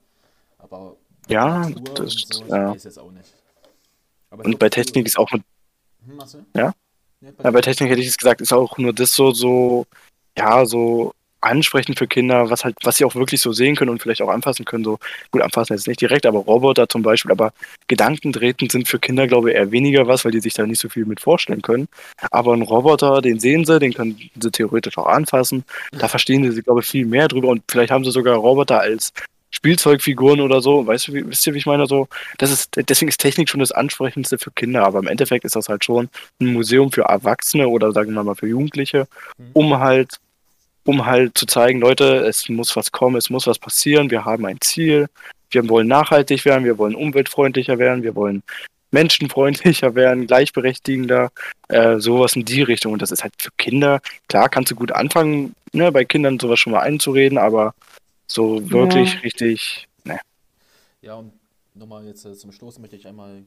Aber 0.59 0.97
Ja, 1.29 1.69
das- 1.95 2.15
und 2.15 2.35
so, 2.35 2.45
ja. 2.45 2.73
weiß 2.73 2.85
jetzt 2.85 2.99
auch 2.99 3.11
nicht. 3.11 3.33
Aber 4.31 4.45
Und 4.45 4.59
bei 4.61 4.67
für- 4.67 4.71
Technik 4.71 5.07
ist 5.07 5.19
auch 5.19 5.31
mit, 5.33 5.43
Ja? 6.55 6.73
Ja, 7.21 7.31
ja, 7.43 7.51
bei 7.51 7.61
Technik 7.61 7.91
hätte 7.91 8.01
ich 8.01 8.09
es 8.09 8.19
gesagt, 8.19 8.41
ist 8.41 8.53
auch 8.53 8.79
nur 8.79 8.93
das 8.93 9.13
so, 9.13 9.33
so, 9.33 9.87
ja, 10.37 10.65
so 10.67 11.13
ansprechend 11.41 11.99
für 11.99 12.07
Kinder, 12.07 12.51
was 12.51 12.65
halt, 12.65 12.77
was 12.83 12.97
sie 12.97 13.05
auch 13.05 13.15
wirklich 13.15 13.41
so 13.41 13.53
sehen 13.53 13.77
können 13.77 13.91
und 13.91 14.03
vielleicht 14.03 14.23
auch 14.23 14.29
anfassen 14.29 14.65
können. 14.65 14.85
So, 14.85 14.99
gut, 15.31 15.43
anfassen 15.43 15.75
jetzt 15.75 15.87
nicht 15.87 16.01
direkt, 16.01 16.27
aber 16.27 16.41
Roboter 16.41 16.89
zum 16.89 17.03
Beispiel, 17.03 17.31
aber 17.31 17.53
Gedankendrehten 17.87 18.69
sind 18.71 18.89
für 18.89 18.99
Kinder, 18.99 19.27
glaube 19.27 19.51
ich, 19.51 19.57
eher 19.57 19.71
weniger 19.71 20.07
was, 20.07 20.25
weil 20.25 20.33
die 20.33 20.41
sich 20.41 20.55
da 20.55 20.67
nicht 20.67 20.81
so 20.81 20.89
viel 20.89 21.05
mit 21.05 21.21
vorstellen 21.21 21.63
können. 21.63 21.89
Aber 22.31 22.55
ein 22.55 22.63
Roboter, 22.63 23.21
den 23.21 23.39
sehen 23.39 23.65
sie, 23.65 23.79
den 23.79 23.95
können 23.95 24.19
sie 24.41 24.51
theoretisch 24.51 24.99
auch 24.99 25.07
anfassen. 25.07 25.65
Da 25.93 26.09
verstehen 26.09 26.51
sie, 26.51 26.63
glaube 26.63 26.81
ich, 26.81 26.87
viel 26.87 27.07
mehr 27.07 27.29
drüber 27.29 27.49
und 27.49 27.63
vielleicht 27.69 27.93
haben 27.93 28.05
sie 28.05 28.13
sogar 28.13 28.37
Roboter 28.37 28.81
als 28.81 29.13
Spielzeugfiguren 29.51 30.41
oder 30.41 30.61
so. 30.61 30.87
Weißt 30.87 31.09
du, 31.09 31.15
wie, 31.15 31.27
wisst 31.29 31.47
ihr, 31.47 31.55
wie 31.55 31.59
ich 31.59 31.67
meine? 31.67 31.87
So, 31.87 32.09
das 32.39 32.51
ist, 32.51 32.71
deswegen 32.77 33.09
ist 33.09 33.21
Technik 33.21 33.49
schon 33.49 33.61
das 33.61 33.73
Ansprechendste 33.73 34.39
für 34.39 34.51
Kinder, 34.51 34.85
aber 34.85 34.99
im 34.99 35.07
Endeffekt 35.07 35.45
ist 35.45 35.57
das 35.57 35.69
halt 35.69 35.85
schon 35.85 36.09
ein 36.41 36.53
Museum 36.53 36.93
für 36.93 37.03
Erwachsene 37.03 37.69
oder 37.69 37.93
sagen 37.93 38.13
wir 38.13 38.23
mal 38.23 38.35
für 38.35 38.49
Jugendliche, 38.49 39.07
Mhm. 39.39 39.51
um 39.53 39.79
halt 39.79 40.19
um 40.85 41.05
halt 41.05 41.37
zu 41.37 41.45
zeigen, 41.45 41.81
Leute, 41.81 42.25
es 42.27 42.49
muss 42.49 42.75
was 42.75 42.91
kommen, 42.91 43.17
es 43.17 43.29
muss 43.29 43.47
was 43.47 43.59
passieren, 43.59 44.11
wir 44.11 44.25
haben 44.25 44.47
ein 44.47 44.57
Ziel, 44.63 45.09
wir 45.51 45.69
wollen 45.69 45.87
nachhaltig 45.87 46.47
werden, 46.47 46.65
wir 46.65 46.79
wollen 46.79 46.95
umweltfreundlicher 46.95 47.79
werden, 47.79 48.03
wir 48.03 48.15
wollen 48.15 48.43
menschenfreundlicher 48.91 49.95
werden, 49.95 50.27
gleichberechtigender, 50.27 51.31
äh, 51.69 51.99
sowas 51.99 52.37
in 52.37 52.47
die 52.47 52.63
Richtung. 52.63 52.95
Und 52.95 53.03
das 53.03 53.11
ist 53.13 53.23
halt 53.23 53.35
für 53.39 53.51
Kinder, 53.59 54.01
klar 54.29 54.49
kannst 54.49 54.71
du 54.71 54.75
gut 54.75 54.93
anfangen, 54.93 55.55
ne, 55.73 55.93
bei 55.93 56.07
Kindern 56.07 56.41
sowas 56.41 56.59
schon 56.59 56.73
mal 56.73 56.81
einzureden, 56.81 57.37
aber 57.37 57.75
so 58.29 58.71
wirklich 58.71 59.15
Ja. 59.15 59.21
richtig, 59.21 59.89
ne. 60.05 60.21
Ja, 61.03 61.15
und 61.15 61.33
nochmal 61.75 62.05
jetzt 62.07 62.25
äh, 62.25 62.35
zum 62.35 62.53
Schluss 62.53 62.79
möchte 62.79 62.97
ich 62.97 63.07
einmal 63.07 63.45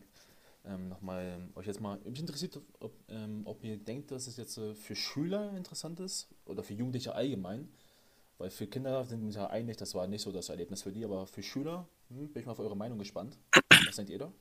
ähm, 0.66 0.90
nochmal 0.90 1.50
euch 1.56 1.66
jetzt 1.66 1.82
mal, 1.82 1.98
mich 2.06 2.20
interessiert, 2.20 2.60
ob, 2.80 2.92
ähm, 3.10 3.42
ob 3.46 3.64
ihr 3.64 3.78
denkt, 3.78 4.12
dass 4.12 4.28
es 4.28 4.38
jetzt 4.38 4.58
äh, 4.58 4.76
für 4.76 4.96
Schüler 4.96 5.56
interessant 5.56 6.00
ist 6.00 6.28
oder 6.46 6.64
für 6.64 6.74
Jugendliche 6.74 7.16
allgemein. 7.16 7.70
Weil 8.38 8.50
für 8.50 8.68
Kinder 8.68 9.04
sind 9.06 9.20
wir 9.20 9.28
uns 9.28 9.36
ja 9.36 9.48
einig, 9.48 9.78
das 9.78 9.94
war 9.94 10.08
nicht 10.08 10.22
so 10.22 10.32
das 10.32 10.50
Erlebnis 10.50 10.82
für 10.82 10.92
die, 10.92 11.06
aber 11.06 11.28
für 11.28 11.44
Schüler 11.44 11.88
hm, 12.10 12.30
bin 12.30 12.42
ich 12.42 12.46
mal 12.46 12.54
auf 12.54 12.60
eure 12.60 12.76
Meinung 12.76 12.98
gespannt. 12.98 13.38
Was 13.86 13.96
denkt 13.96 14.12
ihr 14.12 14.20
da? 14.20 14.32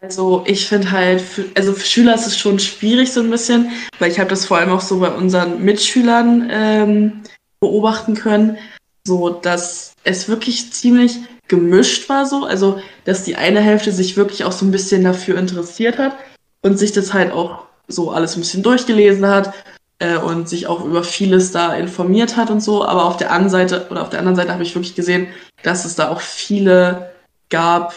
Also 0.00 0.42
ich 0.46 0.66
finde 0.66 0.90
halt, 0.90 1.20
für, 1.20 1.44
also 1.54 1.72
für 1.72 1.86
Schüler 1.86 2.16
ist 2.16 2.26
es 2.26 2.36
schon 2.36 2.58
schwierig 2.58 3.12
so 3.12 3.20
ein 3.20 3.30
bisschen, 3.30 3.70
weil 4.00 4.10
ich 4.10 4.18
habe 4.18 4.30
das 4.30 4.46
vor 4.46 4.58
allem 4.58 4.70
auch 4.70 4.80
so 4.80 4.98
bei 4.98 5.14
unseren 5.14 5.64
Mitschülern 5.64 6.48
ähm, 6.50 7.22
beobachten 7.62 8.14
können, 8.14 8.58
so 9.06 9.30
dass 9.30 9.94
es 10.04 10.28
wirklich 10.28 10.72
ziemlich 10.72 11.18
gemischt 11.48 12.08
war 12.08 12.26
so, 12.26 12.44
also 12.44 12.80
dass 13.04 13.24
die 13.24 13.36
eine 13.36 13.60
Hälfte 13.60 13.92
sich 13.92 14.16
wirklich 14.16 14.44
auch 14.44 14.52
so 14.52 14.66
ein 14.66 14.72
bisschen 14.72 15.04
dafür 15.04 15.38
interessiert 15.38 15.98
hat 15.98 16.16
und 16.62 16.76
sich 16.76 16.92
das 16.92 17.14
halt 17.14 17.32
auch 17.32 17.64
so 17.88 18.10
alles 18.10 18.36
ein 18.36 18.40
bisschen 18.40 18.62
durchgelesen 18.62 19.26
hat 19.26 19.54
äh, 20.00 20.16
und 20.16 20.48
sich 20.48 20.66
auch 20.66 20.84
über 20.84 21.04
vieles 21.04 21.52
da 21.52 21.74
informiert 21.74 22.36
hat 22.36 22.50
und 22.50 22.60
so, 22.60 22.84
aber 22.84 23.04
auf 23.04 23.16
der 23.16 23.30
anderen 23.30 23.50
Seite 23.50 23.86
oder 23.90 24.02
auf 24.02 24.10
der 24.10 24.18
anderen 24.18 24.36
Seite 24.36 24.52
habe 24.52 24.62
ich 24.64 24.74
wirklich 24.74 24.96
gesehen, 24.96 25.28
dass 25.62 25.84
es 25.84 25.94
da 25.94 26.08
auch 26.08 26.20
viele 26.20 27.12
gab, 27.48 27.94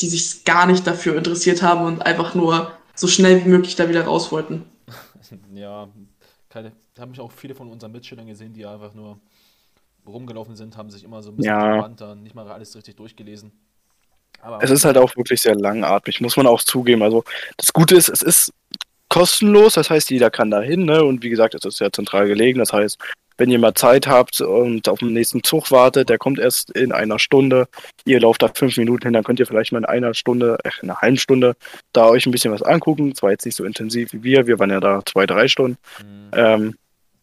die 0.00 0.08
sich 0.08 0.44
gar 0.44 0.66
nicht 0.66 0.86
dafür 0.86 1.16
interessiert 1.16 1.62
haben 1.62 1.86
und 1.86 2.04
einfach 2.04 2.34
nur 2.34 2.72
so 2.94 3.06
schnell 3.06 3.44
wie 3.44 3.48
möglich 3.48 3.76
da 3.76 3.88
wieder 3.88 4.04
raus 4.04 4.30
wollten. 4.30 4.66
Ja, 5.54 5.88
keine, 6.50 6.70
haben 7.00 7.10
mich 7.10 7.20
auch 7.20 7.32
viele 7.32 7.54
von 7.54 7.68
unseren 7.70 7.92
Mitschülern 7.92 8.26
gesehen, 8.26 8.52
die 8.52 8.64
einfach 8.66 8.94
nur 8.94 9.18
rumgelaufen 10.06 10.56
sind, 10.56 10.76
haben 10.76 10.90
sich 10.90 11.04
immer 11.04 11.22
so 11.22 11.30
ein 11.30 11.36
bisschen 11.36 11.52
Ja. 11.52 11.76
gewandt, 11.76 12.00
dann 12.00 12.22
nicht 12.22 12.34
mal 12.34 12.48
alles 12.48 12.76
richtig 12.76 12.96
durchgelesen. 12.96 13.52
Aber 14.40 14.62
Es 14.62 14.70
ist 14.70 14.84
halt 14.84 14.98
auch 14.98 15.16
wirklich 15.16 15.40
sehr 15.40 15.54
langatmig, 15.56 16.20
muss 16.20 16.36
man 16.36 16.46
auch 16.46 16.62
zugeben. 16.62 17.02
Also 17.02 17.24
das 17.56 17.72
Gute 17.72 17.96
ist, 17.96 18.08
es 18.08 18.22
ist 18.22 18.52
kostenlos, 19.08 19.74
das 19.74 19.90
heißt, 19.90 20.10
jeder 20.10 20.30
kann 20.30 20.50
da 20.50 20.60
hin, 20.60 20.84
ne? 20.84 21.02
Und 21.04 21.22
wie 21.22 21.30
gesagt, 21.30 21.54
es 21.54 21.64
ist 21.64 21.78
sehr 21.78 21.92
zentral 21.92 22.26
gelegen. 22.28 22.58
Das 22.58 22.72
heißt, 22.72 22.98
wenn 23.38 23.50
ihr 23.50 23.58
mal 23.58 23.74
Zeit 23.74 24.06
habt 24.06 24.40
und 24.40 24.88
auf 24.88 24.98
den 25.00 25.12
nächsten 25.12 25.42
Zug 25.42 25.70
wartet, 25.70 26.08
der 26.08 26.18
kommt 26.18 26.38
erst 26.38 26.70
in 26.70 26.92
einer 26.92 27.18
Stunde, 27.18 27.68
ihr 28.04 28.20
lauft 28.20 28.42
da 28.42 28.48
fünf 28.48 28.76
Minuten 28.76 29.04
hin, 29.04 29.12
dann 29.12 29.24
könnt 29.24 29.40
ihr 29.40 29.46
vielleicht 29.46 29.72
mal 29.72 29.78
in 29.78 29.84
einer 29.84 30.14
Stunde, 30.14 30.58
äh, 30.64 30.70
in 30.82 30.90
einer 30.90 31.00
halben 31.00 31.18
Stunde 31.18 31.54
da 31.92 32.06
euch 32.06 32.26
ein 32.26 32.32
bisschen 32.32 32.52
was 32.52 32.62
angucken. 32.62 33.14
Zwar 33.14 33.30
jetzt 33.30 33.44
nicht 33.46 33.56
so 33.56 33.64
intensiv 33.64 34.12
wie 34.12 34.22
wir, 34.22 34.46
wir 34.46 34.58
waren 34.58 34.70
ja 34.70 34.80
da 34.80 35.02
zwei, 35.04 35.26
drei 35.26 35.48
Stunden. 35.48 35.78
hm, 35.98 36.30
Ähm, 36.32 36.76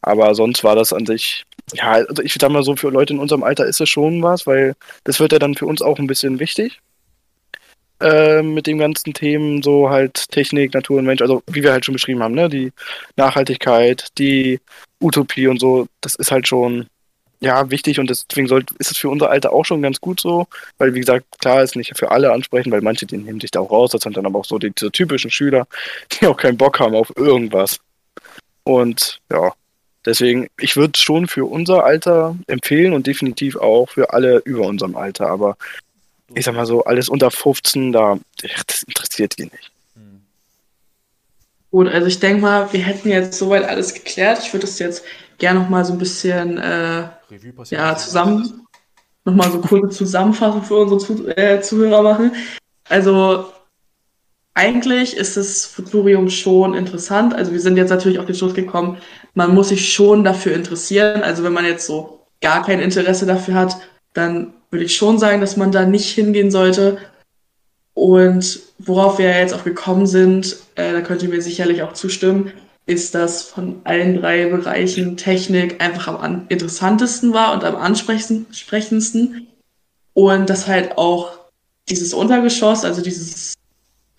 aber 0.04 0.36
sonst 0.36 0.64
war 0.64 0.76
das 0.76 0.93
an 0.93 1.06
sich, 1.06 1.45
ja, 1.74 1.93
also 1.93 2.22
ich 2.22 2.34
sag 2.39 2.51
mal 2.51 2.64
so, 2.64 2.76
für 2.76 2.89
Leute 2.89 3.14
in 3.14 3.20
unserem 3.20 3.43
Alter 3.43 3.66
ist 3.66 3.82
es 3.82 3.89
schon 3.89 4.22
was, 4.22 4.45
weil 4.45 4.76
das 5.06 5.20
wird 5.20 5.32
ja 5.32 5.39
dann 5.39 5.56
für 5.56 5.66
uns 5.66 5.82
auch 5.82 5.97
ein 5.97 6.08
bisschen 6.08 6.39
wichtig. 6.39 6.80
Ähm, 8.01 8.54
mit 8.54 8.68
den 8.68 8.80
ganzen 8.80 9.14
Themen, 9.14 9.64
so 9.64 9.89
halt 9.89 10.30
Technik, 10.30 10.74
Natur 10.74 10.99
und 10.99 11.06
Mensch, 11.06 11.22
also 11.22 11.41
wie 11.47 11.64
wir 11.64 11.72
halt 11.72 11.86
schon 11.86 11.93
beschrieben 11.93 12.22
haben, 12.22 12.34
ne, 12.36 12.49
die 12.49 12.74
Nachhaltigkeit, 13.16 14.10
die 14.18 14.60
Utopie 14.99 15.47
und 15.47 15.60
so, 15.60 15.88
das 16.01 16.16
ist 16.16 16.32
halt 16.32 16.47
schon, 16.47 16.88
ja, 17.39 17.70
wichtig 17.72 17.99
und 17.99 18.10
deswegen 18.10 18.47
sollte, 18.47 18.76
ist 18.80 18.91
es 18.91 18.97
für 18.97 19.10
unser 19.10 19.30
Alter 19.30 19.54
auch 19.54 19.64
schon 19.64 19.82
ganz 19.82 20.01
gut 20.01 20.20
so, 20.20 20.47
weil 20.78 20.93
wie 20.93 20.99
gesagt, 20.99 21.26
klar 21.39 21.64
ist 21.64 21.78
nicht 21.78 21.97
für 21.97 22.12
alle 22.12 22.34
ansprechend, 22.34 22.74
weil 22.74 22.82
manche, 22.82 23.06
die 23.06 23.18
nehmen 23.18 23.39
sich 23.39 23.51
da 23.51 23.62
auch 23.62 23.72
raus, 23.72 23.91
das 23.91 24.01
sind 24.01 24.18
dann 24.18 24.26
aber 24.26 24.39
auch 24.39 24.45
so 24.45 24.60
die, 24.60 24.72
diese 24.72 24.91
typischen 24.91 25.32
Schüler, 25.32 25.66
die 26.12 26.28
auch 26.28 26.38
keinen 26.38 26.58
Bock 26.58 26.82
haben 26.82 26.95
auf 26.95 27.14
irgendwas. 27.16 27.80
Und 28.64 29.20
ja, 29.32 29.54
deswegen, 30.06 30.47
ich 30.60 30.76
würde 30.76 30.97
schon 30.97 31.28
für 31.28 31.45
unser 31.45 31.84
Alter 31.84 32.36
empfehlen 32.47 32.93
und 32.93 33.08
definitiv 33.08 33.56
auch 33.56 33.89
für 33.89 34.14
alle 34.14 34.39
über 34.45 34.68
unserem 34.68 34.95
Alter, 34.95 35.28
aber 35.28 35.58
ich 36.36 36.45
sag 36.45 36.56
mal 36.56 36.66
so, 36.66 36.84
alles 36.84 37.10
unter 37.10 37.32
15, 37.32 37.91
da, 37.91 38.18
das 38.68 38.84
interessiert 38.84 39.38
die 39.38 39.43
nicht. 39.43 39.72
Gut, 41.72 41.88
also 41.88 42.08
ich 42.08 42.20
denke 42.20 42.41
mal, 42.41 42.72
wir 42.72 42.82
hätten 42.82 43.10
jetzt 43.10 43.38
soweit 43.38 43.64
alles 43.64 43.95
geklärt. 43.95 44.39
Ich 44.43 44.54
würde 44.54 44.68
das 44.68 44.78
jetzt 44.78 45.04
gerne 45.39 45.60
noch 45.60 45.70
mal 45.70 45.84
so 45.84 45.93
ein 45.93 45.97
bisschen 45.97 46.60
äh, 46.60 47.08
ja, 47.72 47.95
zusammen, 47.95 48.68
nochmal 49.26 49.51
so 49.51 49.60
kurze 49.60 49.97
Zusammenfassung 49.97 50.62
für 50.62 50.76
unsere 50.76 50.99
Zu 50.99 51.28
äh, 51.36 51.62
Zuhörer 51.62 52.04
machen. 52.04 52.36
Also 52.88 53.51
eigentlich 54.56 55.18
ist 55.18 55.36
das 55.36 55.66
Futurium 55.66 56.30
schon 56.30 56.76
interessant. 56.76 57.34
Also 57.34 57.51
wir 57.51 57.60
sind 57.60 57.78
jetzt 57.78 57.89
natürlich 57.89 58.20
auf 58.20 58.26
den 58.26 58.36
Schluss 58.36 58.54
gekommen, 58.54 58.97
man 59.34 59.54
muss 59.54 59.70
sich 59.70 59.93
schon 59.93 60.24
dafür 60.24 60.54
interessieren. 60.54 61.24
Also 61.24 61.43
wenn 61.43 61.54
man 61.54 61.66
jetzt 61.66 61.88
so 61.88 62.20
gar 62.41 62.64
kein 62.64 62.80
Interesse 62.80 63.26
dafür 63.26 63.56
hat, 63.56 63.78
dann 64.14 64.54
würde 64.70 64.86
ich 64.86 64.95
schon 64.95 65.18
sagen, 65.18 65.41
dass 65.41 65.58
man 65.58 65.72
da 65.72 65.86
nicht 65.86 66.10
hingehen 66.14 66.51
sollte. 66.51 66.97
Und 67.95 68.60
worauf 68.80 69.18
wir 69.18 69.30
jetzt 69.38 69.54
auch 69.54 69.64
gekommen 69.64 70.06
sind, 70.06 70.58
äh, 70.76 70.93
da 70.93 71.01
könnt 71.01 71.24
ihr 71.24 71.30
mir 71.30 71.41
sicherlich 71.41 71.82
auch 71.84 71.93
zustimmen, 71.93 72.51
ist, 72.86 73.16
dass 73.16 73.43
von 73.43 73.82
allen 73.86 74.20
drei 74.20 74.47
Bereichen 74.47 75.16
Technik 75.16 75.82
einfach 75.82 76.08
am 76.08 76.18
an 76.18 76.45
interessantesten 76.49 77.34
war 77.34 77.54
und 77.54 77.64
am 77.64 77.76
ansprechendsten. 77.76 79.47
Und 80.14 80.49
dass 80.49 80.68
halt 80.68 80.97
auch 80.97 81.32
dieses 81.89 82.14
Untergeschoss, 82.14 82.84
also 82.86 83.01
dieses 83.01 83.54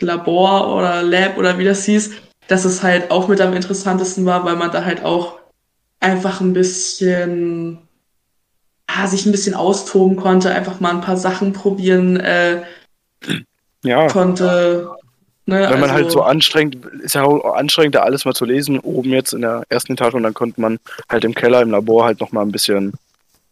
Labor 0.05 0.76
oder 0.76 1.02
Lab 1.02 1.36
oder 1.38 1.59
wie 1.59 1.64
das 1.64 1.84
hieß, 1.84 2.11
dass 2.48 2.64
es 2.64 2.82
halt 2.82 3.11
auch 3.11 3.28
mit 3.28 3.40
am 3.40 3.55
interessantesten 3.55 4.24
war, 4.26 4.44
weil 4.44 4.57
man 4.57 4.70
da 4.70 4.84
halt 4.84 5.05
auch 5.05 5.38
einfach 6.00 6.40
ein 6.40 6.52
bisschen, 6.52 7.78
ah, 8.86 9.07
sich 9.07 9.24
ein 9.26 9.32
bisschen 9.32 9.55
austoben 9.55 10.16
konnte, 10.16 10.50
einfach 10.55 10.80
mal 10.80 10.90
ein 10.90 11.00
paar 11.00 11.16
Sachen 11.16 11.52
probieren 11.52 12.18
äh, 12.20 12.62
Ja, 13.84 14.09
konnte. 14.09 14.90
Ne? 15.46 15.66
wenn 15.70 15.80
man 15.80 15.92
halt 15.92 16.07
also- 16.07 16.18
so 16.20 16.22
anstrengend, 16.22 16.86
ist 17.02 17.14
ja 17.14 17.22
auch 17.24 17.55
anstrengend, 17.55 17.94
da 17.94 18.00
alles 18.00 18.24
mal 18.24 18.32
zu 18.32 18.46
lesen, 18.46 18.78
oben 18.80 19.11
jetzt 19.11 19.34
in 19.34 19.42
der 19.42 19.62
ersten 19.68 19.92
Etage 19.92 20.14
und 20.14 20.22
dann 20.22 20.32
konnte 20.32 20.59
man 20.61 20.78
halt 21.11 21.24
im 21.24 21.34
Keller, 21.34 21.61
im 21.61 21.70
Labor 21.70 22.05
halt 22.07 22.18
nochmal 22.20 22.46
ein 22.46 22.52
bisschen, 22.52 22.94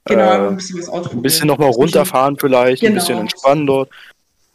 Genau, 0.06 0.22
äh, 0.22 0.48
ein 0.48 0.56
bisschen 0.56 0.78
was 0.80 0.88
ausprobieren. 0.88 1.18
ein 1.18 1.22
bisschen 1.22 1.46
nochmal 1.48 1.68
runterfahren 1.70 2.38
vielleicht, 2.38 2.82
ein 2.82 2.86
Genau. 2.88 2.94
bisschen 3.00 3.18
entspannen 3.18 3.66
dort. 3.66 3.90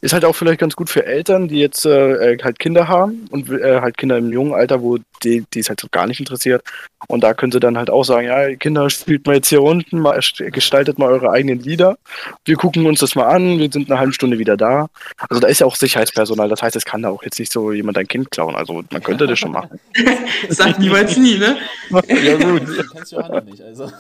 Ist 0.08 0.14
halt 0.14 0.24
auch 0.24 0.38
vielleicht 0.38 0.62
ganz 0.62 0.78
gut 0.78 0.90
für 0.90 1.06
Eltern, 1.06 1.50
die 1.50 1.60
jetzt 1.60 1.86
äh, 1.86 2.38
halt 2.42 2.60
Kinder 2.60 2.88
haben 2.88 3.28
und 3.30 3.50
äh, 3.50 3.82
halt 3.82 3.98
Kinder 3.98 4.18
im 4.18 4.32
jungen 4.32 4.54
Alter, 4.54 4.82
wo 4.82 5.00
die, 5.22 5.44
die 5.54 5.60
es 5.60 5.68
halt 5.68 5.82
so 5.82 5.90
gar 5.92 6.08
nicht 6.08 6.22
interessiert. 6.22 6.64
Und 7.10 7.26
da 7.26 7.34
können 7.34 7.52
sie 7.52 7.60
dann 7.60 7.78
halt 7.78 7.90
auch 7.90 8.06
sagen, 8.06 8.26
ja, 8.26 8.56
Kinder, 8.56 8.90
spielt 8.90 9.28
mal 9.28 9.36
jetzt 9.36 9.50
hier 9.50 9.62
unten, 9.62 10.00
mal, 10.00 10.18
gestaltet 10.38 10.98
mal 10.98 11.12
eure 11.12 11.30
eigenen 11.30 11.60
Lieder. 11.60 11.98
Wir 12.46 12.56
gucken 12.56 12.86
uns 12.86 13.02
das 13.02 13.16
mal 13.16 13.26
an, 13.26 13.60
wir 13.60 13.70
sind 13.70 13.92
eine 13.92 14.00
halbe 14.00 14.14
Stunde 14.14 14.40
wieder 14.40 14.56
da. 14.56 14.88
Also 15.28 15.42
da 15.42 15.50
ist 15.50 15.60
ja 15.60 15.68
auch 15.68 15.76
Sicherheitspersonal, 15.76 16.48
das 16.48 16.62
heißt, 16.62 16.78
es 16.78 16.86
kann 16.86 17.02
da 17.02 17.10
auch 17.10 17.24
jetzt 17.24 17.38
nicht 17.38 17.52
so 17.52 17.74
jemand 17.74 17.98
ein 17.98 18.08
Kind 18.08 18.32
klauen. 18.32 18.56
Also 18.56 18.82
man 18.90 19.04
könnte 19.04 19.28
das 19.28 19.38
schon 19.38 19.52
machen. 19.52 19.78
Sagt 20.48 20.80
niemals 20.80 21.18
nie, 21.18 21.38
ne? 21.38 21.58
ja 21.90 22.38
gut. 22.38 22.62
Du 22.78 22.84
kennst 22.94 23.12
Johanna 23.12 23.42
nicht, 23.42 23.62
also. 23.62 23.92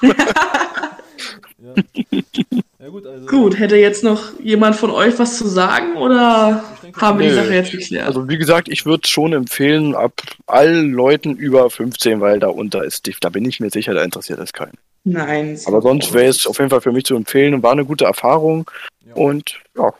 ja. 1.58 1.74
ja, 2.78 2.88
gut, 2.88 3.06
also. 3.06 3.26
Gut, 3.26 3.58
hätte 3.58 3.76
jetzt 3.76 4.04
noch 4.04 4.38
jemand 4.40 4.76
von 4.76 4.90
euch 4.90 5.18
was 5.18 5.38
zu 5.38 5.46
sagen 5.46 5.96
oder 5.96 6.64
Ich 6.74 6.80
denke, 6.80 7.00
haben 7.00 7.18
wir 7.18 7.28
die. 7.28 7.34
Sache 7.34 7.54
jetzt 7.54 7.70
geklärt? 7.70 8.06
Also 8.06 8.28
wie 8.28 8.38
gesagt, 8.38 8.68
ich 8.68 8.86
würde 8.86 9.06
schon 9.08 9.32
empfehlen, 9.32 9.94
ab 9.94 10.12
allen 10.46 10.92
Leuten 10.92 11.36
über 11.36 11.70
15, 11.70 12.20
weil 12.20 12.38
da 12.38 12.48
unter 12.48 12.84
ist, 12.84 13.08
da 13.20 13.28
bin 13.28 13.44
ich 13.44 13.60
mir 13.60 13.70
sicher, 13.70 13.94
da 13.94 14.02
interessiert 14.02 14.38
es 14.38 14.52
keinen. 14.52 14.78
Nein. 15.04 15.58
Aber 15.66 15.82
sonst 15.82 16.12
wäre 16.12 16.26
es 16.26 16.46
auf 16.46 16.58
jeden 16.58 16.70
Fall 16.70 16.80
für 16.80 16.92
mich 16.92 17.04
zu 17.04 17.14
empfehlen 17.14 17.54
und 17.54 17.62
war 17.62 17.72
eine 17.72 17.84
gute 17.84 18.04
Erfahrung. 18.04 18.68
Ja. 19.06 19.14
Und 19.14 19.54
ja, 19.76 19.92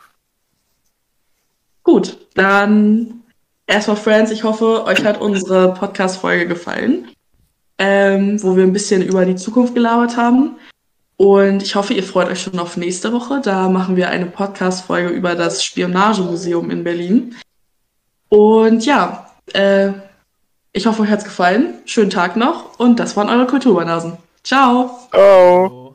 Gut, 1.87 2.19
dann 2.35 3.23
erstmal 3.69 3.97
Friends, 3.97 4.33
ich 4.33 4.43
hoffe, 4.43 4.85
euch 4.87 5.05
hat 5.05 5.21
unsere 5.21 5.73
Podcast-Folge 5.73 6.49
gefallen, 6.49 7.07
ähm, 7.79 8.43
wo 8.43 8.57
wir 8.57 8.65
ein 8.65 8.73
bisschen 8.73 9.03
über 9.03 9.25
die 9.25 9.37
Zukunft 9.37 9.73
gelabert 9.73 10.17
haben. 10.17 10.57
Und 11.17 11.63
ich 11.63 11.75
hoffe, 11.75 11.95
ihr 11.95 12.03
freut 12.03 12.29
euch 12.29 12.43
schon 12.43 12.59
auf 12.59 12.77
nächste 12.77 13.13
Woche. 13.13 13.41
Da 13.43 13.69
machen 13.69 13.97
wir 13.97 14.11
eine 14.11 14.27
Podcast-Folge 14.27 15.09
über 15.09 15.35
das 15.35 15.65
Spionagemuseum 15.65 16.71
in 16.71 16.85
Berlin. 16.85 17.35
Und 18.29 18.85
ja, 18.85 19.31
äh, 19.55 19.93
ich 20.73 20.87
hoffe, 20.87 21.03
euch 21.03 21.11
hat's 21.11 21.25
gefallen. 21.25 21.75
Schönen 21.87 22.11
Tag 22.11 22.37
noch 22.37 22.79
und 22.79 23.01
das 23.01 23.17
waren 23.17 23.31
eure 23.31 23.47
Kulturbanasen. 23.47 24.19
Ciao! 24.43 25.09
ciao. 25.11 25.86